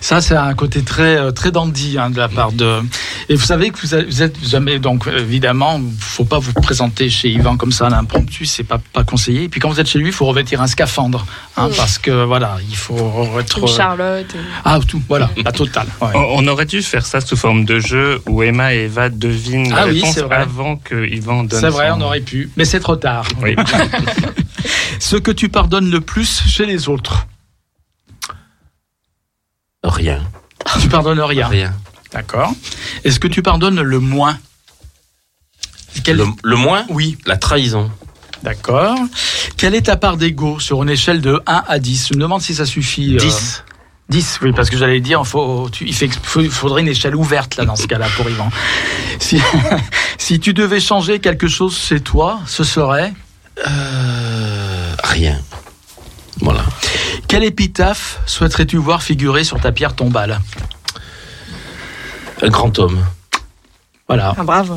[0.00, 2.80] Ça, c'est un côté très euh, très dandy hein, de la part de.
[3.28, 7.28] Et vous savez que vous êtes jamais donc euh, évidemment, faut pas vous présenter chez
[7.28, 9.44] Yvan comme ça à l'impromptu, c'est pas pas conseillé.
[9.44, 11.26] Et puis quand vous êtes chez lui, il faut revêtir un scaphandre,
[11.56, 13.58] hein, parce que voilà, il faut être.
[13.60, 14.34] Une Charlotte.
[14.34, 15.86] et- Ah tout, voilà, la totale.
[16.00, 16.08] ouais.
[16.14, 19.80] On aurait dû faire ça sous forme de jeu où Emma et Eva devinent Ah
[19.86, 20.36] la oui, réponse c'est vrai.
[20.36, 21.60] avant que Yvan donne.
[21.60, 23.24] C'est vrai, son- on aurait pu, mais c'est trop tard.
[23.42, 23.54] Oui.
[24.98, 27.26] Ce que tu pardonnes le plus chez les autres,
[29.90, 30.22] Rien.
[30.80, 31.46] tu pardonnes rien.
[31.48, 31.74] Rien.
[32.12, 32.52] D'accord.
[33.04, 34.38] Est-ce que tu pardonnes le moins?
[36.04, 37.90] Quel- Le, le moins, Oui, la trahison.
[38.42, 38.96] d'accord.
[39.56, 42.40] Quelle est ta part d'ego sur une échelle de 1 à 10 Je me demande
[42.42, 43.14] si ça suffit.
[43.14, 43.64] euh, 10.
[44.08, 47.14] 10, oui, parce que j'allais dire, faut, tu, il fait- faut- il faudrait une échelle
[47.14, 48.50] ouverte là dans ce cas-là pour Yvan.
[49.20, 49.40] Si,
[50.18, 53.12] si tu devais changer quelque chose chez toi, ce serait?
[53.68, 55.38] Euh, rien.
[56.40, 56.64] Voilà.
[57.30, 60.40] Quel épitaphe souhaiterais-tu voir figurer sur ta pierre tombale?
[62.42, 62.98] Un grand homme.
[64.08, 64.34] Voilà.
[64.36, 64.74] Ah, bravo.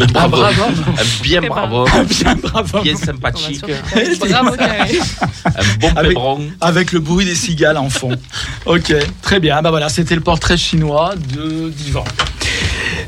[0.00, 0.64] Un Ah, bravo.
[0.64, 1.84] Un bien Très bravo.
[2.08, 2.80] Bien, bravo.
[2.82, 3.58] Bien On va sympathique.
[3.58, 4.98] sur- Bravo, Carré.
[5.44, 6.50] Un bon Avec- pébron.
[6.62, 8.16] Avec le bruit des cigales en fond.
[8.64, 9.60] ok, très bien.
[9.60, 12.04] Bah voilà, c'était le portrait chinois de d'Ivan.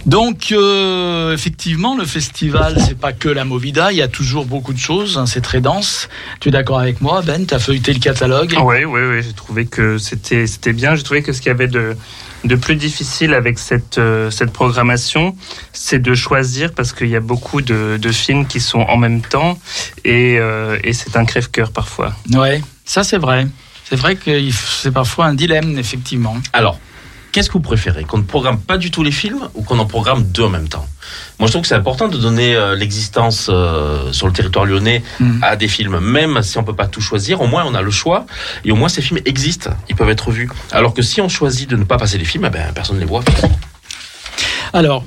[0.07, 4.73] Donc, euh, effectivement, le festival, c'est pas que la Movida, il y a toujours beaucoup
[4.73, 6.09] de choses, hein, c'est très dense.
[6.41, 7.47] Tu es d'accord avec moi, Ben?
[7.47, 8.55] Tu as feuilleté le catalogue?
[8.63, 9.23] Oui, oui, oui.
[9.23, 10.95] J'ai trouvé que c'était c'était bien.
[10.95, 11.97] J'ai trouvé que ce qu'il y avait de
[12.45, 15.37] de plus difficile avec cette euh, cette programmation,
[15.73, 19.21] c'est de choisir parce qu'il y a beaucoup de, de films qui sont en même
[19.21, 19.59] temps
[20.05, 22.15] et euh, et c'est un crève-cœur parfois.
[22.33, 23.47] Ouais, ça c'est vrai.
[23.89, 26.37] C'est vrai que c'est parfois un dilemme, effectivement.
[26.53, 26.79] Alors,
[27.33, 29.87] qu'est-ce que vous préférez Qu'on ne programme pas du tout les films ou qu'on en
[29.87, 30.87] programme deux en même temps?
[31.39, 35.03] Moi, je trouve que c'est important de donner euh, l'existence euh, sur le territoire lyonnais
[35.21, 35.41] Mhm.
[35.43, 37.41] à des films, même si on peut pas tout choisir.
[37.41, 38.27] Au moins, on a le choix
[38.65, 40.51] et au moins ces films existent, ils peuvent être vus.
[40.73, 43.01] Alors que si on choisit de ne pas passer les films, eh ben, personne ne
[43.01, 43.23] les voit.
[44.73, 45.05] Alors,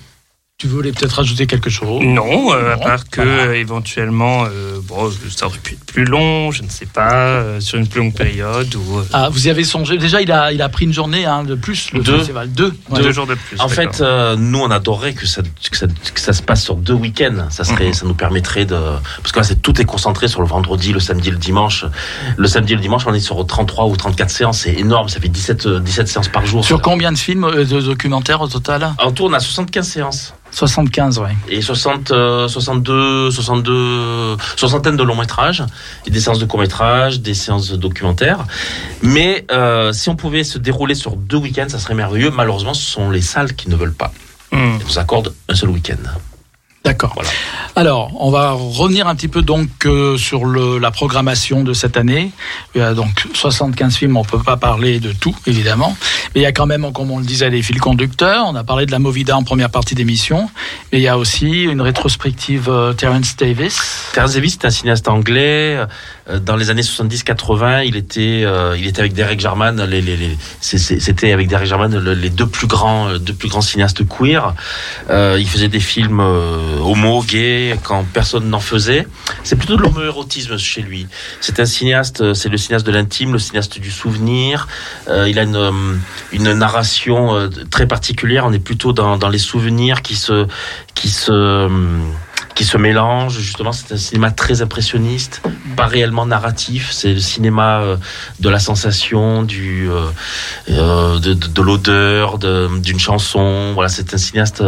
[0.62, 3.44] tu voulais peut-être rajouter quelque chose Non, euh, à part que voilà.
[3.46, 7.60] euh, éventuellement, euh, bon, ça aurait pu être plus long, je ne sais pas, euh,
[7.60, 10.52] sur une plus longue période ou euh, Ah, vous y avez songé Déjà, il a,
[10.54, 12.18] il a pris une journée hein, de plus, le Deux.
[12.20, 12.52] festival.
[12.52, 12.74] Deux.
[12.92, 13.02] Ouais.
[13.02, 13.60] deux jours de plus.
[13.60, 16.76] En fait, euh, nous, on adorerait que ça, que ça, que ça se passe sur
[16.76, 17.48] deux week-ends.
[17.50, 17.94] Ça serait, Mhm.
[17.94, 18.78] ça nous permettrait de,
[19.18, 21.86] parce que là, c'est tout est concentré sur le vendredi, le samedi, et le dimanche.
[22.38, 24.60] Le samedi et le dimanche, on est sur 33 ou 34 séances.
[24.60, 25.10] C'est énorme.
[25.10, 26.64] Ça fait 17, euh, 17 séances par jour.
[26.64, 28.94] Sur combien de films, euh, de documentaires au total?
[29.00, 30.34] En tout, on a 75 séances.
[30.52, 31.36] 75, ouais.
[31.50, 35.64] Et 60, euh, 62, 62, soixantaine de longs métrages,
[36.06, 38.46] et des séances de courts métrages, des séances de documentaires.
[39.02, 42.32] Mais euh, si on pouvait se dérouler sur deux week-ends, ça serait merveilleux.
[42.32, 44.12] Malheureusement, ce sont les salles qui ne veulent pas.
[44.52, 45.96] Elles nous accordent un seul week-end.
[46.84, 47.12] D'accord.
[47.14, 47.30] Voilà.
[47.76, 51.96] Alors, on va revenir un petit peu donc euh, sur le, la programmation de cette
[51.96, 52.32] année.
[52.74, 55.96] Il y a donc 75 films, on peut pas parler de tout, évidemment.
[56.34, 58.46] Mais il y a quand même, comme on le disait, des fils conducteurs.
[58.48, 60.50] On a parlé de la Movida en première partie d'émission.
[60.92, 64.10] Mais il y a aussi une rétrospective euh, Terence Davis.
[64.14, 65.78] Terence Davis, c'est un cinéaste anglais.
[66.30, 69.82] Euh, Dans les années 70-80, il était, euh, il était avec Derek Jarman.
[69.86, 73.50] Les, les, les- C'était avec Derek Jarman le- les deux plus grands, euh, deux plus
[73.50, 74.56] grands cinéastes queer.
[75.12, 79.08] Euh, il faisait des films euh, homo, gays, quand personne n'en faisait.
[79.44, 81.08] C'est plutôt de l'homo-érotisme chez lui.
[81.40, 84.68] C'est un cinéaste, euh, c'est le cinéaste de l'intime, le cinéaste du souvenir.
[85.08, 85.72] Euh, il a une, euh,
[86.32, 88.46] une narration très particulière.
[88.46, 90.48] On est plutôt dans, dans les souvenirs qui se,
[90.96, 91.70] qui se,
[92.56, 93.40] qui se mélangent.
[93.40, 95.42] Justement, c'est un cinéma très impressionniste,
[95.76, 96.92] pas réellement narratif.
[96.92, 97.84] C'est le cinéma
[98.40, 99.90] de la sensation, du,
[100.68, 103.72] de, de, de l'odeur, de- d'une chanson.
[103.74, 104.64] Voilà, c'est un cinéaste.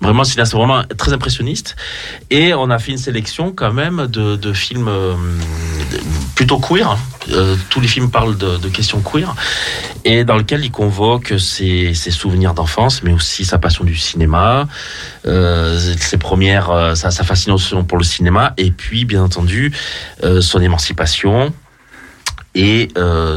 [0.00, 1.74] Vraiment, cinéaste vraiment très impressionniste.
[2.30, 5.14] Et on a fait une sélection quand même de, films euh,
[6.34, 6.98] plutôt queer, hein,
[7.32, 9.34] euh, tous les films parlent de, questions queer,
[10.04, 14.68] et dans lequel il convoque ses, souvenirs d'enfance, mais aussi sa passion du cinéma,
[15.26, 19.72] euh, ses premières, sa, sa fascination pour le cinéma, et puis bien entendu
[20.40, 21.52] son émancipation
[22.54, 22.88] et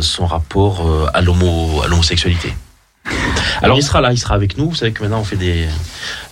[0.02, 2.54] son rapport à l'homosexualité.
[3.62, 4.70] Alors il sera là, il sera avec nous.
[4.70, 5.68] Vous savez que maintenant on fait des,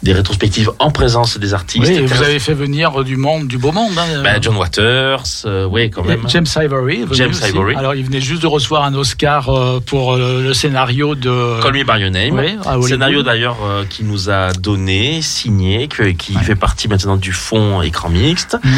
[0.04, 1.86] des rétrospectives en présence des artistes.
[1.88, 3.92] Oui, et vous avez fait venir du monde, du beau monde.
[3.98, 4.22] hein.
[4.24, 6.22] Ben, John Waters, euh, oui quand même.
[6.28, 7.06] James Ivory.
[7.12, 7.50] James aussi.
[7.50, 7.76] Ivory.
[7.76, 11.62] Alors, il venait juste de recevoir un Oscar euh, pour euh, le scénario de.
[11.62, 12.34] Call Me By Your Name.
[12.80, 12.88] Oui.
[12.88, 17.82] Scénario d'ailleurs euh, qui nous a donné, signé, que- qui fait partie maintenant du fonds
[17.82, 18.72] écran mixte, Mhm.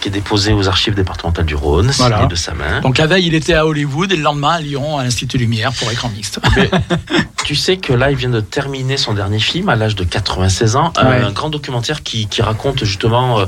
[0.00, 2.16] qui est déposé aux archives départementales du Rhône, Voilà.
[2.16, 2.80] signé de sa main.
[2.82, 5.72] Donc la veille, il était à Hollywood et le lendemain à Lyon, à l'Institut Lumière
[5.72, 6.38] pour écran mixte.
[7.44, 10.65] Tu sais que là, il vient de terminer son dernier film à l'âge de 96
[10.74, 11.20] ans, Ouais.
[11.22, 13.46] un grand documentaire qui, qui raconte justement euh,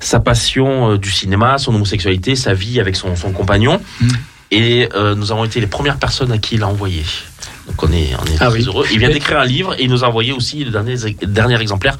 [0.00, 3.80] sa passion euh, du cinéma, son homosexualité, sa vie avec son, son compagnon.
[4.00, 4.08] Mm.
[4.50, 7.02] Et euh, nous avons été les premières personnes à qui il a envoyé.
[7.68, 8.64] Donc on est, on est Ah très oui.
[8.66, 8.86] heureux.
[8.92, 11.98] Il vient d'écrire un livre et il nous a envoyé aussi le dernier, dernier exemplaire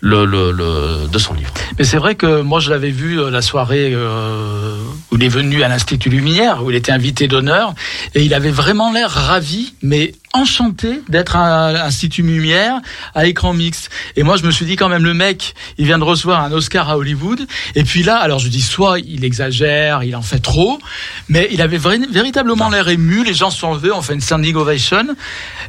[0.00, 1.50] le, le, le- de son livre.
[1.78, 4.76] Mais c'est vrai que moi, je l'avais vu euh, la soirée euh,
[5.10, 7.74] où il est venu à l'Institut Lumière, où il était invité d'honneur,
[8.14, 12.80] et il avait vraiment l'air ravi, mais enchanté d'être à l'Institut Lumière
[13.14, 13.90] à écran mixte.
[14.16, 16.52] Et moi, je me suis dit quand même, le mec, il vient de recevoir un
[16.52, 20.38] Oscar à Hollywood, et puis là, alors je dis, soit il exagère, il en fait
[20.38, 20.78] trop,
[21.28, 24.54] mais il avait véritablement l'air ému, les gens se sont levés, on fait une standing
[24.56, 25.06] ovation,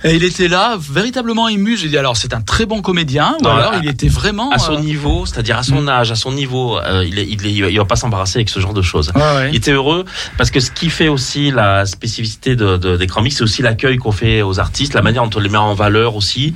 [0.03, 1.77] et il était là, véritablement ému.
[1.77, 4.51] J'ai dit, alors c'est un très bon comédien, ou Non, alors à- il était vraiment...
[4.51, 5.89] À son euh, niveau, c'est-à-dire à son Mm.
[5.89, 8.59] âge, à son niveau, euh, il, il, il va- il va pas s'embarrasser avec ce
[8.59, 9.11] genre de choses.
[9.15, 9.49] ouais, ouais.
[9.51, 10.05] Il était heureux
[10.37, 13.97] parce que ce qui fait aussi la spécificité de, de, d'Écran Mix, c'est aussi l'accueil
[13.97, 16.53] qu'on fait aux artistes, la manière dont on les met en valeur aussi.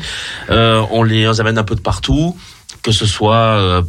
[0.49, 2.37] Euh, on les on amène un peu de partout,
[2.83, 3.81] que ce soit euh,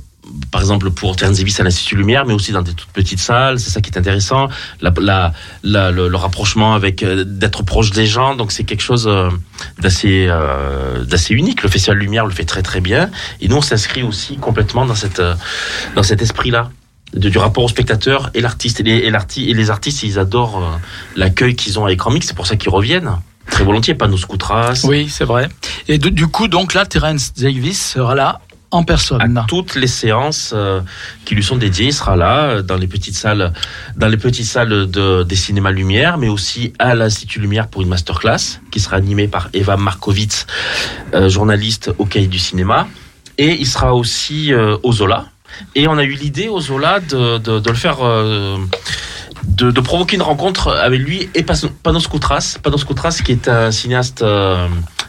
[0.50, 3.58] par exemple pour Terence Davis à l'Institut Lumière, mais aussi dans des toutes petites salles.
[3.58, 4.48] C'est ça qui est intéressant.
[4.80, 9.10] Le, rapprochement avec euh, d'être proche des gens, donc c'est quelque chose
[9.78, 10.28] d'assez
[11.30, 11.62] unique.
[11.62, 13.10] Le Festival Lumière le fait très très bien,
[13.40, 15.22] et nous on s'inscrit aussi complètement dans cette
[15.96, 16.70] dans cet esprit-là
[17.14, 18.80] de- du rapport au spectateur et l'artiste.
[18.80, 20.78] Et les, et les artistes, ils adorent
[21.16, 22.26] l'accueil qu'ils ont à écran mix.
[22.26, 23.10] C'est pour ça qu'ils reviennent
[23.50, 23.94] très volontiers.
[23.94, 24.80] Pas nos scoutras.
[24.84, 25.48] Oui, c'est vrai.
[25.88, 28.40] Et de- du coup, donc là, Terence Davis sera là
[28.70, 29.36] en personne.
[29.36, 30.80] À toutes les séances euh,
[31.26, 33.52] qui lui sont dédiées, il sera là euh, dans les petites salles,
[33.96, 37.88] dans les petites salles de, des cinémas Lumière, mais aussi à l'Institut Lumière pour une
[37.88, 40.46] masterclass qui sera animée par Eva Markovitz,
[41.12, 42.88] euh, journaliste au Cahier du cinéma,
[43.36, 45.26] et il sera aussi euh, au Zola.
[45.74, 47.98] Et on a eu l'idée au Zola de, de, de le faire.
[49.46, 52.58] De, de provoquer une rencontre avec lui et Pas- Panos Koutras.
[52.62, 54.68] Panos Koutras qui est un cinéaste euh,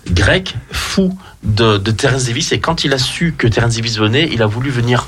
[0.10, 4.30] grec fou de, de Terence Davis et quand il a su que Terence Davis venait,
[4.31, 5.07] il a voulu venir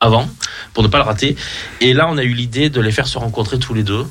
[0.00, 0.28] avant
[0.74, 1.36] pour ne pas le rater.
[1.80, 4.04] Et là, on a eu l'idée de les faire se rencontrer tous les deux.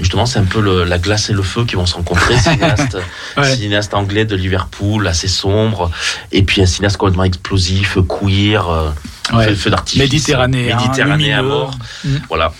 [0.00, 2.36] Justement, c'est un peu le- la glace et le feu qui vont se rencontrer.
[2.38, 2.98] Cinéaste,
[3.36, 3.56] Ouais.
[3.56, 5.90] cinéaste anglais de Liverpool, assez sombre,
[6.30, 8.90] et puis un cinéaste complètement explosif, queer, euh,
[9.32, 9.48] Ouais.
[9.48, 11.70] feu, feu d'artifice, Méditerranéen, méditerranéen à mort.
[12.04, 12.16] Mm.
[12.28, 12.52] Voilà.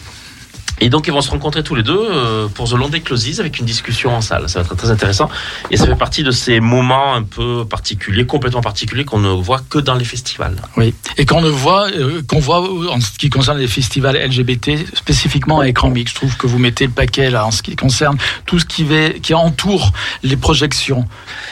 [0.81, 3.41] Et donc ils vont se rencontrer tous les deux euh, pour The Long Day Closes
[3.41, 4.49] avec une discussion en salle.
[4.49, 5.29] Ça va être très intéressant.
[5.71, 9.61] Et ça fait partie de ces moments un peu particuliers, complètement particuliers qu'on ne voit
[9.69, 10.57] que dans les festivals.
[10.77, 10.95] Oui.
[11.17, 15.61] Et qu'on ne voit, euh, qu'on voit en ce qui concerne les festivals LGBT, spécifiquement
[15.61, 16.13] à écran mix.
[16.13, 18.85] Je trouve que vous mettez le paquet là en ce qui concerne tout ce qui,
[18.85, 19.93] va, qui entoure
[20.23, 21.07] les projections.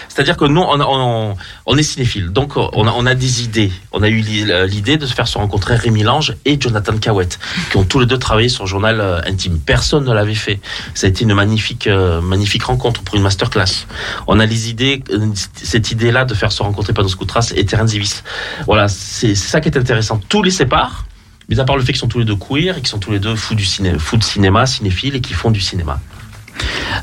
[0.09, 1.37] C'est-à-dire que nous, on, on,
[1.67, 3.73] on est cinéphile, donc on a, on a des idées.
[3.93, 4.23] On a eu
[4.67, 7.39] l'idée de se faire se rencontrer Rémi Lange et Jonathan Cahouette,
[7.71, 9.59] qui ont tous les deux travaillé sur le journal euh, intime.
[9.59, 10.61] Personne ne l'avait fait.
[10.95, 13.87] Ça a été une magnifique, euh, magnifique rencontre pour une masterclass.
[14.27, 17.93] On a les idées, euh, cette idée-là de faire se rencontrer Panos Koutras et Terence
[17.93, 18.23] Davis.
[18.67, 20.21] Voilà, c'est ça qui est intéressant.
[20.29, 21.07] Tout les sépare.
[21.49, 23.13] Mais à part le fait qu'ils sont tous les deux queer et qu'ils sont tous
[23.13, 26.01] les deux fous, du ciné, fous de cinéma, cinéphiles et qui font du cinéma.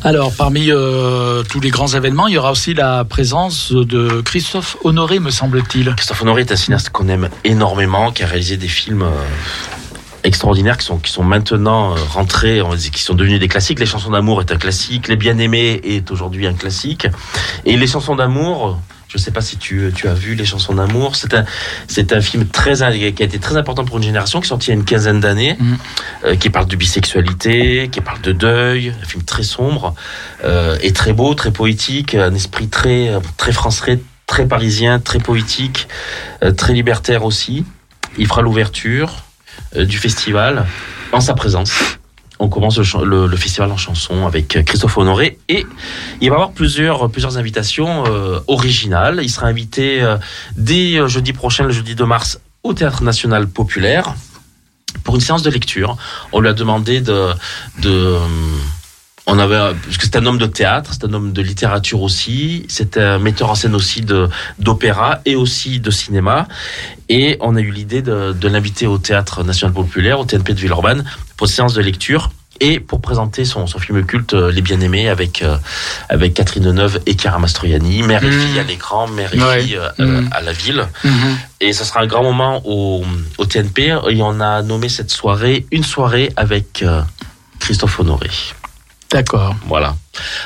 [0.04, 4.78] Alors, parmi euh, tous les grands événements, il y aura aussi la présence de Christophe
[4.84, 5.94] Honoré, me semble-t-il.
[5.96, 9.12] Christophe Honoré est un cinéaste qu'on aime énormément, qui a réalisé des films euh,
[10.24, 13.80] extraordinaires qui sont, qui sont maintenant euh, rentrés, qui sont devenus des classiques.
[13.80, 17.08] Les chansons d'amour est un classique, Les Bien-Aimés est aujourd'hui un classique.
[17.66, 18.80] Et les chansons d'amour,
[19.10, 21.46] je sais pas si tu, tu as vu les chansons d'amour, c'est un,
[21.88, 24.68] c'est un film très, qui a été très important pour une génération, qui est sorti
[24.68, 25.78] il y a une quinzaine d'années, Mhm.
[26.26, 29.94] euh, qui parle de bisexualité, qui parle de deuil, un film très sombre,
[30.44, 35.88] euh, et très beau, très poétique, un esprit très, très français, très parisien, très poétique,
[36.44, 37.66] euh, très libertaire aussi.
[38.18, 39.24] Il fera l'ouverture
[39.76, 40.66] du festival
[41.12, 41.72] en sa présence.
[42.40, 45.66] On commence le, festival en chanson avec euh, Christophe Honoré et
[46.20, 49.20] il va y avoir plusieurs, plusieurs invitations euh, originales.
[49.22, 50.18] Il sera invité euh,
[50.58, 54.16] dès euh, jeudi prochain, le jeudi 2 mars, au Théâtre National Populaire.
[55.04, 55.96] pour une séance de lecture.
[56.32, 57.34] On lui a demandé de,
[57.86, 58.20] euh,
[59.26, 59.56] on avait,
[59.86, 63.20] parce que c'est un homme de théâtre, c'est un homme de littérature aussi, c'est un
[63.20, 64.28] metteur en scène aussi de
[64.60, 66.48] d'opéra et aussi de cinéma.
[67.10, 70.60] Et on a eu l'idée de, de l'inviter au Théâtre National Populaire, au TNP de
[70.60, 71.06] Villeurbanne,
[71.38, 75.10] pour une séance de lecture et pour présenter son, son film culte euh, Les Bien-Aimés
[75.10, 75.58] avec euh,
[76.10, 78.40] avec Catherine Deneuve et Chiara Mastroianni, mère et Mhm.
[78.48, 79.62] fille à l'écran, mère et Ouais.
[79.62, 79.90] fille euh,
[80.22, 80.30] Mhm.
[80.34, 80.86] à la ville.
[81.04, 81.38] Mhm.
[81.62, 83.04] Et ce sera un grand moment au,
[83.38, 83.98] au TNP.
[84.10, 87.02] Et on a nommé cette soirée une soirée avec euh,
[87.60, 88.30] Christophe Honoré.
[89.14, 89.56] D'accord.
[89.68, 89.96] Voilà.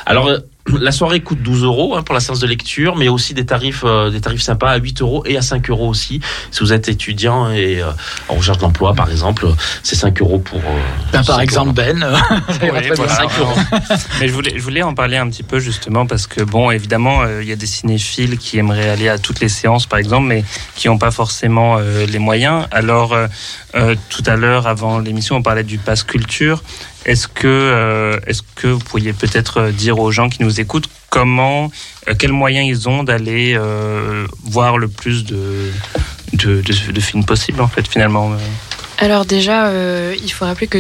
[0.06, 0.40] Alors, euh,
[0.82, 3.84] la soirée coûte 12 euros hein, pour la séance de lecture, mais aussi des tarifs,
[3.86, 6.20] euh, des tarifs sympas à 8 euros et à 5 euros aussi.
[6.52, 7.90] Si vous êtes étudiant et euh,
[8.28, 9.48] en recherche d'emploi, par exemple,
[9.84, 10.60] c'est 5 euros pour.
[10.60, 10.80] euh,
[11.14, 11.94] Ben, par 5 exemple, euros.
[11.94, 12.04] Ben.
[12.04, 12.18] euh,
[12.60, 12.82] voilà.
[12.82, 13.08] bien.
[13.08, 13.56] 5 euros.
[14.20, 17.22] Mais je voulais, je voulais en parler un petit peu justement parce que bon, évidemment,
[17.22, 20.28] euh, il y a des cinéphiles qui aimeraient aller à toutes les séances, par exemple,
[20.28, 20.44] mais
[20.76, 22.68] qui n'ont pas forcément euh, les moyens.
[22.72, 23.28] Alors, euh,
[23.76, 26.62] euh, tout à l'heure, avant l'émission, on parlait du pass culture.
[27.08, 30.90] Est-ce que, euh, est-ce que vous pourriez peut-être euh, dire aux gens qui nous écoutent
[31.10, 31.72] comment,
[32.10, 33.58] euh, quels moyens ils ont d'aller
[34.44, 35.72] voir le plus de,
[37.00, 38.34] films possibles, en fait, finalement.
[39.00, 39.72] Alors déjà,
[40.22, 40.80] il faut rappeler que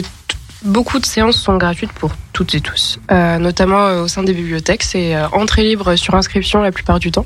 [0.63, 4.83] beaucoup de séances sont gratuites pour toutes et tous, notamment au sein des bibliothèques.
[4.83, 7.25] C'est entrée libre sur inscription la plupart du temps.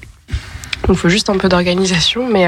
[0.90, 2.48] Il faut juste un peu d'organisation, mais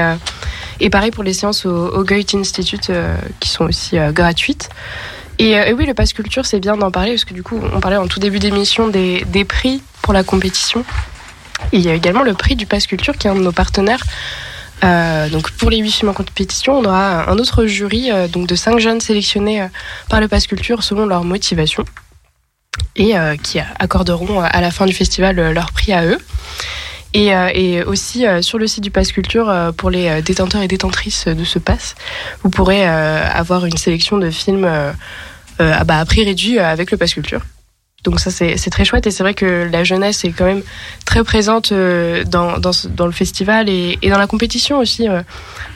[0.80, 2.92] et pareil pour les séances au, Goethe Institute
[3.40, 4.68] qui sont aussi gratuites.
[5.38, 7.60] Et, euh, et oui, le pass culture, c'est bien d'en parler parce que du coup,
[7.72, 10.84] on parlait en tout début d'émission des, des prix pour la compétition.
[11.72, 14.02] Il y a également le prix du pass culture qui est un de nos partenaires.
[14.82, 18.46] Euh, donc pour les huit films en compétition, on aura un autre jury euh, donc
[18.46, 19.66] de cinq jeunes sélectionnés euh,
[20.08, 21.84] par le Pass Culture selon leur motivation
[22.96, 26.18] et euh, qui accorderont à la fin du festival leur prix à eux.
[27.14, 30.62] Et, euh, et aussi euh, sur le site du Pass Culture, euh, pour les détenteurs
[30.62, 31.94] et détentrices de ce pass,
[32.42, 34.68] vous pourrez avoir une sélection de films
[35.58, 37.40] à, bah, à prix réduit avec le Pass Culture.
[38.02, 40.62] Donc ça c'est très chouette et c'est vrai que la jeunesse est quand même
[41.06, 45.06] très présente dans, dans, dans le festival et, et dans la compétition aussi.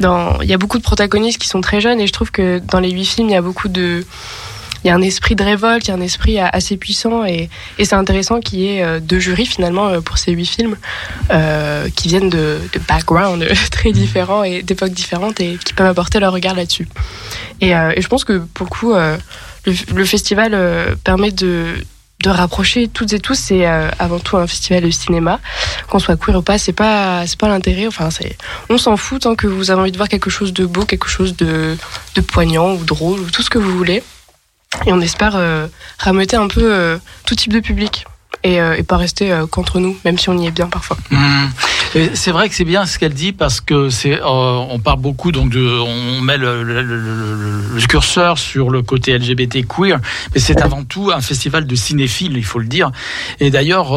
[0.01, 2.59] Dans, il y a beaucoup de protagonistes qui sont très jeunes et je trouve que
[2.59, 4.05] dans les huit films il y a beaucoup de
[4.85, 7.49] il y a un esprit de révolte, il y a un esprit assez puissant et,
[7.79, 10.77] c'est intéressant qu'il y ait euh, deux jurys finalement euh, pour ces huit films
[11.31, 16.33] euh, qui viennent de, backgrounds très différents et d'époques différentes et qui peuvent apporter leur
[16.33, 16.87] regard là-dessus.
[17.61, 18.95] Et, je pense que pour le coup,
[19.95, 21.75] le, festival permet de,
[22.25, 23.35] rapprocher toutes et tous.
[23.35, 25.41] C'est avant tout un festival de cinéma.
[25.89, 27.89] Qu'on soit queer ou pas, c'est pas, pas l'intérêt.
[27.89, 28.09] Enfin,
[28.69, 31.09] on s'en fout tant que vous avez envie de voir quelque chose de beau, quelque
[31.09, 31.77] chose de,
[32.15, 34.03] de poignant ou drôle ou tout ce que vous voulez.
[34.87, 35.67] Et on espère euh,
[35.99, 38.07] rameuter un peu euh, tout type de public.
[38.45, 40.97] Et, euh, et pas rester euh, qu'entre nous, même si on y est bien parfois.
[41.95, 45.01] Et C'est vrai que c'est bien ce qu'elle dit parce que c'est, euh, on parle
[45.01, 49.99] beaucoup donc de, on met le, curseur sur le côté LGBT queer,
[50.35, 52.91] mais c'est avant tout un festival de cinéphiles, il faut le dire.
[53.41, 53.97] Et d'ailleurs,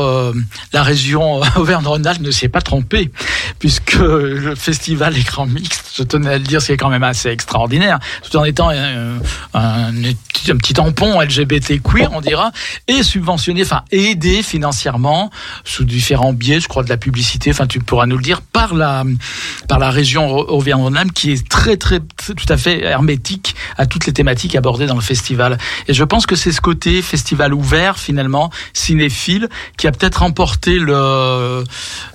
[0.71, 3.11] la région Auvergne-Rhône-Alpes ne s'est pas trompée
[3.59, 7.99] puisque le festival écran mixte, je tenais à le dire, c'est quand même assez extraordinaire,
[8.23, 9.17] tout en étant un,
[9.53, 12.51] un, un petit tampon LGBT queer, on dira,
[12.87, 15.29] et subventionné, enfin aidé financièrement
[15.65, 18.73] sous différents biais, je crois de la publicité, enfin tu pourras nous le dire, par
[18.73, 19.03] la
[19.67, 24.05] par la région Auvergne-Rhône-Alpes qui est très, très très tout à fait hermétique à toutes
[24.05, 25.57] les thématiques abordées dans le festival.
[25.87, 30.79] Et je pense que c'est ce côté festival ouvert finalement, cinéphile, qui a peut-être emporté
[30.79, 31.63] le euh,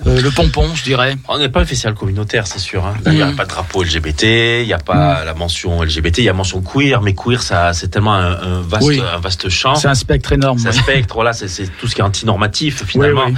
[0.04, 1.16] le pompon, je dirais.
[1.28, 2.84] On n'est pas un festival communautaire, c'est sûr.
[2.86, 2.94] hein.
[3.06, 3.36] Il n'y a Mm.
[3.36, 6.60] pas de drapeau LGBT, il n'y a pas la mention LGBT, il y a mention
[6.62, 9.00] queer, mais queer, ça, c'est tellement un, un vaste, Oui.
[9.00, 9.74] un vaste champ.
[9.74, 10.58] C'est un spectre énorme.
[10.58, 13.26] C'est un spectre, voilà, c'est, c'est tout ce qui est antinormatif finalement.
[13.26, 13.34] Oui,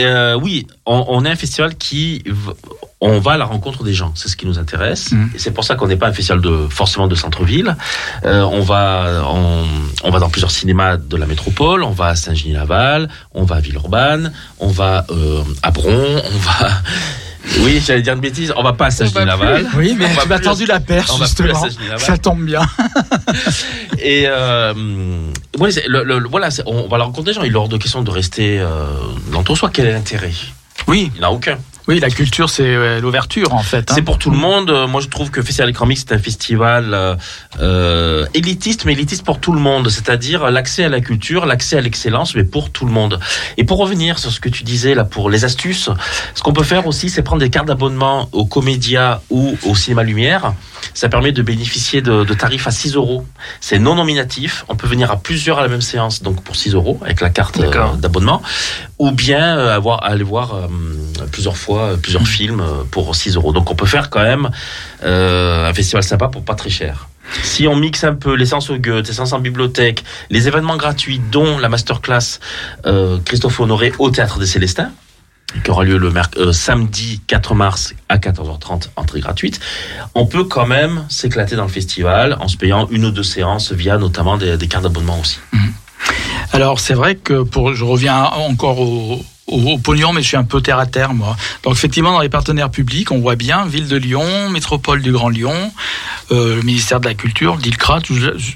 [0.00, 2.22] euh, oui, on, on est un festival qui,
[3.00, 5.12] on va à la rencontre des gens, c'est ce qui nous intéresse.
[5.12, 5.26] Mm.
[5.34, 7.76] Et c'est pour ça qu'on n'est pas un festival de forcément de centre-ville.
[8.24, 9.64] Euh, on va, on,
[10.04, 11.82] on va dans plusieurs cinémas de la métropole.
[11.82, 16.68] On va à Saint-Genis-Laval, on va à Villeurbanne, on va euh, à Bron, on va.
[17.60, 18.52] Oui, j'allais dire une bêtise.
[18.56, 19.66] On va pas à Saint-Genis-Laval.
[19.76, 21.98] Oui, mais On tu m'as tendu la perche on va plus à justement.
[21.98, 22.62] Ça tombe bien.
[23.98, 24.72] Et euh,
[25.58, 27.42] ouais, c'est- le- le- voilà, c'est- on va la rencontrer des gens.
[27.42, 28.86] Il est hors de question de rester euh,
[29.32, 29.70] dans soi.
[29.72, 30.32] Quel est l'intérêt?
[30.88, 31.58] Oui, Il n'y en a aucun.
[31.88, 33.90] Oui, la culture c'est euh, l'ouverture en fait.
[33.90, 33.94] hein.
[33.94, 34.70] C'est pour tout le monde.
[34.70, 37.16] Euh, Moi, je trouve que Festival Écran Mix, c'est un festival
[37.60, 39.88] euh, élitiste, mais élitiste pour tout le monde.
[39.88, 43.18] C'est-à-dire l'accès à la culture, l'accès à l'excellence, mais pour tout le monde.
[43.56, 45.90] Et pour revenir sur ce que tu disais là, pour les astuces,
[46.34, 50.02] ce qu'on peut faire aussi, c'est prendre des cartes d'abonnement au Comédia ou au Cinéma
[50.02, 50.54] Lumière.
[50.94, 53.24] Ça permet de bénéficier de, de tarifs à 6 euros.
[53.60, 54.64] C'est non nominatif.
[54.68, 57.30] On peut venir à plusieurs à la même séance, donc pour 6 euros avec la
[57.30, 57.58] carte
[57.98, 58.42] d'abonnement,
[58.98, 60.66] ou bien avoir aller voir euh,
[61.30, 63.52] plusieurs fois euh, plusieurs films euh, pour 6 euros.
[63.52, 64.50] Donc on peut faire quand même
[65.04, 67.08] euh, un festival sympa pour pas très cher.
[67.42, 71.58] Si on mixe un peu l'essence au Goethe, l'essence en bibliothèque, les événements gratuits, dont
[71.58, 72.40] la masterclass
[72.86, 74.90] euh, Christophe Honoré au Théâtre des Célestins,
[75.64, 79.60] qui aura lieu le euh, samedi 4 mars à 14h30, entrée gratuite,
[80.14, 83.72] on peut quand même s'éclater dans le festival en se payant une ou deux séances
[83.72, 85.38] via notamment des, des cartes d'abonnement aussi.
[86.52, 90.36] Alors c'est vrai que pour, je reviens encore au, au, au pognon, mais je suis
[90.36, 91.36] un peu terre à terre moi.
[91.62, 95.28] Donc effectivement dans les partenaires publics, on voit bien Ville de Lyon, Métropole du Grand
[95.28, 95.72] Lyon,
[96.30, 98.00] euh, le ministère de la Culture, l'ILCRA,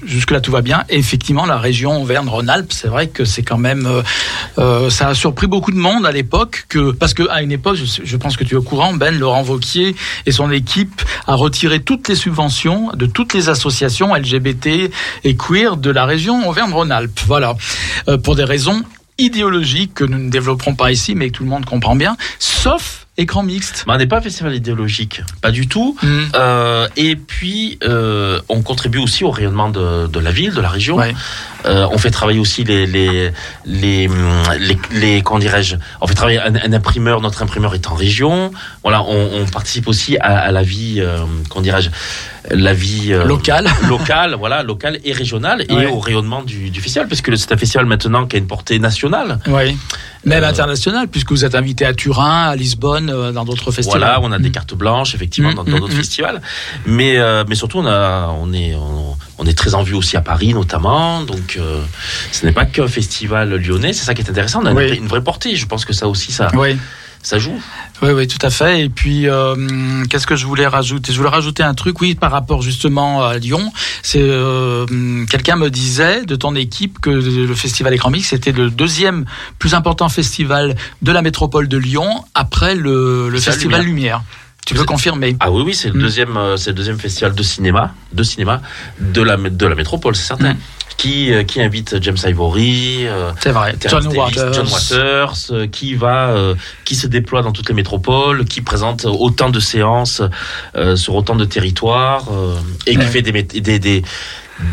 [0.05, 0.83] jusque là tout va bien.
[0.89, 4.01] Et effectivement la région Auvergne-Rhône-Alpes, c'est vrai que c'est quand même, euh,
[4.57, 7.77] euh, ça a surpris beaucoup de monde à l'époque que parce que à une époque,
[7.77, 9.95] je, pense que tu es au courant, Ben Laurent Vauquier
[10.25, 14.91] et son équipe a retiré toutes les subventions de toutes les associations LGBT
[15.23, 17.19] et queer de la région Auvergne-Rhône-Alpes.
[17.27, 17.55] Voilà,
[18.23, 18.83] pour des raisons
[19.17, 23.07] idéologiques que nous ne développerons pas ici, mais que tout le monde comprend bien, sauf
[23.17, 23.83] écran mixte.
[23.87, 25.97] Mais on n'est pas un festival idéologique, pas du tout.
[26.01, 26.19] Mm.
[26.35, 30.69] Euh, et puis, euh, on contribue aussi au rayonnement de, de la ville, de la
[30.69, 30.97] région.
[30.97, 31.15] Ouais.
[31.67, 33.31] Euh, on fait travailler aussi les les
[33.65, 34.07] les
[34.59, 37.21] les, les- comment dirais-je On fait travailler un, un imprimeur.
[37.21, 38.51] Notre imprimeur est en région.
[38.83, 41.19] Voilà, on, on participe aussi à, à la vie, euh,
[41.49, 41.89] comment dirais-je
[42.51, 43.67] La vie euh, Local.
[43.87, 47.57] locale, voilà, locale et régionale, et au rayonnement du, du festival, parce que c'est un
[47.57, 49.39] festival maintenant qui a une portée nationale.
[49.47, 49.77] Oui.
[50.25, 53.99] Même Euh, international, puisque vous êtes invité à Turin, à Lisbonne, euh, dans d'autres festivals.
[54.01, 54.51] Voilà, on a des Mm.
[54.57, 56.01] cartes blanches effectivement dans mm, d'autres mm.
[56.03, 56.41] festivals,
[56.85, 57.17] mais
[57.47, 60.53] mais surtout on a on est on, on est très en vue aussi à Paris
[60.53, 61.81] notamment, donc euh,
[62.31, 64.87] ce n'est pas qu'un festival lyonnais, c'est ça qui est intéressant, on a une, Oui.
[64.87, 66.77] vraie- une vraie portée, je pense que ça aussi ça Oui.
[67.21, 67.59] ça joue.
[68.03, 68.81] Oui, oui, tout à fait.
[68.85, 69.55] Et puis, euh,
[70.07, 71.11] qu'est-ce que je voulais rajouter?
[71.11, 73.73] Je voulais rajouter un truc, oui, par rapport justement à Lyon.
[74.03, 74.85] C'est euh,
[75.25, 79.25] quelqu'un me disait de ton équipe que le festival Écran Mix c'était le deuxième
[79.57, 84.21] plus important festival de la métropole de Lyon après le, le Festival festival Lumière.
[84.67, 86.01] Tu peux confirmer Ah oui oui, c'est le Mm.
[86.01, 88.61] deuxième euh, c'est le deuxième festival de cinéma, de cinéma
[88.99, 90.53] de la de la métropole, c'est certain.
[90.53, 90.57] Mm.
[90.97, 93.75] Qui, euh, qui invite James Ivory, euh, C'est vrai.
[93.87, 94.53] John Davis, Waters.
[94.53, 96.33] John Waters, qui va,
[96.85, 100.23] qui se déploie dans toutes les métropoles, qui présente autant de séances
[100.95, 102.23] sur autant de territoires
[102.87, 104.03] et qui fait des, des, des,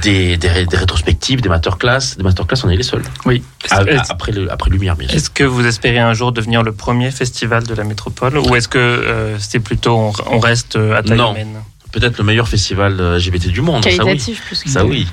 [0.02, 2.16] des, des, des rétrospectives, des masterclass.
[2.16, 3.02] Des masterclass, on est les seuls.
[3.27, 3.43] Oui.
[3.70, 5.16] A- Est-ce- a- après, le, après Lumière, bien sûr.
[5.16, 8.69] Est-ce que vous espérez un jour devenir le premier festival de la métropole ou est-ce
[8.69, 11.32] que euh, c'est plutôt on, on reste euh, à taille Non.
[11.32, 11.56] humaine?
[11.95, 13.85] Peut-être le meilleur festival euh, LGBT du monde.
[13.85, 13.97] Ça oui.
[13.99, 15.07] Qualitatif plus que Ça oui.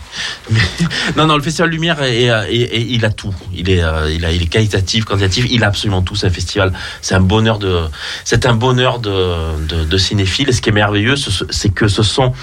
[0.50, 0.60] Mais-
[1.16, 3.34] non, non, le Festival Lumière, est, est- est- est- il a tout.
[3.54, 5.46] Il est, euh, il, a, il est qualitatif, quantitatif.
[5.52, 6.16] Il a absolument tout.
[6.16, 6.74] C'est un festival.
[7.02, 7.82] C'est un bonheur de,
[8.26, 10.50] c'est un bonheur de, de, de cinéphiles.
[10.50, 12.34] Et ce qui est merveilleux, ce- c'est que ce sont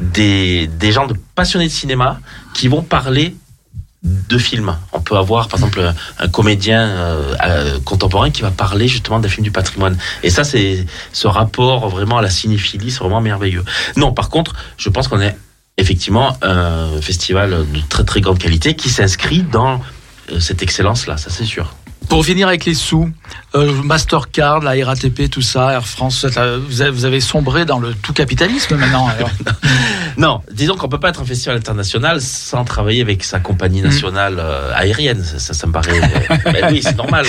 [0.00, 2.18] des, des gens de passionnés de cinéma
[2.52, 3.36] qui vont parler
[4.04, 4.76] de films.
[4.92, 9.28] On peut avoir, par exemple, un, comédien euh, euh, contemporain qui va parler justement d'un
[9.28, 9.96] film du patrimoine.
[10.22, 13.64] Et ça, c'est ce rapport vraiment à la cinéphilie, c'est vraiment merveilleux.
[13.96, 15.36] Non, par contre, je pense qu'on est
[15.78, 19.80] effectivement un festival de très très grande qualité qui s'inscrit dans
[20.32, 21.74] euh, cette excellence-là, ça c'est sûr.
[22.08, 23.10] Pour finir avec les sous,
[23.54, 26.24] euh, Mastercard, la RATP, tout ça, Air France,
[26.68, 29.08] vous avez, vous avez sombré dans le tout capitalisme maintenant.
[29.08, 29.30] alors.
[30.16, 34.36] Non, disons qu'on peut pas être un festival international sans travailler avec sa compagnie nationale
[34.38, 35.24] euh, aérienne.
[35.24, 35.90] Ça, ça, ça me paraît.
[36.00, 37.26] euh, ben oui, c'est normal.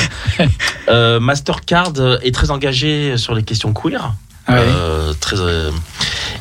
[1.19, 4.13] Mastercard est très engagé sur les questions queer.
[4.47, 4.55] Ouais.
[4.59, 5.37] Euh, très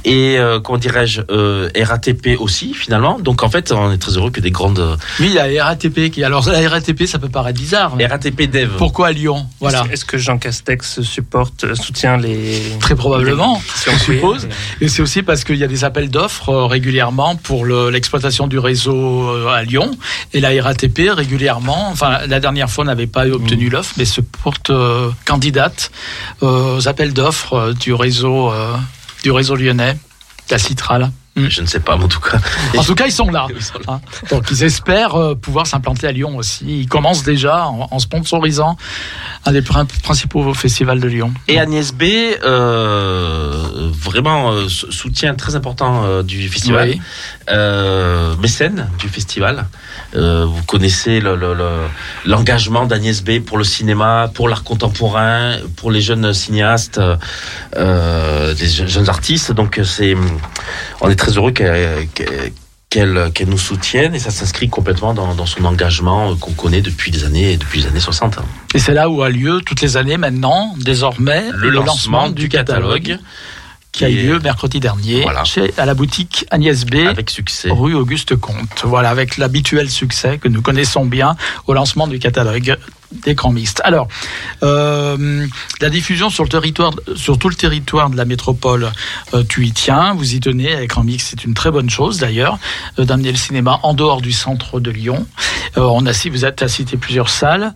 [0.04, 4.30] et euh, comment dirais-je euh, RATP aussi finalement donc en fait on est très heureux
[4.30, 6.22] que des grandes Oui, il y a la RATP qui.
[6.24, 7.96] Alors la RATP, ça peut paraître bizarre.
[7.96, 9.46] mais RATP Dev Pourquoi à Lyon?
[9.60, 9.82] Voilà.
[9.84, 12.60] Est-ce- Est-ce que Jean Castex supporte, euh, soutient les.
[12.80, 14.48] Très probablement, les- je suppose.
[14.80, 18.46] Et c'est aussi parce qu'il y a des appels d'offres euh, régulièrement pour le- l'exploitation
[18.46, 19.90] du réseau euh, à Lyon.
[20.32, 24.20] Et la RATP régulièrement, enfin la dernière fois on n'avait pas obtenu l'offre, mais se
[24.20, 25.90] porte euh, candidate
[26.42, 28.72] euh, aux appels d'offres euh, du réseau euh,
[29.24, 29.96] du réseau lyonnais,
[30.50, 30.58] la
[31.36, 31.50] Citral.
[31.50, 32.38] je ne sais pas mais en tout cas
[32.78, 33.46] En tout cas, ils sont là.
[33.54, 33.94] Ils sont là.
[33.94, 34.00] hein.
[34.30, 36.80] Donc, ils espèrent euh, pouvoir s'implanter à Lyon aussi.
[36.80, 38.76] Ils commencent déjà en, en sponsorisant
[39.44, 41.32] un des prin- principaux festivals de Lyon.
[41.48, 42.02] Et Agnès B,
[42.44, 47.00] euh, vraiment euh, sou- soutien très important du festival, Oui.
[48.40, 49.66] mécène du festival.
[50.14, 51.86] Vous connaissez le- le- le-
[52.24, 57.00] l'engagement d'Agnès B pour le cinéma, pour l'art contemporain, pour les jeunes cinéastes,
[57.74, 59.52] des je- jeunes artistes.
[59.52, 60.14] Donc c'est,
[61.00, 65.64] on est très heureux qu'elle qu'elle nous soutienne et ça s'inscrit complètement dans, dans son
[65.64, 68.38] engagement euh, qu'on connaît depuis des années, depuis les années 60.
[68.74, 73.18] Et c'est là où a lieu toutes les années maintenant, désormais, Le, lancement, du catalogue
[73.90, 75.44] qui a eu lieu mercredi dernier Voilà.
[75.44, 76.96] chez, à la boutique Agnès B.
[77.06, 77.68] avec succès.
[77.70, 78.82] Rue Auguste Comte.
[78.84, 81.36] Voilà, avec l'habituel succès que nous connaissons bien
[81.66, 82.76] au lancement du catalogue
[83.22, 83.80] d'écran mixte.
[83.84, 84.08] Alors,
[84.62, 85.46] euh,
[85.80, 88.90] la diffusion sur le territoire, sur tout le territoire de la métropole,
[89.32, 90.82] euh, tu y tiens, vous y tenez.
[90.82, 92.58] Écran mixte, c'est une très bonne chose d'ailleurs,
[92.98, 95.26] euh, d'amener le cinéma en dehors du centre de Lyon.
[95.76, 97.72] Euh, on a, si vous êtes, as cité plusieurs salles,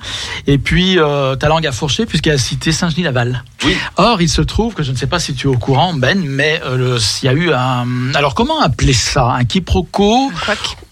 [0.47, 3.45] et puis euh, ta langue a fourché puisqu'elle a cité Saint-Genis-Laval.
[3.65, 3.77] Oui.
[3.97, 6.23] Or, il se trouve que je ne sais pas si tu es au courant, Ben,
[6.25, 8.15] mais euh, il y a eu un.
[8.15, 9.33] Alors, comment appeler ça?
[9.33, 10.31] Un quiproquo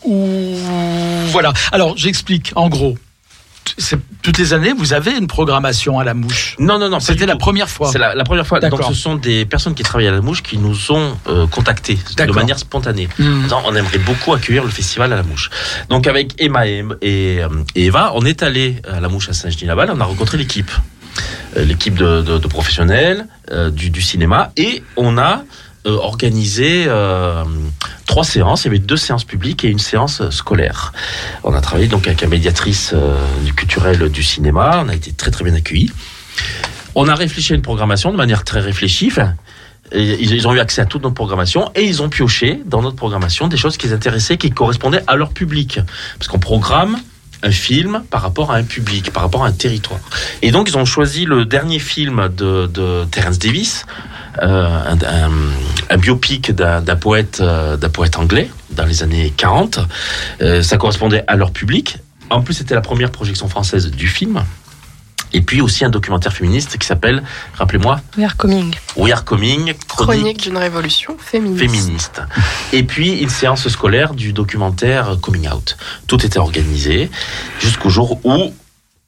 [0.04, 0.56] ou
[1.28, 1.52] voilà.
[1.72, 2.52] Alors, j'explique.
[2.56, 2.96] En gros,
[4.22, 6.56] toutes les années, vous avez une programmation à la mouche.
[6.58, 7.00] Non, non, non.
[7.00, 7.90] C'était la première fois.
[7.90, 8.60] C'est la, la première fois.
[8.60, 11.98] Donc, ce sont des personnes qui travaillent à la mouche qui nous ont euh, contactés
[12.16, 13.08] de manière spontanée.
[13.18, 13.42] Hmm.
[13.42, 15.50] Disant, on aimerait beaucoup accueillir le festival à la mouche.
[15.88, 19.32] Donc, avec Emma et, et, euh, et Eva, on est allé à la mouche à
[19.32, 19.90] Saint-Genis-Laval.
[19.92, 20.70] On a rencontré l'équipe,
[21.56, 25.44] Euh, l'équipe de, de- de professionnels euh, du, du cinéma, et on a
[25.94, 27.44] organisé euh,
[28.06, 28.64] trois séances.
[28.64, 30.92] Il y avait deux séances publiques et une séance scolaire.
[31.44, 34.82] On a travaillé donc avec la médiatrice euh, du culturel du cinéma.
[34.84, 35.90] On a été très très bien accueillis.
[36.94, 39.12] On a réfléchi à une programmation de manière très réfléchie.
[39.92, 43.46] Ils, ont eu accès à toute notre programmation et ils ont pioché dans notre programmation
[43.46, 45.78] des choses qui les intéressaient, qui correspondaient à leur public.
[46.18, 46.98] Parce qu'on programme
[47.50, 50.00] film par rapport à un public, par rapport à un territoire.
[50.42, 53.86] Et donc ils ont choisi le dernier film de, de Terence Davis,
[54.42, 54.94] euh,
[55.88, 59.80] un, biopic d'un poète, euh, poète anglais dans les années 40.
[60.42, 61.98] Euh, ça correspondait à leur public.
[62.28, 64.42] En plus, c'était la première projection française du film.
[65.32, 67.22] Et puis aussi un documentaire féministe qui s'appelle,
[67.54, 68.74] rappelez-moi, We are coming.
[68.96, 71.60] We Are Coming, chronique Chronique d'une révolution féministe.
[71.60, 72.22] féministe.
[72.72, 75.76] Et puis une séance scolaire du documentaire Coming Out.
[76.06, 77.10] Tout était organisé
[77.60, 78.52] jusqu'au jour où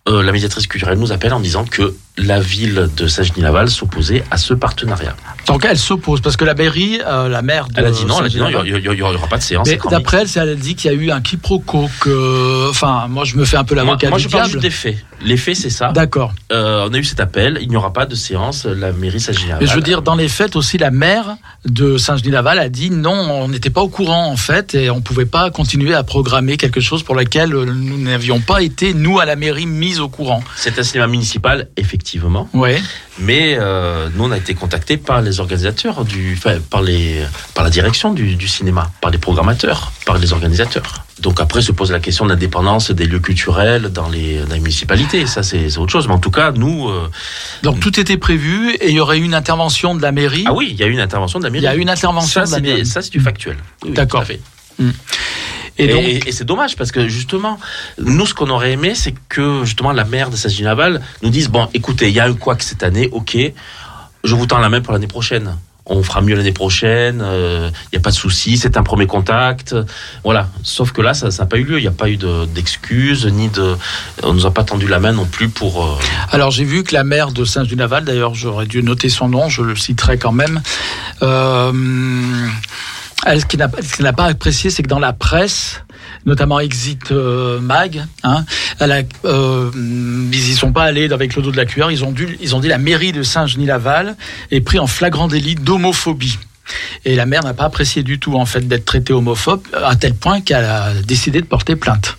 [0.09, 4.36] euh, la médiatrice culturelle nous appelle en disant que la ville de Saint-Genis-Laval s'opposait à
[4.36, 5.15] ce partenariat.
[5.47, 7.74] Donc, elle s'oppose parce que la mairie, euh, la maire de.
[7.77, 9.69] Elle a dit non, elle a dit non, il n'y aura, pas de séance.
[9.90, 11.89] D'après elle, elle a dit qu'il y a eu un quiproquo.
[12.01, 14.97] Que, enfin, moi, je me fais un peu l'avocat moi, je parle juste des faits.
[15.23, 15.90] Les faits, c'est ça.
[15.93, 16.32] D'accord.
[16.53, 19.62] Euh, on a eu cet appel, il n'y aura pas de séance, la mairie Saint-Genis-Laval.
[19.62, 23.12] Mais je veux dire, dans les faits aussi, la maire de Saint-Genis-Laval a dit non,
[23.12, 26.81] on n'était pas au courant en fait, et on pouvait pas continuer à programmer quelque
[26.81, 30.43] chose pour lequel euh, nous n'avions pas été, nous, à la mairie, mis au courant.
[30.57, 32.08] C'est un cinéma municipal, effectivement.
[32.55, 32.81] Ouais.
[33.19, 37.23] Mais euh, nous, on a été contactés par les organisateurs, du, enfin, par, les,
[37.55, 41.05] par la direction du, du cinéma, par les programmateurs, par les organisateurs.
[41.21, 44.61] Donc après se pose la question de l'indépendance des lieux culturels dans les, dans les
[44.61, 45.27] municipalités.
[45.27, 46.07] Ça, c'est autre chose.
[46.07, 46.89] Mais en tout cas, nous...
[46.89, 47.11] euh,
[47.65, 50.45] Donc tout était prévu et il y aurait eu une intervention de la mairie.
[50.47, 51.65] ah oui, il y a eu une intervention de la mairie.
[51.65, 52.87] Il y a eu une intervention Ça, de la des- mairie.
[52.87, 53.57] ça, c'est du factuel.
[53.85, 54.25] Oui, D'accord.
[54.25, 54.85] tout
[55.79, 57.59] Et Et, c'est dommage parce que justement,
[57.99, 61.69] nous, ce qu'on aurait aimé, c'est que justement la maire de Saint-Genis-Laval nous dise bon,
[61.75, 63.37] écoutez, il y a un couac cette année, ok,
[64.25, 65.57] je vous tends la main pour l'année prochaine.
[65.91, 67.25] On fera mieux l'année prochaine.
[67.25, 68.59] Il n'y a pas de souci.
[68.59, 69.75] C'est un premier contact.
[70.23, 70.51] Voilà.
[70.63, 71.79] Sauf que là, ça n'a pas eu lieu.
[71.79, 73.75] Il n'y a pas eu de- d'excuses ni de.
[74.23, 75.83] On nous a pas tendu la main non plus pour.
[75.87, 75.97] euh,
[76.31, 79.63] alors j'ai vu que la maire de Saint-Genis-Laval, d'ailleurs j'aurais dû noter son nom, je
[79.63, 80.61] le citerai quand même,
[81.23, 81.73] euh,
[83.27, 83.69] ce qu'elle
[84.01, 85.82] n'a pas apprécié, c'est que dans la presse,
[86.24, 88.45] notamment Exit euh, Mag, hein,
[88.81, 89.70] euh,
[90.32, 92.55] ils y sont pas allés avec le dos de la cuillère, ils ont, dû, ils
[92.55, 94.16] ont dit la mairie de Saint-Genis-Laval
[94.51, 96.39] est pris en flagrant délit d'homophobie.
[97.05, 100.15] Et la maire n'a pas apprécié du tout en fait d'être traitée homophobe, à tel
[100.15, 102.19] point qu'elle a décidé de porter plainte.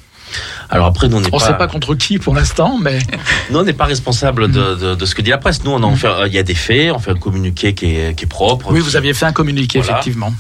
[0.70, 1.40] Alors après, nous, on n'est pas.
[1.40, 3.00] sait pas contre qui pour l'instant, mais
[3.52, 5.64] Nous, on n'est pas responsable de, de, de ce que dit la presse.
[5.64, 6.08] Nous, on en fait.
[6.28, 6.92] Il y a des faits.
[6.94, 8.72] On fait un communiqué qui est, qui est propre.
[8.72, 10.00] oui, vous aviez fait un communiqué Voilà.
[10.00, 10.34] effectivement.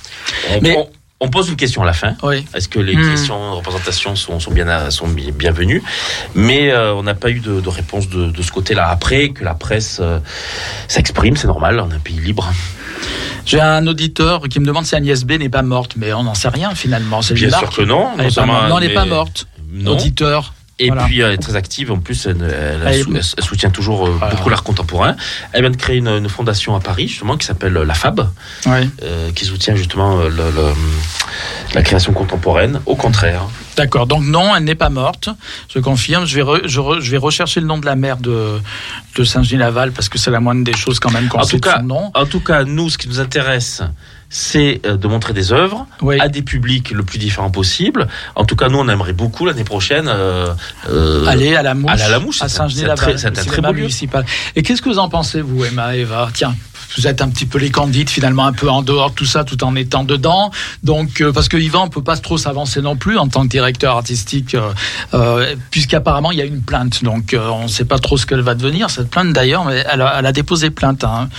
[0.51, 0.89] On, Mais- on-
[1.21, 2.15] on pose une question à la fin.
[2.23, 2.45] Oui.
[2.55, 3.11] Est-ce que les Hmm.
[3.11, 5.83] questions de représentation sont, sont, bien, sont bi- bienvenues?
[6.33, 8.87] Mais euh, on n'a pas eu de, de réponse de, de ce côté-là.
[8.87, 10.19] Après, que la presse euh,
[10.87, 12.49] s'exprime, c'est normal, on est un pays libre.
[13.45, 16.35] J'ai un auditeur qui me demande si Agnès B n'est pas morte, mais on n'en
[16.35, 17.21] sait rien finalement.
[17.21, 18.11] C'est Bien sûr que non.
[18.17, 18.45] Elle pas.
[18.45, 19.47] Non, elle n'est mais- pas morte.
[19.71, 19.91] Non.
[19.93, 20.53] Auditeur.
[20.81, 21.03] Et Voilà.
[21.07, 21.91] puis elle est très active.
[21.91, 22.37] En plus, elle,
[23.43, 24.33] soutient toujours euh, Voilà.
[24.33, 25.17] beaucoup l'art contemporain.
[25.51, 28.29] Elle vient de créer une, une fondation à Paris, justement, qui s'appelle la FAB,
[28.65, 28.89] Oui.
[29.03, 30.73] euh, qui soutient justement euh, le- le-
[31.73, 32.79] la création contemporaine.
[32.85, 33.43] Au contraire.
[33.75, 34.07] D'accord.
[34.07, 35.27] Donc non, elle n'est pas morte.
[35.73, 36.25] Je confirme.
[36.25, 38.61] Je vais, re- je, re- je vais rechercher le nom de la mère de,
[39.17, 41.79] de Saint-Genis-Laval parce que c'est la moindre des choses quand même qu'on sait tout, cas,
[41.79, 42.11] son nom.
[42.15, 43.81] en tout cas, nous, ce qui nous intéresse,
[44.29, 46.19] c'est euh, de montrer des œuvres Oui.
[46.19, 48.07] à des publics le plus différent possible.
[48.35, 50.07] En tout cas, nous, on aimerait beaucoup l'année prochaine.
[50.07, 50.53] euh,
[50.89, 53.61] euh, Aller à la mouche, à la Mouche, à c'est un- Saint-Genis-Laval, c'est un très-
[53.61, 54.25] beau municipal.
[54.55, 56.29] Et qu'est-ce que vous en pensez, vous, Emma, Eva?
[56.33, 56.55] Tiens,
[56.97, 59.43] vous êtes un petit peu les candides, finalement, un peu en dehors de tout ça,
[59.43, 60.51] tout en étant dedans.
[60.83, 63.47] Donc, euh, parce que Yvan ne peut pas trop s'avancer non plus en tant que
[63.49, 64.71] directeur artistique, euh,
[65.13, 67.03] euh, puisqu'apparemment, il y a une plainte.
[67.03, 70.01] Donc, on ne sait pas trop ce qu'elle va devenir, cette plainte d'ailleurs, mais elle
[70.01, 71.03] a, elle a déposé plainte.
[71.03, 71.29] hein.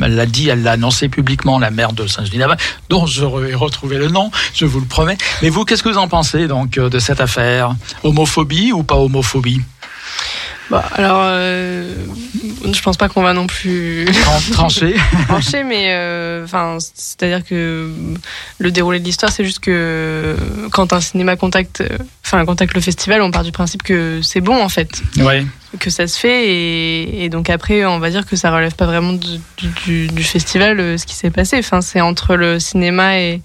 [0.00, 2.58] Elle l'a dit, elle l'a annoncé publiquement, la maire de Saint-Genis-Laval,
[2.88, 5.18] dont je vais retrouver le nom, je vous le promets.
[5.42, 7.74] Mais vous, qu'est-ce que vous en pensez donc euh, de cette affaire?
[8.02, 9.60] Homophobie ou pas homophobie?
[10.70, 11.94] Bah, alors, euh,
[12.72, 14.94] je pense pas qu'on va non plus Tran- Tranché.
[15.28, 17.90] trancher, mais euh, enfin, c'est-à-dire que
[18.58, 20.36] le déroulé de l'histoire, c'est juste que
[20.70, 21.82] quand un cinéma contacte,
[22.24, 25.44] enfin, contacte le festival, on part du principe que c'est bon en fait, Ouais.
[25.80, 28.86] que ça se fait, et, et donc après, on va dire que ça relève pas
[28.86, 29.40] vraiment du,
[29.84, 31.56] du- du festival euh, ce qui s'est passé.
[31.58, 33.42] Enfin, c'est entre le cinéma et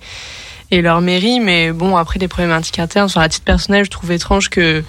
[0.71, 4.11] et leur mairie, mais bon, après les problématiques internes, sur la titre personnelle, je trouve
[4.11, 4.83] étrange que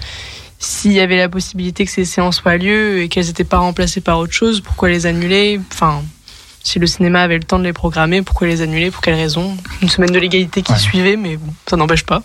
[0.59, 4.01] s'il y avait la possibilité que ces séances soient lieu et qu'elles n'étaient pas remplacées
[4.01, 5.59] par autre chose, pourquoi les annuler?
[5.71, 6.01] Enfin,
[6.63, 8.89] si le cinéma avait le temps de les programmer, pourquoi les annuler?
[8.91, 10.77] Pour quelle raison Une semaine de l'égalité qui Ouais.
[10.79, 12.23] suivait, mais bon, ça n'empêche pas.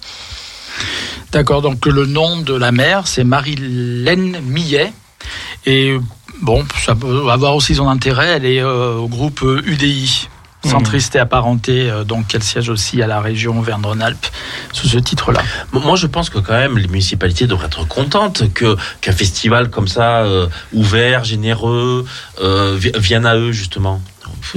[1.30, 4.92] D'accord, donc le nom de la mère, c'est Marie-Laine Millet.
[5.66, 5.96] Et
[6.40, 10.28] bon, ça peut avoir aussi son intérêt, elle est euh, au groupe euh, UDI,
[10.64, 14.26] centriste et apparenté, euh, donc elle siège aussi à la région Auvergne-Rhône-Alpes
[14.72, 15.40] sous ce titre-là.
[15.72, 19.88] Moi, je pense que quand même les municipalités devraient être contentes que qu'un festival comme
[19.88, 22.04] ça, euh, ouvert, généreux,
[22.42, 24.00] euh, vi- vienne à eux justement.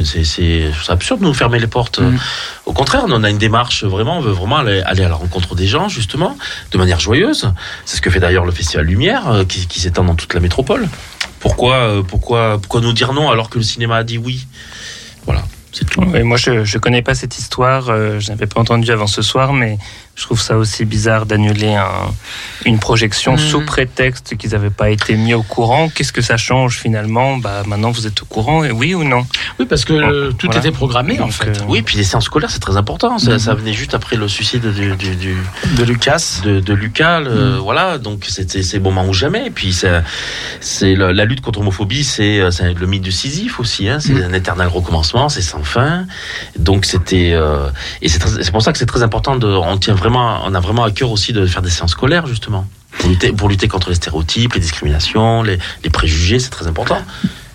[0.04, 2.00] C'est absurde de nous fermer les portes.
[2.00, 2.18] Mhm.
[2.66, 5.56] Au contraire, on a une démarche vraiment, on veut vraiment aller, aller à la rencontre
[5.56, 6.38] des gens justement,
[6.72, 7.52] de manière joyeuse.
[7.86, 10.88] C'est ce que fait d'ailleurs le Festival Lumière, qui, qui s'étend dans toute la métropole.
[11.40, 14.48] Pourquoi, pourquoi, pourquoi nous dire non alors que le cinéma a dit oui?
[15.26, 15.44] Voilà,
[16.12, 17.90] Ouais, moi, je je connais pas cette histoire.
[17.90, 19.78] euh, je n'avais pas entendu avant ce soir, mais
[20.16, 22.14] je trouve ça aussi bizarre d'annuler un-
[22.66, 23.38] une projection Mhm.
[23.38, 25.90] sous prétexte qu'ils n'avaient pas été mis au courant.
[25.90, 27.38] Qu'est-ce que ça change finalement?
[27.38, 29.26] Bah maintenant, vous êtes au courant, et oui ou non?
[29.60, 30.60] Oui, parce que tout Voilà.
[30.62, 31.50] était programmé en fait.
[31.62, 33.18] euh, Oui, puis les séances scolaires, c'est très important.
[33.20, 35.36] Ça, ça venait juste après le suicide du, du, du,
[35.78, 36.40] De Lucas.
[36.46, 37.58] de, de Lucas, le- Mm.
[37.60, 37.98] voilà.
[37.98, 39.48] Donc c'était c'est moment ou jamais.
[39.48, 39.74] Et puis
[40.62, 43.90] c'est la lutte contre l'homophobie, c'est euh, c'est le mythe du Sisyphe aussi.
[43.90, 44.24] Hein, c'est Mm.
[44.30, 46.06] un éternel recommencement, c'est sans fin.
[46.58, 47.70] Donc c'était euh,
[48.02, 49.48] et c'est très- c'est pour ça que c'est très important de.
[49.48, 52.68] On tient vraiment, on a vraiment à cœur aussi de faire des séances scolaires justement.
[53.00, 57.02] Pour lutter, pour lutter contre les stéréotypes, les discriminations, les, les préjugés, c'est très important.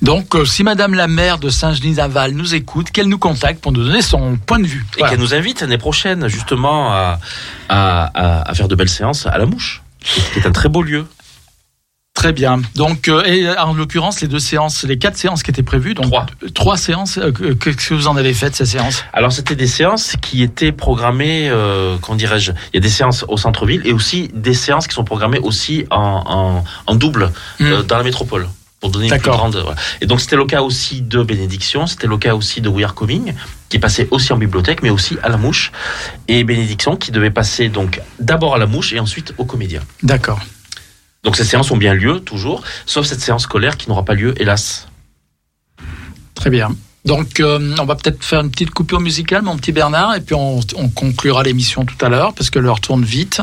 [0.02, 3.82] Donc, euh, si Madame la maire de Saint-Genis-Aval nous écoute, qu'elle nous contacte pour nous
[3.84, 4.84] donner son point de vue.
[4.98, 7.18] Et qu'elle nous invite l'année prochaine justement à,
[7.70, 10.82] à, à, à faire de belles séances à la Mouche, qui est un très beau
[10.82, 11.06] lieu.
[12.20, 12.60] Très bien.
[12.74, 16.04] Donc, euh, et en l'occurrence, les deux séances, les quatre séances qui étaient prévues, donc
[16.06, 16.26] Trois.
[16.44, 17.16] euh, trois séances.
[17.16, 20.16] euh, que- Qu'est-ce que vous en avez fait de ces séances Alors c'était des séances
[20.20, 24.30] qui étaient programmées, euh, comment dirais-je, il y a des séances au centre-ville et aussi
[24.34, 27.30] des séances qui sont programmées aussi en, en, en double
[27.62, 27.86] euh, Hmm.
[27.86, 28.48] dans la métropole.
[28.80, 29.56] Pour donner une plus grande.
[29.56, 29.76] voilà.
[30.02, 32.94] Et donc c'était le cas aussi de Bénédiction, c'était le cas aussi de We Are
[32.94, 33.34] Coming,
[33.68, 35.70] qui passait aussi en bibliothèque, mais aussi à la mouche.
[36.28, 39.82] Et Bénédiction qui devait passer donc d'abord à la mouche et ensuite aux comédiens.
[40.02, 40.40] D'accord.
[41.22, 44.34] Donc ces séances ont bien lieu, toujours, sauf cette séance scolaire qui n'aura pas lieu,
[44.40, 44.88] hélas.
[46.34, 46.70] Très bien.
[47.04, 50.34] Donc, euh, on va peut-être faire une petite coupure musicale, mon petit Bernard, et puis
[50.34, 53.40] on, on conclura l'émission tout à l'heure, parce que l'heure tourne vite.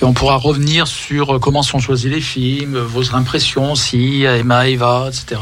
[0.00, 4.68] Et on pourra revenir sur euh, comment sont choisis les films, vos impressions, si Emma,
[4.68, 5.40] Eva, etc.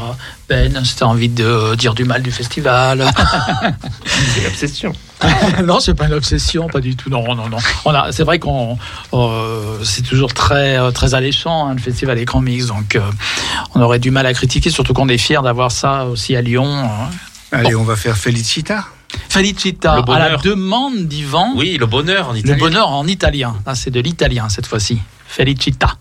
[0.49, 3.05] Ben, si t'as envie de euh, dire du mal du festival.
[4.05, 4.93] C'est l'obsession.
[5.65, 7.09] non, c'est pas une obsession, pas du tout.
[7.09, 7.57] Non, non, non.
[7.85, 8.77] On a, c'est vrai qu'on,
[9.13, 13.01] euh, c'est toujours très, euh, très alléchant hein, le festival écran mix, donc euh,
[13.73, 16.67] on aurait du mal à critiquer, surtout qu'on est fier d'avoir ça aussi à Lyon.
[16.83, 17.09] hein.
[17.51, 18.85] Allez, on va faire Felicita.
[19.29, 21.53] Felicita, Le à la demande d'Yvan.
[21.55, 22.57] Oui, le bonheur en Le italien.
[22.57, 23.55] bonheur en italien.
[23.65, 24.99] Ah, c'est de l'italien cette fois-ci.
[25.27, 25.95] Felicita.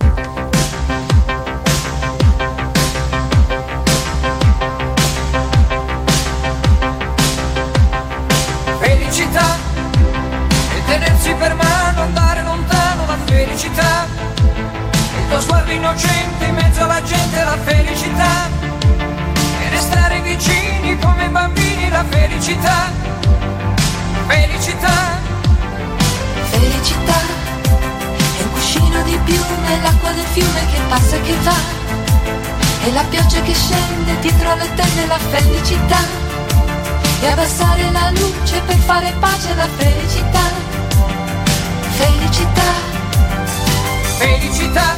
[32.86, 35.98] E la pioggia che scende dietro le tende, la felicità.
[37.20, 40.44] E abbassare la luce per fare pace alla felicità.
[41.96, 42.66] Felicità.
[44.18, 44.94] felicità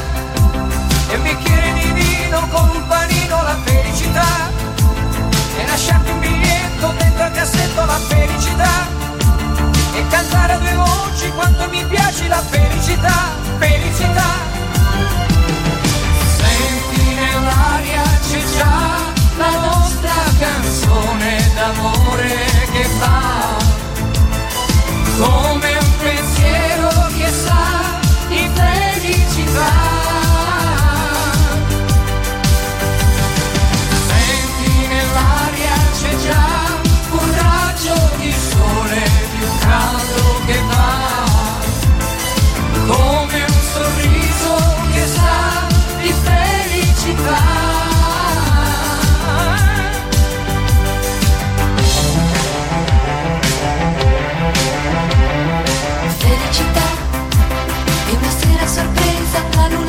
[1.10, 4.50] e un bicchiere di vino con un panino la felicità
[5.56, 8.86] e lasciarti un biglietto dentro al cassetto la felicità
[9.94, 14.48] e cantare a due voci quanto mi piace la felicità felicità
[17.58, 18.96] nell'aria c'è già
[19.36, 23.56] la nostra canzone d'amore che fa
[25.18, 27.98] come un pensiero che sa
[28.28, 29.97] di felicità.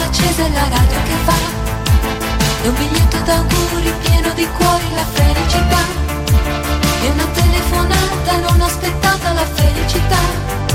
[0.10, 1.38] accesa la radio che fa.
[2.64, 5.82] E un biglietto d'auguri pieno di cuori la felicità.
[7.04, 10.69] E una telefonata non aspettata la felicità.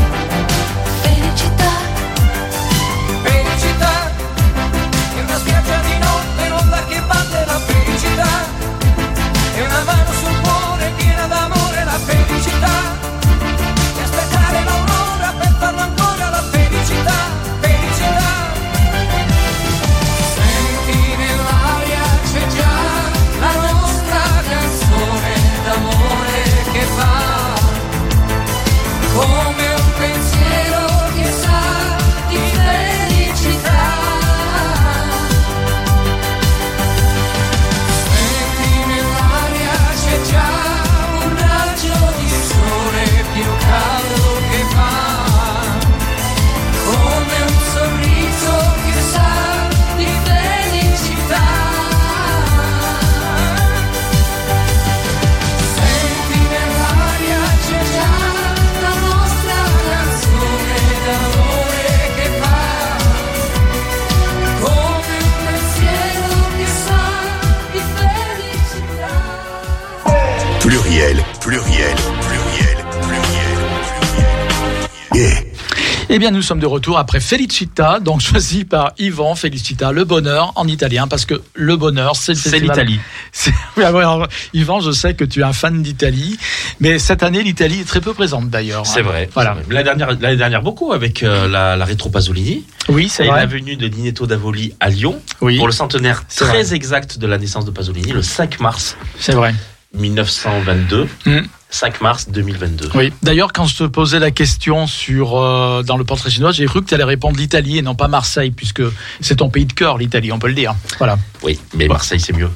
[76.16, 80.52] Eh bien, nous sommes de retour après Felicita, donc choisi par Yvan Felicita, le bonheur
[80.54, 83.00] en italien, parce que le bonheur, c'est l'Italie.
[83.32, 86.38] C'est- Oui, alors, Yvan, je sais que tu es un fan d'Italie,
[86.78, 88.86] mais cette année, l'Italie est très peu présente d'ailleurs.
[88.86, 89.02] C'est hein.
[89.02, 89.28] vrai.
[89.34, 89.56] Voilà.
[89.68, 92.64] L'année dernière, dernière, beaucoup avec euh, la, la rétro Pasolini.
[92.88, 93.40] Oui, c'est Et vrai.
[93.40, 97.38] la venue de Ninetto d'Avoli à Lyon Oui, pour le centenaire très exact de la
[97.38, 99.52] naissance de Pasolini, le 5 mars c'est vrai.
[99.94, 101.08] 1922.
[101.26, 101.38] Mm.
[101.74, 102.90] 5 mars 2022.
[102.94, 103.12] Oui.
[103.22, 106.80] D'ailleurs, quand je te posais la question sur euh, dans le portrait chinois, j'ai cru
[106.82, 108.82] que tu allais répondre l'Italie et non pas Marseille, puisque
[109.20, 110.76] c'est ton pays de cœur, l'Italie, on peut le dire.
[110.98, 111.18] Voilà.
[111.42, 112.50] Oui, mais Marseille, c'est mieux.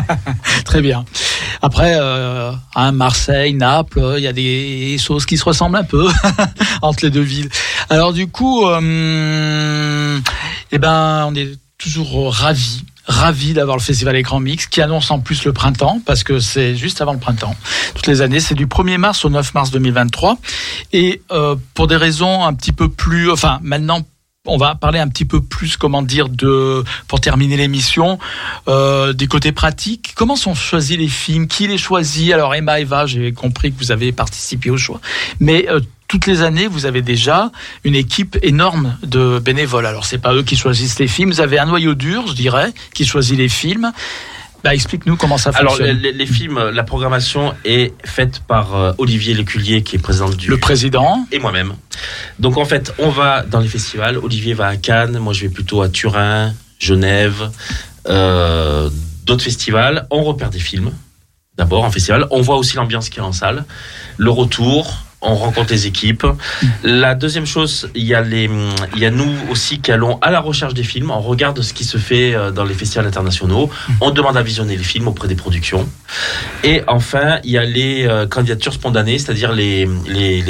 [0.64, 1.04] Très bien.
[1.62, 6.08] Après, euh, hein, Marseille, Naples, il y a des choses qui se ressemblent un peu
[6.82, 7.48] entre les deux villes.
[7.88, 10.18] Alors du coup, euh,
[10.72, 12.82] eh ben, on est toujours ravis.
[13.06, 16.76] Ravis d'avoir le festival Écran Mix qui annonce en plus le printemps parce que c'est
[16.76, 17.54] juste avant le printemps.
[17.94, 20.38] Toutes les années, c'est du 1er mars au 9 mars 2023
[20.92, 24.02] et euh, pour des raisons un petit peu plus, enfin maintenant
[24.46, 28.18] on va parler un petit peu plus, comment dire, de pour terminer l'émission,
[28.68, 30.12] euh, des côtés pratiques.
[30.14, 31.48] Comment sont choisis les films?
[31.48, 32.32] Qui les choisit?
[32.32, 35.00] Alors Emma, Eva, j'ai compris que vous avez participé au choix,
[35.40, 37.50] mais euh, toutes les années, vous avez déjà
[37.84, 39.86] une équipe énorme de bénévoles.
[39.86, 41.30] Alors c'est pas eux qui choisissent les films.
[41.30, 43.92] Vous avez un noyau dur, je dirais, qui choisit les films.
[44.64, 45.98] Bah, explique-nous comment ça Alors, fonctionne.
[45.98, 50.48] les, les films, la programmation est faite par euh, Olivier Léculier, qui est président du.
[50.48, 51.24] Le président.
[51.30, 51.74] Et moi-même.
[52.40, 54.18] Donc, en fait, on va dans les festivals.
[54.18, 57.50] Olivier va à Cannes, moi je vais plutôt à Turin, Genève,
[58.08, 58.90] euh,
[59.24, 60.06] d'autres festivals.
[60.10, 60.90] On repère des films,
[61.56, 62.26] d'abord en festival.
[62.32, 63.64] On voit aussi l'ambiance qui est en salle,
[64.16, 65.05] le retour.
[65.22, 66.26] On rencontre les équipes.
[66.82, 71.10] La deuxième chose, il y a nous aussi qui allons à la recherche des films.
[71.10, 73.70] On regarde ce qui se fait euh, dans les festivals internationaux.
[74.00, 75.88] On demande à visionner les films auprès des productions.
[76.62, 79.88] Et enfin, il y a les euh, candidatures spontanées, c'est-à-dire les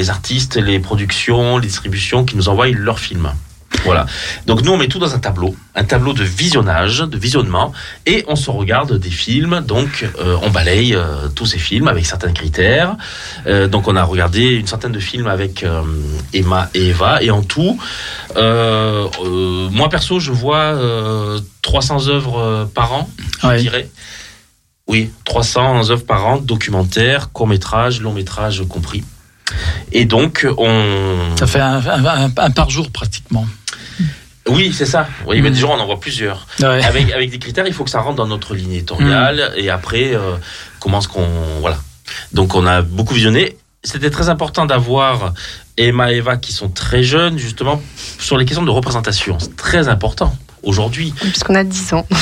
[0.09, 3.31] artistes, les productions, les distributions qui nous envoient leurs films.
[3.85, 4.05] Voilà.
[4.45, 7.71] Donc nous, on met tout dans un tableau, un tableau de visionnage, de visionnement,
[8.05, 9.61] et on se regarde des films.
[9.61, 12.95] Donc euh, on balaye euh, tous ces films avec certains critères.
[13.45, 15.65] Euh, donc on a regardé une centaine de films avec
[16.33, 17.79] Emma et Eva, et en tout,
[18.35, 23.09] moi perso, je vois euh, 300 œuvres par an,
[23.41, 23.59] je Ouais.
[23.61, 23.89] dirais.
[24.87, 29.03] Oui, 300 œuvres par an, documentaires, courts-métrages, longs-métrages compris.
[29.91, 31.17] Et donc, on...
[31.37, 33.45] Ça fait un, un- un- un par jour pratiquement.
[34.49, 35.07] Oui, c'est ça.
[35.25, 35.55] Oui, mais Mhm.
[35.55, 36.47] déjà, on en voit plusieurs.
[36.59, 36.83] Ouais.
[36.83, 39.53] Avec, avec des critères, il faut que ça rentre dans notre ligne éditoriale.
[39.57, 40.35] Et après, euh,
[40.79, 41.27] comment est-ce qu'on...
[41.61, 41.77] Voilà.
[42.33, 43.57] Donc, on a beaucoup visionné.
[43.83, 45.33] C'était très important d'avoir
[45.77, 47.81] Emma et Eva qui sont très jeunes, justement,
[48.19, 49.37] sur les questions de représentation.
[49.39, 50.35] C'est très important
[50.67, 51.13] aujourd'hui.
[51.19, 52.05] Puisqu'on a 10 ans.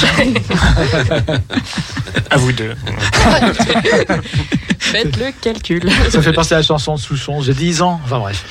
[2.31, 2.73] À vous deux.
[4.80, 5.89] Faites le calcul.
[6.09, 7.41] Ça fait penser à la chanson de Souchon.
[7.41, 7.99] J'ai 10 ans.
[8.03, 8.45] Enfin bref.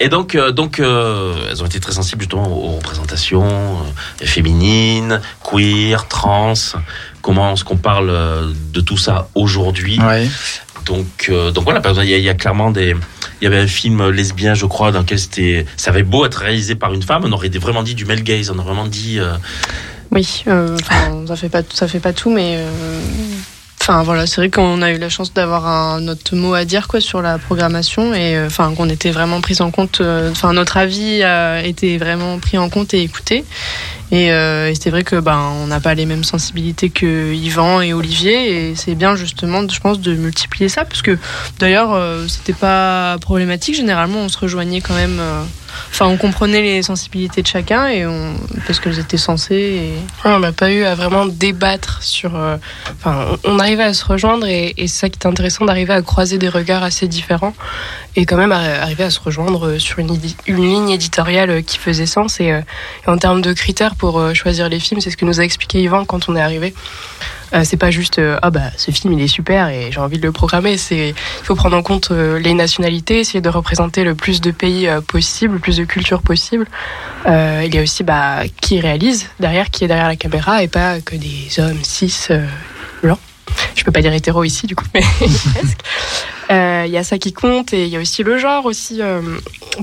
[0.00, 5.20] Et donc, euh, donc euh, elles ont été très sensibles justement aux représentations euh, féminines,
[5.42, 6.54] queer, trans.
[7.20, 10.00] Comment est-ce qu'on parle de tout ça aujourd'hui?
[10.00, 10.28] Ouais.
[10.88, 12.94] Donc, euh, donc voilà, il y, a- clairement des.
[13.40, 15.64] Il y avait un film lesbien, je crois, dans lequel c'était.
[15.76, 18.50] Ça avait beau être réalisé par une femme, on aurait vraiment dit du male gaze,
[18.50, 19.18] on aurait vraiment dit.
[19.20, 19.34] euh,
[20.10, 20.76] Oui, euh,
[21.26, 22.58] ça fait pas ça fait pas tout, mais
[23.80, 27.00] enfin voilà, c'est vrai qu'on a eu la chance d'avoir notre mot à dire quoi
[27.00, 30.00] sur la programmation et enfin qu'on était vraiment pris en compte.
[30.30, 33.44] Enfin, notre avis a été vraiment pris en compte et écouté.
[34.10, 37.82] Et, euh, et c'est vrai que ben on n'a pas les mêmes sensibilités que Yvan
[37.82, 41.18] et Olivier et c'est bien justement, je pense, de multiplier ça parce que
[41.58, 43.74] d'ailleurs euh, c'était pas problématique.
[43.74, 45.18] Généralement, on se rejoignait quand même.
[45.20, 45.42] euh,
[45.90, 48.34] Enfin, on comprenait les sensibilités de chacun et on
[48.66, 49.92] parce qu'elles étaient censées.
[50.24, 52.34] On n'a pas eu à vraiment débattre sur.
[52.34, 52.56] euh,
[52.96, 56.38] Enfin, on arrivait à se rejoindre et c'est ça qui est intéressant d'arriver à croiser
[56.38, 57.54] des regards assez différents
[58.18, 60.18] et quand même arriver à se rejoindre sur une,
[60.48, 62.40] ligne éditoriale euh, qui faisait sens.
[62.40, 62.60] Et, euh,
[63.06, 65.44] et en termes de critères pour euh, choisir les films, c'est ce que nous a
[65.44, 66.74] expliqué Yvan quand on est arrivé.
[67.54, 70.18] Euh, c'est pas juste euh, ah bah ce film il est super et j'ai envie
[70.18, 70.76] de le programmer.
[70.90, 74.86] Il faut prendre en compte euh, les nationalités, essayer de représenter le plus de pays
[74.86, 76.66] euh, possible, le plus de cultures possible.
[77.26, 80.68] Euh, il y a aussi bah, qui réalise derrière, qui est derrière la caméra et
[80.68, 82.44] pas que des hommes cis euh,
[83.02, 83.20] blancs.
[83.74, 85.80] Je peux pas dire hétéro ici du coup, mais presque.
[86.50, 89.00] Euh, Il y a ça qui compte et il y a aussi le genre aussi.
[89.00, 89.20] euh,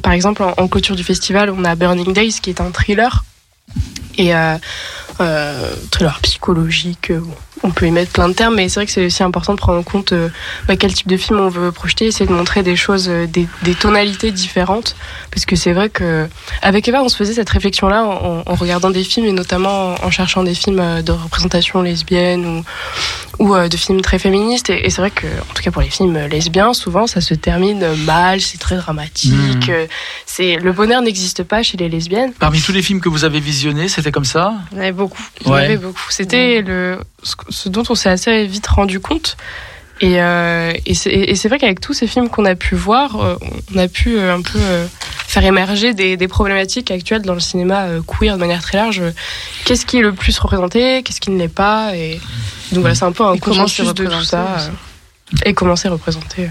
[0.02, 3.24] par exemple, en, clôture du festival, on a Burning Days qui est un thriller
[4.18, 4.58] et euh,
[5.20, 7.12] euh, thriller psychologique.
[7.12, 7.22] euh,
[7.66, 9.58] on peut y mettre plein de termes, mais c'est vrai que c'est aussi important de
[9.58, 10.30] prendre en compte euh,
[10.80, 14.32] quel type de film on veut projeter, essayer de montrer des choses, euh, des, tonalités
[14.32, 14.96] différentes,
[15.32, 16.28] parce que c'est vrai que
[16.62, 20.44] avec Eva, on se faisait cette réflexion-là en, regardant des films et notamment en cherchant
[20.44, 22.64] des films euh, de représentation lesbienne ou,
[23.40, 24.70] ou euh, de films très féministes.
[24.70, 27.34] Et, et c'est vrai que, en tout cas pour les films lesbiens, souvent ça se
[27.34, 29.32] termine mal, c'est très dramatique.
[29.34, 29.70] Mhm.
[29.70, 29.88] euh,
[30.26, 32.34] C'est le bonheur n'existe pas chez les lesbiennes.
[32.40, 34.54] Parmi tous les films que vous avez visionnés, c'était comme ça?
[34.72, 35.22] Il y en avait beaucoup.
[35.42, 35.66] Il y en Ouais.
[35.66, 36.08] avait beaucoup.
[36.10, 39.38] C'était le ce, ce dont on s'est assez vite rendu compte.
[40.02, 43.16] Et, euh, et c'est et c'est vrai qu'avec tous ces films qu'on a pu voir,
[43.16, 43.36] euh,
[43.74, 44.86] on a pu euh, un peu euh,
[45.28, 49.02] faire émerger des, des problématiques actuelles dans le cinéma euh, queer de manière très large.
[49.66, 52.20] Qu'est-ce qui est le plus représenté Qu'est-ce qui ne l'est pas Et
[52.72, 54.58] donc voilà, c'est un peu un Et comment de tout ça.
[54.60, 54.70] euh,
[55.46, 56.50] et comment c'est représenté.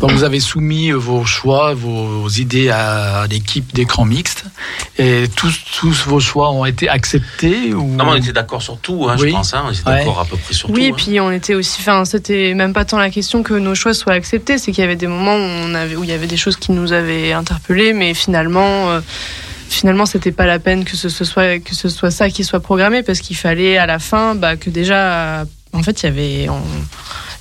[0.00, 4.44] Donc vous avez soumis vos choix, vos idées à l'équipe d'écran mixte.
[4.98, 7.86] Et tous, tous vos choix ont été acceptés ou...
[7.96, 9.28] Non, mais on était d'accord sur tout, hein, Oui.
[9.30, 9.54] je pense.
[9.54, 9.98] Hein, on était Ouais.
[9.98, 10.94] d'accord à peu près sur Oui, et tout.
[10.94, 10.98] hein.
[11.04, 11.78] puis on était aussi.
[11.80, 14.84] Enfin, c'était même pas tant la question que nos choix soient acceptés, c'est qu'il y
[14.86, 17.32] avait des moments où, on avait, où il y avait des choses qui nous avaient
[17.32, 18.90] interpellés, mais finalement.
[18.90, 19.00] euh,
[19.70, 22.60] Finalement, c'était pas la peine que ce, ce soit que ce soit ça qui soit
[22.60, 26.08] programmé parce qu'il fallait à la fin bah, que déjà, euh, en fait, il y
[26.08, 26.48] avait.
[26.48, 26.62] on-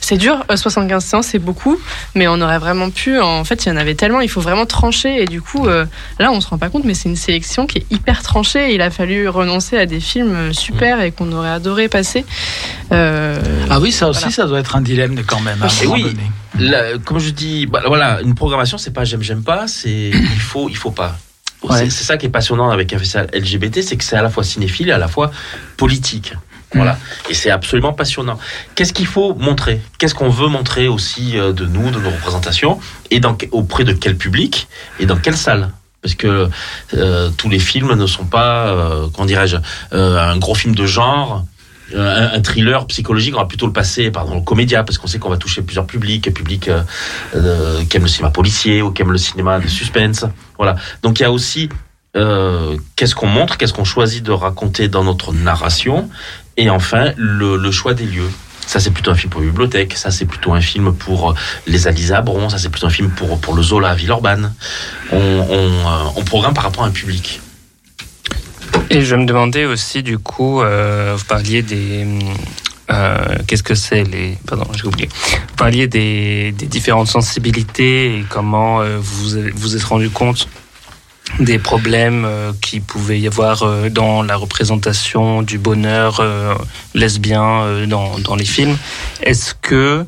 [0.05, 1.79] C'est dur, euh, 75 séances, c'est beaucoup,
[2.13, 3.21] mais on aurait vraiment pu.
[3.21, 5.23] En fait, il y en avait tellement, il faut vraiment trancher.
[5.23, 5.85] Et du coup, euh,
[6.19, 8.73] là, on se rend pas compte, mais c'est une sélection qui est hyper tranchée.
[8.73, 12.25] Il a fallu renoncer à des films super et qu'on aurait adoré passer.
[12.91, 13.39] Euh,
[13.69, 14.35] Ah oui, ça aussi, voilà.
[14.35, 15.61] ça doit être un dilemme quand même.
[15.63, 16.15] À un Et moment oui,
[16.59, 20.39] la- comme je dis, bah, voilà, une programmation, c'est pas j'aime, j'aime pas, c'est il
[20.39, 21.17] faut, il faut pas.
[21.63, 21.77] Ouais.
[21.85, 24.29] C'est- C'est ça qui est passionnant avec un festival LGBT, c'est que c'est à la
[24.29, 25.31] fois cinéphile et à la fois
[25.77, 26.33] politique.
[26.73, 26.97] Voilà.
[27.29, 28.39] Et c'est absolument passionnant.
[28.75, 29.81] Qu'est-ce qu'il faut montrer?
[29.99, 32.79] Qu'est-ce qu'on veut montrer aussi euh, de nous, de nos représentations?
[33.11, 34.67] Et dans, auprès de quel public?
[34.99, 35.69] Et dans quelle salle?
[36.01, 36.49] Parce que
[36.95, 39.55] euh, tous les films ne sont pas, euh, comment dirais-je,
[39.93, 41.45] euh, un gros film de genre,
[41.95, 43.35] un, un thriller psychologique.
[43.35, 45.85] On va plutôt le passer pardon, le comédia, parce qu'on sait qu'on va toucher plusieurs
[45.85, 46.81] publics, publics euh,
[47.35, 50.25] euh, qui aiment le cinéma policier ou qui aiment le cinéma de suspense.
[50.57, 50.75] Voilà.
[51.03, 51.69] Donc il y a aussi
[52.95, 56.09] qu'est-ce qu'on montre, qu'est-ce qu'on choisit de raconter dans notre narration,
[56.57, 58.29] et enfin le, choix des lieux.
[58.65, 59.93] Ça, c'est plutôt un film pour la bibliothèque.
[59.97, 61.35] Ça, c'est plutôt un film pour euh,
[61.67, 62.49] les Alisa Bron.
[62.49, 64.53] Ça, c'est plutôt un film pour, pour le Zola à Villeurbanne.
[65.11, 67.41] On, on, euh, programme par rapport à un public.
[68.89, 72.07] Et je me demandais aussi, du coup, euh, vous parliez des.
[73.47, 74.37] Qu'est-ce que c'est les.
[74.47, 75.09] Pardon, j'ai oublié.
[75.09, 80.47] Vous parliez des, des différentes sensibilités et comment vous vous êtes rendu compte
[81.39, 86.53] des problèmes euh, qui pouvait y avoir euh, dans la représentation du bonheur euh,
[86.93, 88.77] lesbien dans, dans les films.
[89.21, 90.05] Est-ce que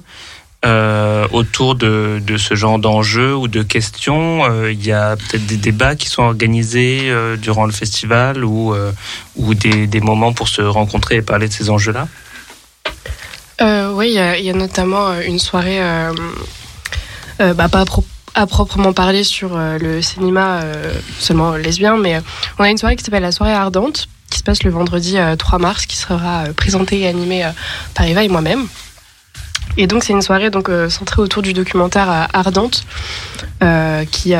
[1.31, 5.95] autour de, de ce genre d'enjeux ou de questions, il y a peut-être des débats
[5.95, 8.73] qui sont organisés durant le festival ou,
[9.35, 12.07] ou des, des moments pour se rencontrer et parler de ces enjeux-là?
[13.93, 15.79] Oui, il y, a- notamment une soirée,
[17.37, 18.03] bah, pas à, pro-
[18.35, 22.21] à proprement parler sur euh, le cinéma euh, seulement lesbien, mais euh,
[22.59, 25.35] on a une soirée qui s'appelle la soirée ardente, qui se passe le vendredi euh,
[25.37, 27.49] 3 mars, qui sera présentée et animée
[27.93, 28.67] par Eva et moi-même.
[29.77, 32.85] Et donc c'est une soirée donc centrée autour du documentaire Ardente,
[34.11, 34.33] qui,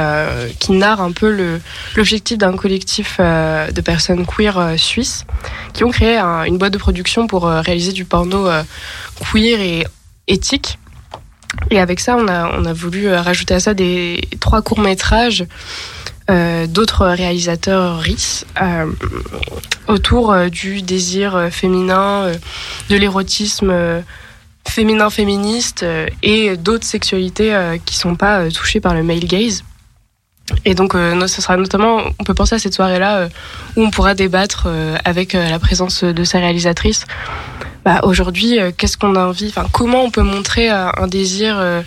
[0.60, 1.60] qui narre un peu
[1.98, 5.26] l'objectif d'un collectif de personnes queer suisses
[5.74, 8.48] qui ont créé un- une boîte de production pour réaliser du porno
[9.30, 9.86] queer et
[10.28, 10.80] éthique.
[11.72, 14.80] Et avec ça, on a, on a voulu euh, rajouter à ça des trois courts
[14.80, 15.46] métrages
[16.30, 18.88] euh, d'autres réalisateurs RIS euh,
[19.88, 22.32] autour du désir féminin,
[22.90, 23.72] de l'érotisme
[24.68, 25.86] féminin féministe
[26.24, 29.64] et d'autres sexualités qui sont pas touchées par le male gaze.
[30.64, 33.30] Et donc, ce sera notamment, on peut penser à cette soirée-là
[33.76, 34.68] où on pourra débattre
[35.04, 37.06] avec la présence de ces réalisatrices.
[37.86, 41.84] Bah, Aujourd'hui, euh, qu'est-ce qu'on a envie, comment on peut montrer euh, un désir euh,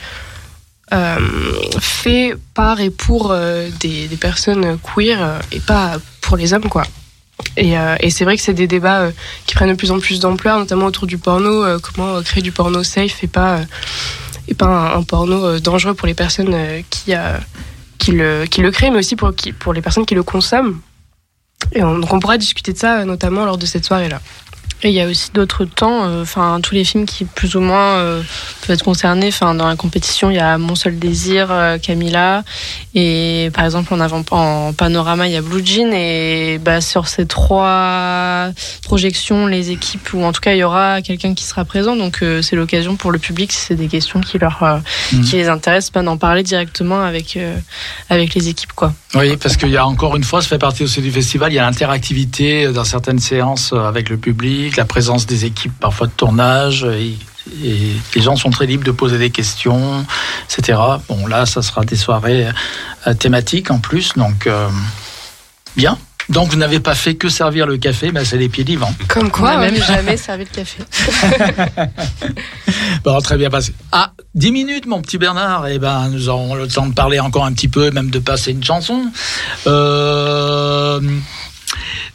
[1.80, 3.34] fait par et pour
[3.80, 6.84] des, personnes queer et pas pour les hommes, quoi?
[7.56, 7.74] Et,
[8.10, 9.10] c'est vrai que c'est des débats
[9.46, 12.82] qui prennent de plus en plus d'ampleur, notamment autour du porno, comment créer du porno
[12.82, 13.60] safe et pas,
[14.48, 16.56] et pas un, porno dangereux pour les personnes
[16.88, 17.12] qui,
[17.98, 20.80] qui, le, qui le créent, mais aussi pour, qui, pour les personnes qui le consomment.
[21.72, 24.20] Et on- donc on pourra discuter de ça, notamment lors de cette soirée-là.
[24.84, 27.60] Et il y a aussi d'autres temps, euh, enfin tous les films qui plus ou
[27.60, 28.22] moins euh,
[28.60, 29.26] peuvent être concernés.
[29.28, 32.44] Enfin dans la compétition, il y a Mon seul désir, euh, Camilla,
[32.94, 35.90] et par exemple en avant en panorama, il y a Blue Jean.
[35.92, 38.50] Et bah, sur ces trois
[38.84, 41.96] projections, les équipes ou en tout cas il y aura quelqu'un qui sera présent.
[41.96, 44.58] Donc euh, c'est l'occasion pour le public, si c'est des questions qui leur
[45.12, 45.24] Mhm.
[45.24, 47.38] qui les intéressent, pas d'en parler directement avec
[48.10, 48.92] avec les équipes quoi.
[49.14, 51.56] Oui, parce qu'il y a encore une fois, ça fait partie aussi du festival, il
[51.56, 56.12] y a l'interactivité dans certaines séances avec le public, la présence des équipes parfois de
[56.12, 57.16] tournage, et,
[57.64, 60.04] et les gens sont très libres de poser des questions,
[60.50, 60.78] etc.
[61.08, 62.48] Bon, là, ça sera des soirées
[63.06, 64.68] euh, thématiques en plus, donc euh,
[65.76, 65.98] bien.
[66.28, 68.92] Donc vous n'avez pas fait que servir le café, mais c'est les pieds d'Ivan.
[69.08, 70.82] Comme quoi, On a même même jamais servi le café.
[73.04, 73.72] Bon, très bien passé.
[73.92, 75.68] Ah, 10 minutes, mon petit Bernard.
[75.68, 78.50] Eh ben, nous aurons le temps de parler encore un petit peu, même de passer
[78.50, 79.10] une chanson.
[79.66, 81.00] Euh,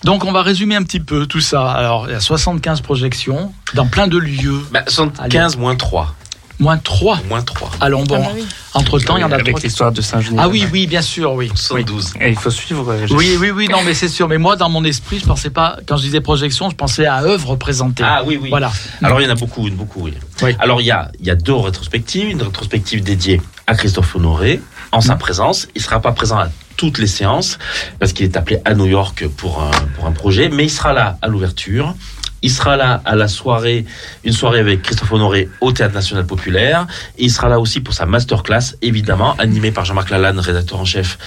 [0.03, 1.71] Donc, on va résumer un petit peu tout ça.
[1.71, 4.61] Alors, il y a 75 projections dans plein de lieux.
[4.71, 6.15] Bah, 75 moins 3.
[6.59, 7.19] Moins 3.
[7.27, 7.71] Moins 3.
[7.81, 8.15] Allons, bon.
[8.17, 8.45] Ah bah oui.
[8.75, 10.37] Entre temps, il y en a Avec l'histoire de Saint-Genis.
[10.39, 11.49] Ah oui, oui, bien sûr, oui.
[11.55, 12.13] 72.
[12.21, 12.91] Et il faut suivre.
[12.91, 14.27] euh, je- Oui, oui, oui, non, mais c'est sûr.
[14.27, 17.23] Mais moi, dans mon esprit, je pensais pas, quand je disais projection, je pensais à
[17.23, 18.03] œuvre présentée.
[18.05, 18.49] Ah oui, oui.
[18.49, 18.71] Voilà.
[19.01, 20.13] Alors il y en a beaucoup, beaucoup, oui.
[20.43, 20.55] Oui.
[20.59, 22.29] Alors il y a, il y a deux rétrospectives.
[22.29, 24.61] Une rétrospective dédiée à Christophe Honoré
[24.91, 25.67] en sa présence.
[25.75, 27.57] Il sera pas présent à toutes les séances
[27.99, 30.93] parce qu'il est appelé à New York pour un, pour un projet, mais il sera
[30.93, 31.95] là à l'ouverture.
[32.43, 33.85] Il sera là à la soirée,
[34.25, 36.87] une soirée avec Christophe Honoré au Théâtre National Populaire.
[37.17, 40.85] Et il sera là aussi pour sa masterclass, évidemment, animée par Jean-Marc Lalanne, rédacteur en
[40.85, 41.17] chef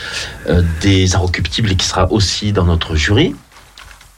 [0.50, 3.34] euh, des Inrecuptibles, et qui sera aussi dans notre jury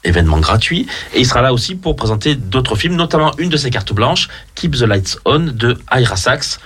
[0.05, 0.86] événement gratuit.
[1.14, 4.28] Et il sera là aussi pour présenter d'autres films, notamment une de ses cartes blanches,
[4.55, 6.59] Keep the Lights On, de Ira Sachs,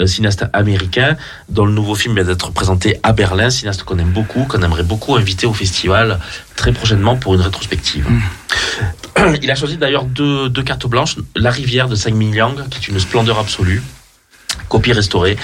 [0.00, 1.16] euh, cinéaste américain,
[1.48, 4.82] dont le nouveau film vient d'être présenté à Berlin, cinéaste qu'on aime beaucoup, qu'on aimerait
[4.82, 6.18] beaucoup inviter au festival
[6.56, 8.06] très prochainement pour une rétrospective.
[9.42, 12.88] Il a choisi d'ailleurs deux, deux cartes blanches, La Rivière de Sang Liang, qui est
[12.88, 13.82] une splendeur absolue,
[14.68, 15.36] copie restaurée.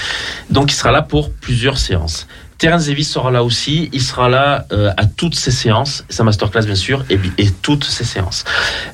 [0.49, 2.27] Donc il sera là pour plusieurs séances.
[2.57, 3.89] Terence Davis sera là aussi.
[3.91, 7.83] Il sera là euh, à toutes ses séances, sa masterclass bien sûr, et, et toutes
[7.83, 8.43] ses séances.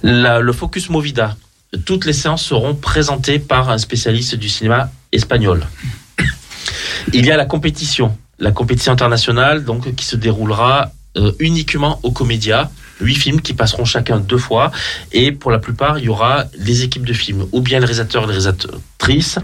[0.02, 1.36] La- le Focus Movida,
[1.86, 5.65] toutes les séances seront présentées par un spécialiste du cinéma espagnol.
[7.14, 12.11] Il y a la compétition, la compétition internationale, donc qui se déroulera euh, uniquement au
[12.11, 12.69] Comédia.
[13.02, 14.72] Huit films qui passeront chacun deux fois.
[15.11, 18.23] Et pour la plupart, il y aura les équipes de films, ou bien les réalisateurs
[18.23, 19.40] les réalisatrices,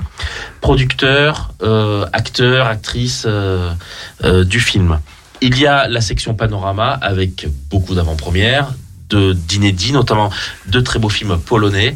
[0.59, 3.73] producteurs, euh, acteurs, actrices euh,
[4.43, 4.99] du film.
[5.41, 8.73] Il y a la section panorama avec beaucoup d'avant-premières,
[9.09, 10.31] de d'inédits, notamment
[10.67, 11.95] deux très beaux films polonais.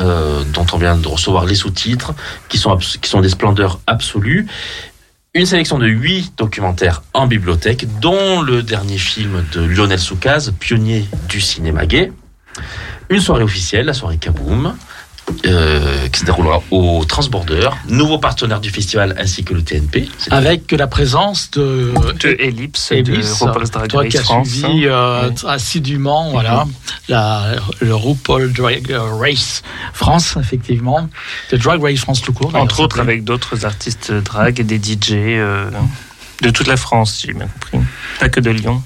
[0.00, 2.14] Euh, dont on vient de recevoir les sous-titres,
[2.48, 4.46] qui sont, qui sont des splendeurs absolues.
[5.34, 11.06] Une sélection de huit documentaires en bibliothèque, dont le dernier film de Lionel Soukaz, pionnier
[11.28, 12.12] du cinéma gay.
[13.10, 14.74] Une soirée officielle, la soirée Kaboom,
[15.46, 20.08] euh, qui se déroulera au Transborder, nouveau partenaire du festival ainsi que le TNP.
[20.30, 24.48] Avec la présence de, De Ellipse, Ellipse, de RuPaul's Drag toi Race qui as France.
[24.48, 25.34] suivi euh, Oui.
[25.48, 26.66] assidûment voilà,
[27.08, 28.90] la, le RuPaul Drag
[29.20, 29.62] Race
[29.92, 31.08] France, effectivement.
[31.52, 32.54] Le Drag Race France tout court.
[32.54, 35.70] Entre autres avec d'autres artistes drag et des DJ euh,
[36.42, 37.78] de toute la France, si j'ai bien compris.
[38.18, 38.82] Pas que de Lyon.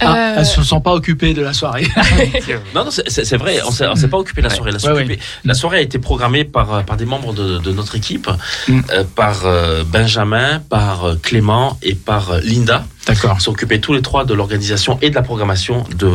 [0.00, 1.86] Ah, Euh, elles se sont pas occupées de la soirée.
[2.74, 4.72] Non, non, c'est- vrai, on s'est pas occupé de la soirée.
[4.72, 5.18] La, soirée, ouais.
[5.44, 8.28] la soirée a été programmée par, par des membres de, de notre équipe,
[8.68, 8.80] Mm.
[8.90, 12.84] euh, par euh, Benjamin, par euh, Clément et par euh, Linda.
[13.06, 13.36] D'accord.
[13.38, 16.10] Ils s'occupaient tous les trois de l'organisation et de la programmation de,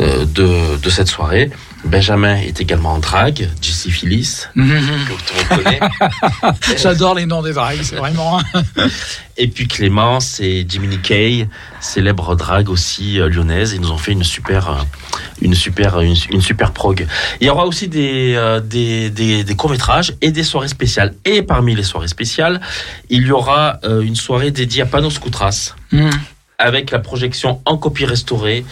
[0.00, 1.50] euh, de, de cette soirée.
[1.84, 4.80] Benjamin est également en drague, Jessie Phyllis, Mhm.
[5.08, 5.80] que tout le monde connaît.
[6.76, 8.40] J'adore les noms des dragues, c'est vraiment.
[9.38, 11.48] Et puis Clément, c'est Jiminy Kay,
[11.80, 13.72] célèbre drague aussi euh, lyonnaise.
[13.74, 14.74] Ils nous ont fait une super, euh,
[15.40, 17.06] une super, une, une super prog.
[17.40, 21.14] Il y aura aussi des, euh, des, des, des courts métrages et des soirées spéciales.
[21.24, 22.60] Et parmi les soirées spéciales,
[23.08, 26.10] il y aura une soirée dédiée à Panos Koutras Mhm.
[26.58, 28.64] avec la projection en copie restaurée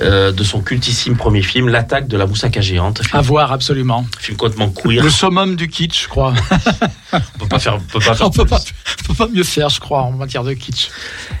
[0.00, 4.04] euh, de son cultissime premier film, L'attaque de la moussaka géante, film, À voir, absolument.
[4.18, 5.02] film complètement queer.
[5.02, 6.34] Le summum du kitsch, je crois.
[7.12, 9.44] On peut pas faire, on peut pas faire On peut pas, on peut pas mieux
[9.44, 10.88] faire, je crois, en matière de kitsch.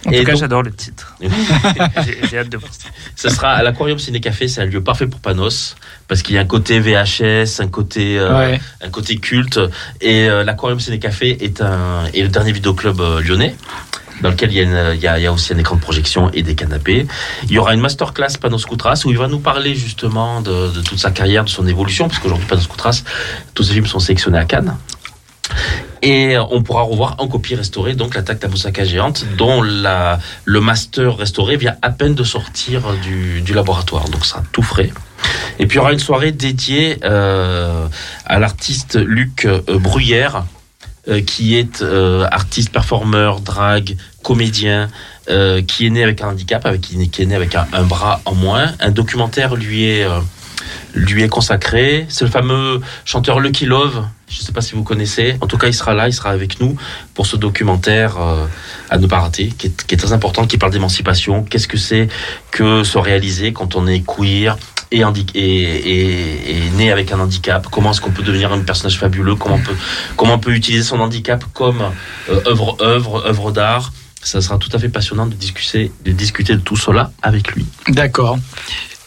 [0.06, 1.16] En Et tout cas, donc- j'adore le titre.
[2.30, 2.88] J'ai hâte de voir ça.
[3.16, 5.74] Ce sera à l'Aquarium Ciné Café, c'est un lieu parfait pour Panos
[6.06, 8.60] parce qu'il y a un côté VHS, un côté euh, Ouais.
[8.82, 9.58] un côté culte
[10.00, 13.56] et euh, l'Aquarium Ciné Café est un est le dernier vidéoclub euh, lyonnais
[14.20, 15.74] dans lequel il y, a une- il, y a, il y a aussi un écran
[15.74, 17.04] de projection et des canapés.
[17.44, 20.98] Il y aura une masterclass Panos Koutras où il va nous parler justement de, toute
[20.98, 23.02] sa carrière, de son évolution, parce qu'aujourd'hui Panos Koutras,
[23.54, 24.76] tous ses films sont sélectionnés à Cannes.
[26.02, 30.60] Et on pourra revoir en copie restaurée donc l'attaque de la moussaka géante dont le
[30.60, 34.10] master restauré vient à peine de sortir du, laboratoire.
[34.10, 34.92] Donc ça sera tout frais.
[35.58, 37.88] Et puis il y aura une soirée dédiée euh,
[38.26, 40.44] à l'artiste Luc euh, Bruyère
[41.06, 44.88] euh, qui est euh, artiste, performeur, drague, comédien,
[45.30, 48.34] euh, qui est né avec un handicap, avec, qui, est né- avec un, bras en
[48.34, 48.72] moins.
[48.78, 50.20] Un documentaire lui est, euh,
[50.92, 52.04] lui est consacré.
[52.10, 54.04] C'est le fameux chanteur Lucky Love.
[54.28, 55.38] Je ne sais pas si vous connaissez.
[55.40, 56.76] En tout cas, il sera là, il sera avec nous
[57.14, 58.44] pour ce documentaire euh,
[58.90, 61.42] à ne pas rater, qui est, très important, qui parle d'émancipation.
[61.42, 62.08] Qu'est-ce que c'est
[62.50, 64.58] que se réaliser quand on est queer
[64.92, 65.02] et,
[66.76, 67.66] né avec un handicap?
[67.70, 69.36] Comment est-ce qu'on peut devenir un personnage fabuleux?
[69.36, 69.76] Comment on peut,
[70.16, 71.82] comment peut utiliser son handicap comme
[72.28, 73.90] œuvre, œuvre, œuvre d'art?
[74.24, 77.64] Ça sera tout à fait passionnant de discuter, de discuter de tout cela avec lui.
[77.88, 78.38] D'accord.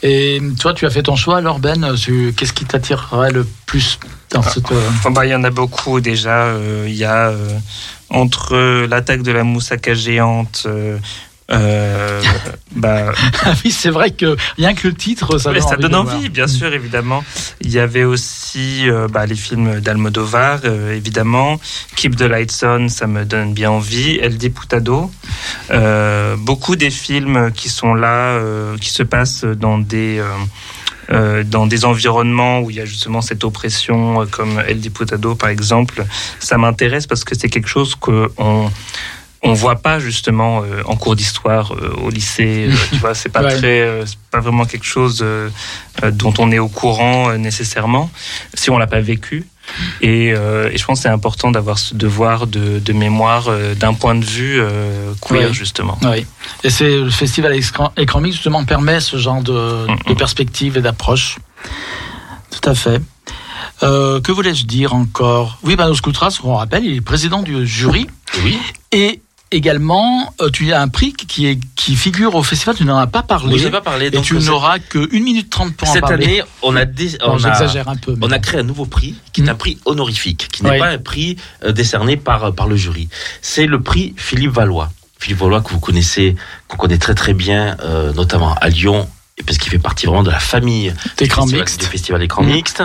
[0.03, 3.99] Et toi, tu as fait ton choix, alors Ben sur Qu'est-ce qui t'attirerait le plus
[4.31, 4.72] dans cette.
[4.72, 6.44] euh, Enfin, bah, il y en a beaucoup déjà.
[6.44, 7.57] euh, Il y a euh,
[8.10, 10.64] entre l'attaque de la moussaka géante.
[10.68, 10.98] euh,
[11.52, 12.22] euh,
[12.76, 13.11] bah,
[13.45, 15.82] Ah oui, c'est vrai que rien que le titre, ça Ouais, donne ça envie.
[15.82, 16.30] donne envie, voir.
[16.30, 17.24] bien sûr, évidemment.
[17.61, 21.60] Il y avait aussi euh, bah, les films d'Almodovar, euh, évidemment.
[21.95, 24.18] Keep the Lights On, ça me donne bien envie.
[24.18, 25.10] El Diputado.
[25.72, 30.19] Euh, beaucoup des films qui sont là, euh, qui se passent dans des...
[31.11, 35.36] euh, dans des environnements où il y a justement cette oppression, euh, comme El Diputado
[35.36, 36.06] par exemple,
[36.40, 38.69] ça m'intéresse parce que c'est quelque chose qu'on on
[39.53, 42.68] voit pas justement euh, en cours d'histoire euh, au lycée.
[42.69, 43.55] euh, tu vois, c'est pas Ouais.
[43.57, 45.23] très, pas vraiment quelque chose
[46.14, 48.09] dont on est au courant nécessairement
[48.53, 49.45] si on l'a pas vécu.
[50.01, 54.15] Et, et je pense que c'est important d'avoir ce devoir de, de mémoire d'un point
[54.15, 54.61] de vue
[55.22, 55.53] queer Ouais.
[55.53, 55.97] justement.
[56.03, 56.26] Oui.
[56.64, 60.81] Et c'est le festival Écran, Écran Mix, justement, permet ce genre de, de perspective et
[60.81, 61.38] d'approche.
[62.49, 63.01] Tout à fait.
[63.84, 65.59] Euh, que voulais-je dire encore?
[65.64, 68.07] Oui, Manos Koutras, on rappelle, il est président du jury.
[68.43, 68.57] Oui.
[68.91, 69.22] Et
[69.52, 73.07] également, euh, tu as un prix qui, est, qui figure au festival, tu n'en as
[73.07, 73.57] pas parlé.
[73.57, 75.94] Je n'ai pas parlé, Et donc, tu c'est- n'auras que 1 minute 30 pour en
[75.94, 76.26] Cette parler.
[76.26, 76.86] année, on a,
[77.90, 80.90] un peu, on créé un nouveau prix qui est un prix honorifique, qui n'est pas
[80.90, 83.10] un prix euh, décerné par, par le jury.
[83.41, 84.91] C'est le prix Philippe Valois.
[85.19, 86.36] Philippe Valois que vous connaissez,
[86.68, 89.10] qu'on connaît très très bien, euh, notamment à Lyon,
[89.40, 91.80] et parce qu'il fait partie vraiment de la famille D'écran du festival- mixte.
[91.82, 92.44] du festival Écran.
[92.44, 92.84] Mixte,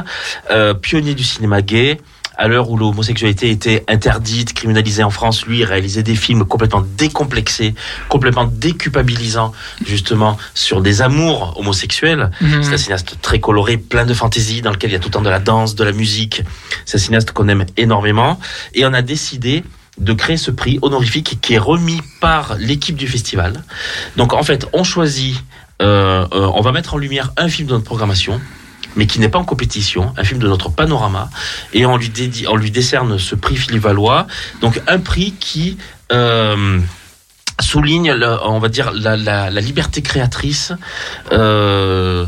[0.51, 2.01] euh, pionnier du cinéma gay.
[2.37, 7.75] À l'heure où l'homosexualité était interdite, criminalisée en France, lui réalisait des films complètement décomplexés,
[8.09, 9.53] complètement déculpabilisants,
[9.85, 12.31] justement, sur des amours homosexuels.
[12.41, 12.63] Mhm.
[12.63, 15.13] C'est un cinéaste très coloré, plein de fantaisie, dans lequel il y a tout le
[15.13, 16.43] temps de la danse, de la musique.
[16.85, 18.39] C'est un cinéaste qu'on aime énormément.
[18.75, 19.65] Et on a décidé
[19.99, 23.63] de créer ce prix honorifique qui est remis par l'équipe du festival.
[24.17, 25.37] Donc en fait, on choisit,
[25.83, 28.41] euh, euh, on va mettre en lumière un film de notre programmation
[28.97, 31.31] mais qui n'est pas en compétition, un film de notre panorama,
[31.73, 32.10] et on lui,
[32.70, 34.27] décerne ce prix Philippe Valois,
[34.60, 35.78] donc un prix qui
[36.12, 36.81] euh,
[37.60, 38.12] souligne,
[38.44, 40.73] on va dire, la, liberté créatrice,
[41.32, 42.27] euh,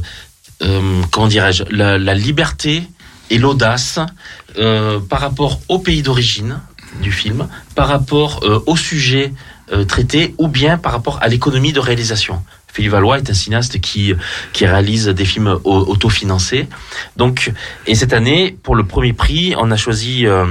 [0.62, 2.88] euh, comment dirais-je, la, liberté
[3.30, 3.98] et l'audace
[5.08, 6.60] par rapport au pays d'origine
[7.00, 9.32] du film, par rapport au sujet
[9.88, 12.42] traité, ou bien par rapport à l'économie de réalisation.
[12.74, 14.12] Philippe Valois est un cinéaste qui,
[14.52, 16.68] qui réalise des films au- autofinancés.
[17.16, 17.52] Donc,
[17.86, 20.44] et cette année, pour le premier prix, on a choisi, euh,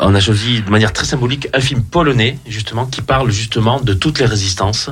[0.00, 3.92] on a choisi de manière très symbolique un film polonais, justement, qui parle justement de
[3.92, 4.88] toutes les résistances.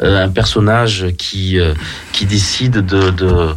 [0.00, 1.74] Euh, un personnage qui, euh,
[2.12, 3.54] qui décide de, de,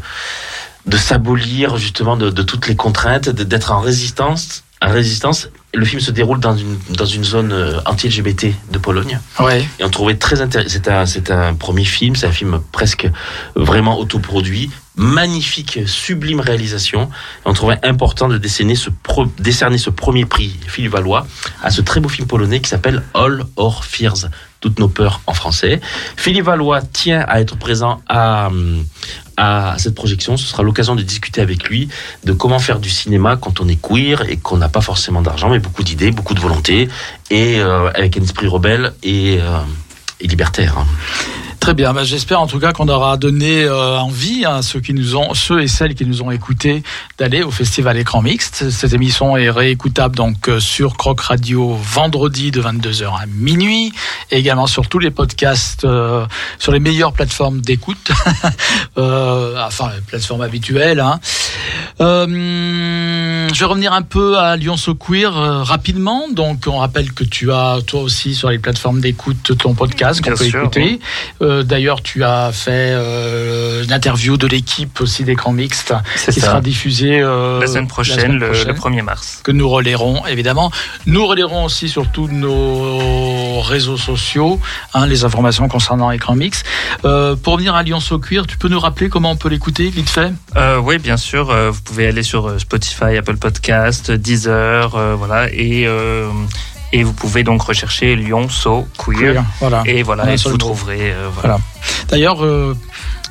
[0.86, 4.64] de s'abolir justement de, de toutes les contraintes, d'être en résistance.
[4.82, 5.48] En résistance.
[5.76, 9.20] Le film se déroule dans une, dans une zone euh, anti-LGBT de Pologne.
[9.40, 9.68] Ouais.
[9.80, 10.70] Et on trouvait très intéressant.
[10.72, 13.08] C'est un, c'est un premier film, c'est un film presque
[13.56, 17.04] vraiment autoproduit, magnifique, sublime réalisation.
[17.04, 17.10] Et
[17.50, 21.28] on trouvait important de décerner ce, pro- décerner ce premier prix Philippe Valois
[21.62, 24.30] à ce très beau film polonais qui s'appelle All Our Fears,
[24.66, 25.80] toutes nos peurs en français.
[26.18, 28.84] Philippe Valois tient à être présent à, hum,
[29.38, 30.38] à cette projection.
[30.38, 31.88] Ce sera l'occasion de discuter avec lui
[32.24, 35.52] de comment faire du cinéma quand on est queer et qu'on n'a pas forcément d'argent,
[35.52, 36.90] mais beaucoup d'idées, beaucoup de volonté,
[37.30, 39.60] et euh, avec un esprit rebelle et, euh,
[40.20, 40.84] et libertaire.
[41.60, 44.94] Très bien, bah, j'espère en tout cas qu'on aura donné euh, envie à ceux qui
[44.94, 46.84] nous ont, ceux et celles qui nous ont écoutés
[47.18, 48.70] d'aller au festival Écran Mixte.
[48.70, 53.92] Cette émission est réécoutable donc euh, sur Croc Radio vendredi de 22h à minuit
[54.32, 56.26] et également sur tous les podcasts euh,
[56.60, 58.12] sur les meilleures plateformes d'écoute,
[58.98, 61.00] euh, enfin les plateformes habituelles.
[61.00, 61.20] Hein.
[62.02, 66.28] Euh, je vais revenir un peu à Lyon So Queer euh, rapidement.
[66.30, 70.32] Donc on rappelle que tu as toi aussi sur les plateformes d'écoute ton podcast qu'on
[70.32, 71.00] peut sûr, écouter.
[71.56, 75.94] Euh, D'ailleurs, tu as fait euh, une interview de l'équipe aussi d'écran mixte
[76.26, 76.48] qui ça.
[76.48, 79.40] sera diffusée euh, la semaine prochaine, semaine le- prochaine, le 1er mars.
[79.44, 80.72] que nous relayerons évidemment.
[81.06, 84.60] Nous relayerons aussi sur tous nos réseaux sociaux
[84.94, 86.64] hein, les informations concernant écran mix.
[87.04, 89.90] Euh, pour revenir à Lyon So Queer, tu peux nous rappeler comment on peut l'écouter
[89.90, 90.32] vite fait?
[90.84, 91.54] Oui, bien sûr.
[91.72, 95.88] vous pouvez aller sur Spotify, Apple Podcast, Deezer, voilà, et
[96.94, 99.34] et vous pouvez donc rechercher Lyon So Queer.
[99.34, 99.84] Queer, voilà.
[99.86, 101.12] Et voilà, et vous trouverez.
[101.12, 101.58] euh, voilà.
[101.58, 101.60] Voilà.
[102.10, 102.76] D'ailleurs, euh,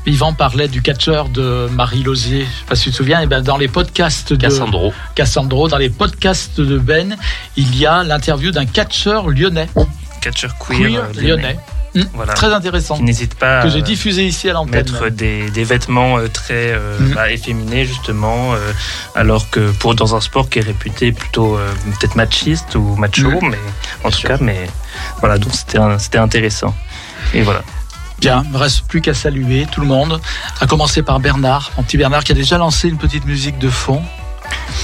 [0.06, 2.40] Yvan parlait du catcheur de Marie Lozier.
[2.44, 3.20] Je sais pas si tu te souviens.
[3.20, 4.92] Et ben, dans les podcasts de Cassandro.
[5.14, 7.16] Cassandro, dans les podcasts de Ben,
[7.56, 9.68] il y a l'interview d'un catcheur lyonnais.
[10.20, 11.58] Catcher queer, euh, lyonnais.
[12.14, 12.32] Voilà.
[12.34, 12.96] Très intéressant.
[12.96, 14.72] Qui n'hésite pas Que j'ai diffusé ici à l'antenne.
[14.74, 17.14] mettre des, des vêtements euh, très euh, Mhm.
[17.14, 18.72] bah, efféminés justement, euh,
[19.14, 23.28] alors que pour dans un sport qui est réputé plutôt euh, peut-être machiste ou macho,
[23.30, 23.50] Mhm.
[23.50, 23.58] mais
[24.02, 24.66] en tout cas, mais
[25.20, 26.74] voilà, donc c'était c'était intéressant.
[27.32, 27.62] Et voilà.
[28.18, 30.20] Bien, il ne me reste plus qu'à saluer tout le monde,
[30.60, 33.68] à commencer par Bernard, mon petit Bernard qui a déjà lancé une petite musique de
[33.68, 34.02] fond.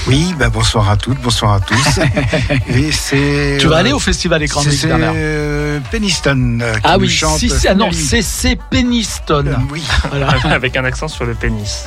[0.07, 1.99] Oui, ben bonsoir à toutes, bonsoir à tous.
[2.67, 3.57] Et c'est.
[3.59, 7.01] Tu vas euh, aller au festival Écran Mix, C'est euh, Peniston euh, qui Ah nous
[7.03, 7.37] oui, chante.
[7.37, 9.45] si, si, ah non, c'est c'est Peniston.
[9.47, 9.83] Euh, Oui.
[10.09, 10.29] Voilà.
[10.55, 11.85] Avec un accent sur le pénis.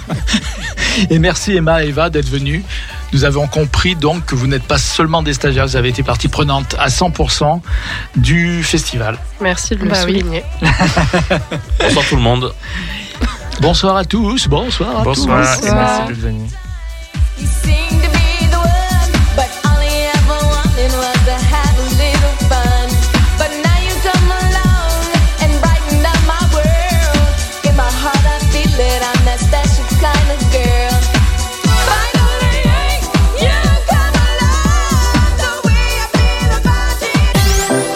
[1.10, 2.64] Et merci Emma et Eva d'être venues.
[3.12, 6.28] Nous avons compris donc que vous n'êtes pas seulement des stagiaires, vous avez été partie
[6.28, 7.60] prenante à 100%
[8.16, 9.18] du festival.
[9.40, 10.18] Merci de le Bah oui.
[10.18, 10.42] souligner.
[11.80, 12.52] Bonsoir tout le monde.
[13.60, 15.66] Bonsoir à tous, bonsoir à Bonsoir tous.
[15.66, 16.42] et merci d'être venu.
[17.40, 17.89] You sing.